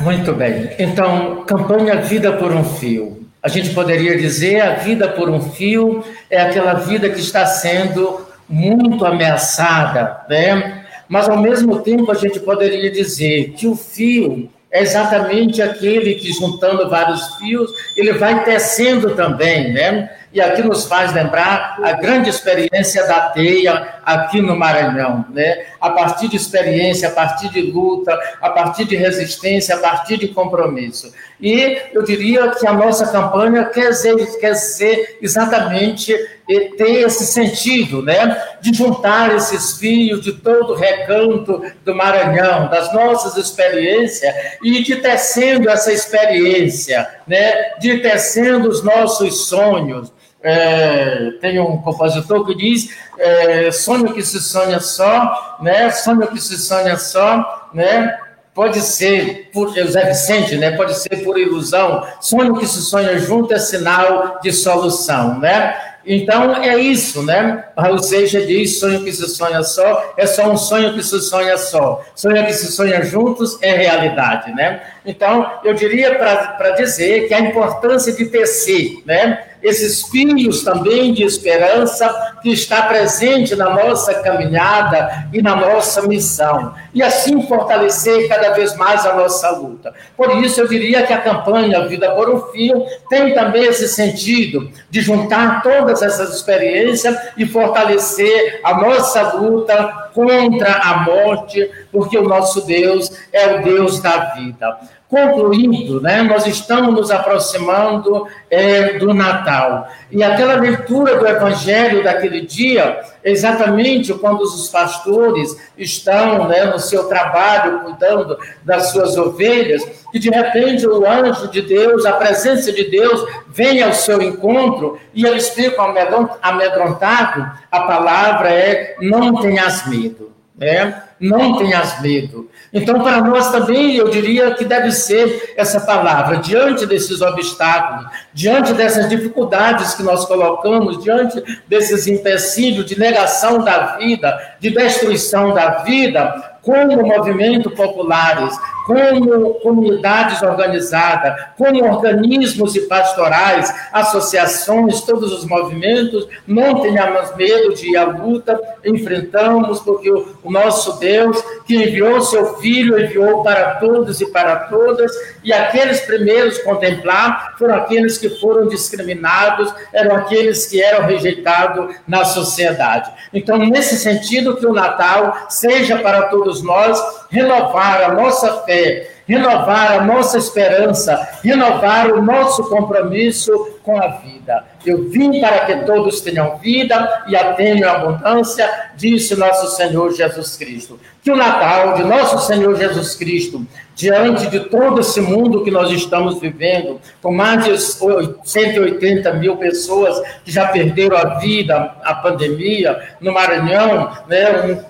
Muito 0.00 0.32
bem. 0.34 0.74
Então, 0.78 1.44
campanha 1.44 2.00
Vida 2.00 2.36
por 2.36 2.52
um 2.52 2.64
Fio. 2.64 3.24
A 3.42 3.48
gente 3.48 3.74
poderia 3.74 4.16
dizer 4.16 4.62
a 4.62 4.74
vida 4.76 5.06
por 5.06 5.28
um 5.28 5.38
fio 5.38 6.02
é 6.30 6.40
aquela 6.40 6.72
vida 6.72 7.10
que 7.10 7.20
está 7.20 7.44
sendo 7.44 8.26
muito 8.48 9.04
ameaçada, 9.04 10.24
né? 10.30 10.83
Mas 11.08 11.28
ao 11.28 11.38
mesmo 11.38 11.80
tempo 11.80 12.10
a 12.10 12.14
gente 12.14 12.40
poderia 12.40 12.90
dizer 12.90 13.52
que 13.56 13.66
o 13.66 13.76
fio 13.76 14.50
é 14.70 14.82
exatamente 14.82 15.62
aquele 15.62 16.14
que 16.14 16.32
juntando 16.32 16.90
vários 16.90 17.36
fios, 17.36 17.70
ele 17.96 18.14
vai 18.14 18.44
tecendo 18.44 19.14
também, 19.14 19.72
né? 19.72 20.10
e 20.34 20.40
aqui 20.40 20.62
nos 20.62 20.86
faz 20.86 21.12
lembrar 21.12 21.78
a 21.80 21.92
grande 21.92 22.28
experiência 22.28 23.06
da 23.06 23.28
teia 23.28 24.00
aqui 24.04 24.42
no 24.42 24.56
Maranhão, 24.56 25.24
né? 25.30 25.66
A 25.80 25.90
partir 25.90 26.26
de 26.26 26.34
experiência, 26.34 27.08
a 27.08 27.12
partir 27.12 27.48
de 27.50 27.62
luta, 27.62 28.18
a 28.42 28.50
partir 28.50 28.84
de 28.84 28.96
resistência, 28.96 29.76
a 29.76 29.78
partir 29.78 30.16
de 30.16 30.26
compromisso. 30.26 31.14
E 31.44 31.78
eu 31.92 32.02
diria 32.02 32.48
que 32.52 32.66
a 32.66 32.72
nossa 32.72 33.06
campanha 33.06 33.66
quer 33.66 33.92
ser, 33.92 34.16
quer 34.40 34.54
ser 34.54 35.18
exatamente 35.20 36.16
ter 36.46 37.04
esse 37.04 37.26
sentido, 37.26 38.00
né? 38.00 38.42
De 38.62 38.72
juntar 38.72 39.36
esses 39.36 39.76
fios 39.76 40.22
de 40.22 40.32
todo 40.32 40.72
o 40.72 40.74
recanto 40.74 41.62
do 41.84 41.94
Maranhão, 41.94 42.70
das 42.70 42.94
nossas 42.94 43.36
experiências 43.36 44.34
e 44.62 44.82
de 44.82 44.96
tecendo 44.96 45.68
essa 45.68 45.92
experiência, 45.92 47.06
né? 47.26 47.74
De 47.78 47.98
tecendo 47.98 48.66
os 48.66 48.82
nossos 48.82 49.46
sonhos, 49.46 50.10
é, 50.42 51.30
tem 51.42 51.58
um 51.58 51.76
compositor 51.76 52.46
que 52.46 52.54
diz 52.54 52.88
é, 53.18 53.70
sonho 53.70 54.14
que 54.14 54.22
se 54.22 54.40
sonha 54.40 54.80
só, 54.80 55.58
né? 55.60 55.90
Sonho 55.90 56.26
que 56.26 56.40
se 56.40 56.56
sonha 56.56 56.96
só, 56.96 57.68
né? 57.74 58.18
Pode 58.54 58.80
ser 58.80 59.50
por 59.52 59.74
José 59.74 60.04
Vicente, 60.04 60.56
né? 60.56 60.76
Pode 60.76 60.96
ser 60.96 61.24
por 61.24 61.36
ilusão. 61.36 62.06
Sonho 62.20 62.56
que 62.56 62.66
se 62.66 62.82
sonha 62.82 63.18
junto 63.18 63.52
é 63.52 63.58
sinal 63.58 64.38
de 64.40 64.52
solução, 64.52 65.40
né? 65.40 65.76
Então 66.06 66.54
é 66.62 66.76
isso, 66.76 67.22
né? 67.22 67.64
Raul 67.76 67.98
Seixas 67.98 68.46
diz: 68.46 68.78
sonho 68.78 69.02
que 69.02 69.12
se 69.12 69.28
sonha 69.28 69.62
só 69.62 70.14
é 70.16 70.26
só 70.26 70.50
um 70.50 70.56
sonho 70.56 70.94
que 70.94 71.02
se 71.02 71.20
sonha 71.20 71.56
só. 71.56 72.04
Sonho 72.14 72.46
que 72.46 72.52
se 72.52 72.70
sonha 72.70 73.02
juntos 73.02 73.58
é 73.60 73.72
realidade, 73.72 74.52
né? 74.52 74.82
Então 75.04 75.50
eu 75.64 75.74
diria 75.74 76.14
para 76.14 76.70
dizer 76.76 77.26
que 77.26 77.34
a 77.34 77.40
importância 77.40 78.12
de 78.12 78.26
tecer, 78.26 79.02
né? 79.04 79.46
Esses 79.64 80.02
fios 80.02 80.62
também 80.62 81.12
de 81.12 81.24
esperança 81.24 82.08
que 82.42 82.50
está 82.52 82.82
presente 82.82 83.56
na 83.56 83.70
nossa 83.70 84.14
caminhada 84.14 85.28
e 85.32 85.40
na 85.40 85.56
nossa 85.56 86.02
missão, 86.02 86.74
e 86.92 87.02
assim 87.02 87.42
fortalecer 87.46 88.28
cada 88.28 88.50
vez 88.50 88.76
mais 88.76 89.06
a 89.06 89.14
nossa 89.14 89.50
luta. 89.50 89.92
Por 90.16 90.36
isso, 90.44 90.60
eu 90.60 90.68
diria 90.68 91.06
que 91.06 91.12
a 91.12 91.20
campanha 91.20 91.88
Vida 91.88 92.10
por 92.12 92.28
um 92.28 92.40
Fio 92.52 92.84
tem 93.08 93.34
também 93.34 93.64
esse 93.64 93.88
sentido 93.88 94.70
de 94.90 95.00
juntar 95.00 95.62
todas 95.62 96.02
essas 96.02 96.34
experiências 96.34 97.16
e 97.36 97.46
fortalecer 97.46 98.60
a 98.62 98.74
nossa 98.74 99.34
luta 99.34 100.10
contra 100.12 100.72
a 100.72 100.98
morte, 100.98 101.70
porque 101.90 102.16
o 102.18 102.28
nosso 102.28 102.66
Deus 102.66 103.10
é 103.32 103.56
o 103.56 103.62
Deus 103.62 104.00
da 104.00 104.34
vida. 104.34 104.78
Concluindo, 105.14 106.00
né, 106.00 106.22
nós 106.22 106.44
estamos 106.44 106.92
nos 106.92 107.08
aproximando 107.08 108.26
é, 108.50 108.98
do 108.98 109.14
Natal. 109.14 109.86
E 110.10 110.24
aquela 110.24 110.54
leitura 110.54 111.16
do 111.16 111.24
Evangelho 111.24 112.02
daquele 112.02 112.40
dia, 112.40 113.00
exatamente 113.22 114.12
quando 114.14 114.40
os 114.40 114.68
pastores 114.68 115.56
estão 115.78 116.48
né, 116.48 116.64
no 116.64 116.80
seu 116.80 117.04
trabalho, 117.04 117.84
cuidando 117.84 118.36
das 118.64 118.90
suas 118.90 119.16
ovelhas, 119.16 119.86
e 120.12 120.18
de 120.18 120.30
repente 120.30 120.84
o 120.84 121.08
anjo 121.08 121.46
de 121.46 121.62
Deus, 121.62 122.04
a 122.04 122.14
presença 122.14 122.72
de 122.72 122.90
Deus, 122.90 123.24
vem 123.46 123.84
ao 123.84 123.92
seu 123.92 124.20
encontro 124.20 124.98
e 125.14 125.24
eles 125.24 125.50
ficam 125.50 125.94
amedrontados. 126.42 127.46
A 127.70 127.80
palavra 127.82 128.50
é: 128.50 128.96
não 129.00 129.40
tenhas 129.40 129.86
medo. 129.86 130.33
Né? 130.56 131.02
Não 131.18 131.56
tenhas 131.58 132.00
medo. 132.00 132.48
Então, 132.72 133.00
para 133.02 133.20
nós 133.20 133.50
também, 133.50 133.96
eu 133.96 134.08
diria 134.08 134.54
que 134.54 134.64
deve 134.64 134.92
ser 134.92 135.52
essa 135.56 135.80
palavra, 135.80 136.36
diante 136.36 136.86
desses 136.86 137.20
obstáculos, 137.20 138.06
diante 138.32 138.72
dessas 138.72 139.08
dificuldades 139.08 139.94
que 139.94 140.02
nós 140.02 140.24
colocamos, 140.26 141.02
diante 141.02 141.42
desses 141.66 142.06
empecilhos 142.06 142.86
de 142.86 142.98
negação 142.98 143.64
da 143.64 143.96
vida, 143.96 144.56
de 144.60 144.70
destruição 144.70 145.52
da 145.52 145.82
vida, 145.82 146.53
como 146.64 147.06
movimento 147.06 147.70
populares, 147.70 148.58
como 148.86 149.54
comunidades 149.60 150.42
organizadas, 150.42 151.46
como 151.56 151.84
organismos 151.84 152.76
e 152.76 152.82
pastorais, 152.82 153.74
associações, 153.92 155.00
todos 155.02 155.32
os 155.32 155.46
movimentos, 155.46 156.28
não 156.46 156.80
tenhamos 156.80 157.34
medo 157.36 157.74
de 157.74 157.90
ir 157.90 157.96
à 157.96 158.04
luta, 158.04 158.60
enfrentamos, 158.84 159.80
porque 159.80 160.10
o 160.10 160.50
nosso 160.50 160.98
Deus, 160.98 161.42
que 161.66 161.76
enviou 161.76 162.20
seu 162.20 162.58
Filho, 162.58 163.00
enviou 163.00 163.42
para 163.42 163.76
todos 163.76 164.20
e 164.20 164.26
para 164.30 164.56
todas, 164.56 165.10
e 165.42 165.52
aqueles 165.52 166.00
primeiros 166.00 166.58
contemplar 166.58 167.54
foram 167.58 167.74
aqueles 167.74 168.18
que 168.18 168.28
foram 168.38 168.68
discriminados, 168.68 169.72
eram 169.92 170.16
aqueles 170.16 170.66
que 170.66 170.82
eram 170.82 171.06
rejeitados 171.06 171.94
na 172.06 172.24
sociedade. 172.24 173.10
Então, 173.32 173.58
nesse 173.58 173.96
sentido, 173.96 174.56
que 174.56 174.66
o 174.66 174.72
Natal 174.72 175.46
seja 175.48 175.98
para 175.98 176.24
todos 176.24 176.53
nós 176.62 177.00
renovar 177.30 178.02
a 178.02 178.14
nossa 178.14 178.62
fé, 178.62 179.10
renovar 179.26 179.92
a 179.92 180.04
nossa 180.04 180.38
esperança, 180.38 181.28
renovar 181.42 182.12
o 182.12 182.22
nosso 182.22 182.68
compromisso 182.68 183.78
com 183.82 184.00
a 184.00 184.08
vida. 184.08 184.64
Eu 184.84 185.08
vim 185.08 185.40
para 185.40 185.66
que 185.66 185.76
todos 185.86 186.20
tenham 186.20 186.56
vida 186.58 187.24
e 187.26 187.36
a 187.36 187.54
tenham 187.54 187.90
abundância, 187.90 188.68
disse 188.96 189.34
nosso 189.34 189.76
Senhor 189.76 190.12
Jesus 190.12 190.56
Cristo. 190.56 190.98
Que 191.22 191.30
o 191.30 191.36
Natal 191.36 191.94
de 191.94 192.04
nosso 192.04 192.46
Senhor 192.46 192.76
Jesus 192.76 193.14
Cristo, 193.14 193.66
diante 193.94 194.46
de 194.48 194.60
todo 194.60 195.00
esse 195.00 195.20
mundo 195.20 195.64
que 195.64 195.70
nós 195.70 195.90
estamos 195.90 196.38
vivendo, 196.38 197.00
com 197.22 197.32
mais 197.32 197.64
de 197.64 197.78
180 197.78 199.32
mil 199.34 199.56
pessoas 199.56 200.20
que 200.44 200.50
já 200.50 200.68
perderam 200.68 201.16
a 201.16 201.38
vida, 201.38 201.94
a 202.02 202.14
pandemia, 202.14 203.16
no 203.20 203.32
Maranhão, 203.32 204.12
né, 204.28 204.84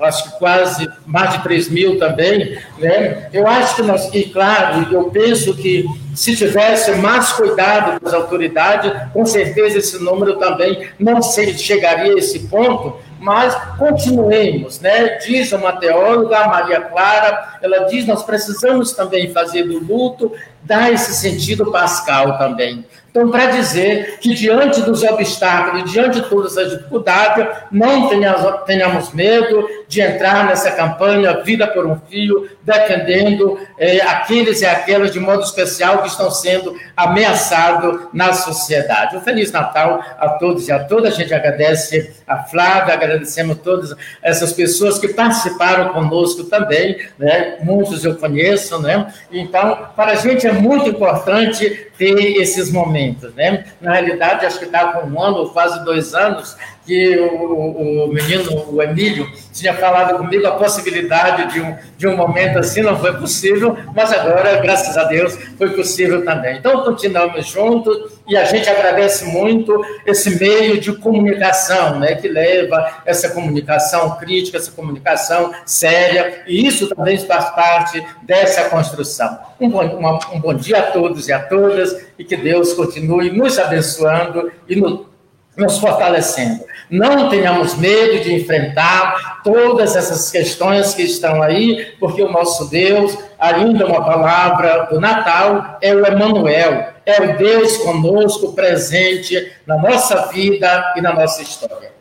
acho 0.00 0.24
que 0.24 0.38
quase 0.38 0.88
mais 1.06 1.32
de 1.32 1.42
3 1.42 1.68
mil 1.70 1.98
também, 1.98 2.58
né? 2.78 3.28
Eu 3.32 3.46
acho 3.46 3.76
que 3.76 3.82
nós, 3.82 4.12
e 4.14 4.24
claro, 4.24 4.86
eu 4.92 5.04
penso 5.04 5.54
que 5.54 5.84
se 6.14 6.36
tivesse 6.36 6.92
mais 6.96 7.32
cuidado 7.32 8.00
das 8.00 8.12
autoridades, 8.12 8.92
com 9.12 9.24
certeza 9.24 9.78
esse 9.78 9.98
número 10.02 10.36
também 10.38 10.88
não 10.98 11.22
chegaria 11.22 12.14
a 12.14 12.18
esse 12.18 12.40
ponto, 12.40 12.96
mas 13.18 13.54
continuemos, 13.78 14.80
né? 14.80 15.18
Diz 15.18 15.52
uma 15.52 15.72
teóloga, 15.72 16.48
Maria 16.48 16.80
Clara, 16.80 17.58
ela 17.62 17.84
diz: 17.86 18.04
nós 18.06 18.24
precisamos 18.24 18.92
também 18.92 19.32
fazer 19.32 19.62
do 19.62 19.78
luto, 19.78 20.32
dar 20.62 20.92
esse 20.92 21.14
sentido 21.14 21.70
pascal 21.70 22.36
também. 22.36 22.84
Então, 23.12 23.30
para 23.30 23.50
dizer 23.50 24.18
que 24.20 24.32
diante 24.32 24.80
dos 24.80 25.02
obstáculos, 25.02 25.92
diante 25.92 26.22
de 26.22 26.30
todas 26.30 26.56
as 26.56 26.70
dificuldades, 26.70 27.46
não 27.70 28.08
tenhamos, 28.08 29.12
medo 29.12 29.68
de 29.86 30.00
entrar 30.00 30.46
nessa 30.46 30.70
campanha 30.70 31.42
Vida 31.42 31.66
por 31.66 31.86
um 31.86 32.00
Fio, 32.08 32.48
defendendo 32.62 33.58
é, 33.78 34.00
aqueles 34.00 34.62
e 34.62 34.66
aquelas, 34.66 35.10
de 35.10 35.20
modo 35.20 35.42
especial, 35.42 36.00
que 36.00 36.08
estão 36.08 36.30
sendo 36.30 36.74
ameaçados 36.96 38.08
na 38.14 38.32
sociedade. 38.32 39.14
Um 39.14 39.20
Feliz 39.20 39.52
Natal 39.52 40.02
a 40.18 40.30
todos 40.30 40.66
e 40.68 40.72
a 40.72 40.82
todas. 40.82 41.12
A 41.12 41.16
gente 41.16 41.34
agradece 41.34 42.14
a 42.26 42.44
Flávia, 42.44 42.94
agradecemos 42.94 43.58
todas 43.58 43.94
essas 44.22 44.54
pessoas 44.54 44.98
que 44.98 45.08
participaram 45.08 45.92
conosco 45.92 46.44
também, 46.44 46.96
né? 47.18 47.58
muitos 47.62 48.02
eu 48.06 48.14
conheço, 48.14 48.80
né? 48.80 49.12
Então, 49.30 49.90
para 49.94 50.12
a 50.12 50.14
gente 50.14 50.46
é 50.46 50.52
muito 50.52 50.88
importante 50.88 51.90
ter 51.98 52.40
esses 52.40 52.70
momentos, 52.72 53.01
né? 53.34 53.64
Na 53.80 53.92
realidade, 53.92 54.46
acho 54.46 54.58
que 54.58 54.64
está 54.66 54.92
com 54.92 55.06
um 55.06 55.22
ano, 55.22 55.48
quase 55.50 55.84
dois 55.84 56.14
anos, 56.14 56.56
que 56.84 57.18
o, 57.18 58.04
o 58.04 58.12
menino, 58.12 58.64
o 58.70 58.82
Emílio, 58.82 59.30
tinha 59.52 59.74
falado 59.74 60.16
comigo 60.18 60.46
a 60.46 60.52
possibilidade 60.52 61.52
de 61.52 61.60
um, 61.60 61.76
de 61.96 62.06
um 62.06 62.16
momento 62.16 62.58
assim, 62.58 62.82
não 62.82 62.98
foi 62.98 63.12
possível, 63.14 63.76
mas 63.94 64.12
agora, 64.12 64.56
graças 64.60 64.96
a 64.96 65.04
Deus, 65.04 65.36
foi 65.56 65.70
possível 65.70 66.24
também. 66.24 66.56
Então, 66.56 66.82
continuamos 66.82 67.46
juntos 67.46 68.12
e 68.26 68.36
a 68.36 68.44
gente 68.44 68.68
agradece 68.68 69.24
muito 69.26 69.84
esse 70.06 70.38
meio 70.38 70.80
de 70.80 70.92
comunicação, 70.94 71.98
né, 71.98 72.14
que 72.14 72.28
leva 72.28 73.02
essa 73.04 73.30
comunicação 73.30 74.16
crítica, 74.16 74.56
essa 74.56 74.72
comunicação 74.72 75.52
séria, 75.64 76.42
e 76.46 76.66
isso 76.66 76.88
também 76.88 77.18
faz 77.18 77.50
parte 77.50 78.04
dessa 78.22 78.68
construção. 78.68 79.38
Um 79.60 79.68
bom, 79.68 79.84
uma, 79.84 80.18
um 80.32 80.40
bom 80.40 80.54
dia 80.54 80.78
a 80.78 80.82
todos 80.82 81.28
e 81.28 81.32
a 81.32 81.38
todas, 81.38 82.04
e 82.18 82.24
que 82.24 82.36
Deus 82.36 82.72
continue 82.72 83.30
nos 83.30 83.58
abençoando 83.58 84.50
e 84.68 84.76
nos 84.76 85.11
nos 85.56 85.78
fortalecendo. 85.78 86.64
Não 86.90 87.28
tenhamos 87.28 87.76
medo 87.76 88.22
de 88.22 88.34
enfrentar 88.34 89.42
todas 89.42 89.96
essas 89.96 90.30
questões 90.30 90.94
que 90.94 91.02
estão 91.02 91.42
aí, 91.42 91.94
porque 91.98 92.22
o 92.22 92.30
nosso 92.30 92.68
Deus, 92.68 93.16
ainda 93.38 93.86
uma 93.86 94.04
palavra 94.04 94.86
do 94.90 95.00
Natal, 95.00 95.78
é 95.80 95.94
o 95.94 96.06
Emanuel, 96.06 96.92
é 97.04 97.20
o 97.20 97.36
Deus 97.38 97.78
conosco 97.78 98.52
presente 98.54 99.52
na 99.66 99.78
nossa 99.78 100.26
vida 100.26 100.92
e 100.96 101.00
na 101.00 101.12
nossa 101.12 101.42
história. 101.42 101.92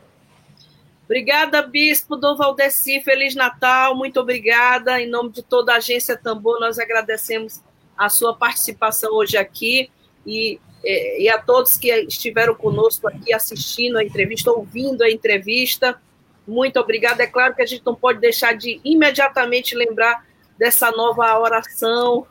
Obrigada, 1.05 1.61
Bispo 1.61 2.15
Dom 2.15 2.37
Valdeci. 2.37 3.01
Feliz 3.01 3.35
Natal, 3.35 3.97
muito 3.97 4.19
obrigada. 4.21 5.01
Em 5.01 5.09
nome 5.09 5.29
de 5.31 5.43
toda 5.43 5.73
a 5.73 5.75
agência 5.75 6.15
Tambor, 6.15 6.57
nós 6.57 6.79
agradecemos 6.79 7.61
a 7.97 8.07
sua 8.07 8.33
participação 8.33 9.13
hoje 9.13 9.37
aqui 9.37 9.91
e 10.25 10.57
e 10.83 11.29
a 11.29 11.37
todos 11.37 11.77
que 11.77 11.91
estiveram 12.03 12.55
conosco 12.55 13.07
aqui 13.07 13.33
assistindo 13.33 13.97
a 13.97 14.03
entrevista, 14.03 14.51
ouvindo 14.51 15.03
a 15.03 15.09
entrevista. 15.09 15.99
Muito 16.47 16.79
obrigada. 16.79 17.23
É 17.23 17.27
claro 17.27 17.55
que 17.55 17.61
a 17.61 17.65
gente 17.65 17.85
não 17.85 17.95
pode 17.95 18.19
deixar 18.19 18.53
de 18.53 18.81
imediatamente 18.83 19.75
lembrar 19.75 20.25
dessa 20.57 20.91
nova 20.91 21.37
oração, 21.39 22.25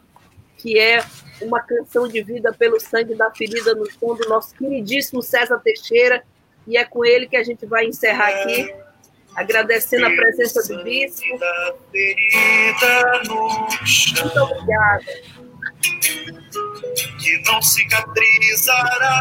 que 0.59 0.79
é 0.79 1.05
uma 1.41 1.61
canção 1.61 2.07
de 2.07 2.23
vida 2.23 2.53
pelo 2.53 2.79
sangue 2.81 3.15
da 3.15 3.31
ferida 3.31 3.75
no 3.75 3.91
som 3.91 4.15
do 4.15 4.29
nosso 4.29 4.55
queridíssimo 4.55 5.23
César 5.23 5.59
Teixeira. 5.59 6.23
E 6.67 6.77
é 6.77 6.85
com 6.85 7.05
ele 7.05 7.27
que 7.27 7.37
a 7.37 7.45
gente 7.45 7.65
vai 7.67 7.87
encerrar 7.87 8.29
aqui, 8.29 8.75
agradecendo 9.35 10.07
a 10.07 10.11
presença 10.11 10.75
do 10.75 10.83
bispo. 10.83 11.25
Muito 14.23 14.41
obrigada 14.41 15.05
que 17.21 17.43
não 17.47 17.61
cicatrizará, 17.63 19.21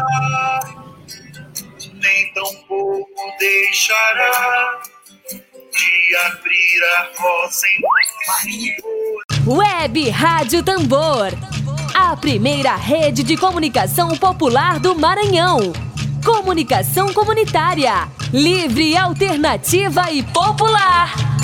nem 1.92 2.32
tampouco 2.32 3.06
deixará 3.38 4.80
de 5.28 6.16
abrir 6.26 6.82
a 6.96 7.10
rosa 7.16 7.66
em 7.66 7.80
Web 9.46 10.08
Rádio 10.10 10.62
Tambor, 10.62 11.28
a 11.94 12.16
primeira 12.16 12.74
rede 12.74 13.22
de 13.22 13.36
comunicação 13.36 14.16
popular 14.16 14.80
do 14.80 14.94
Maranhão. 14.94 15.72
Comunicação 16.24 17.12
comunitária, 17.12 18.08
livre, 18.32 18.96
alternativa 18.96 20.10
e 20.10 20.22
popular. 20.22 21.39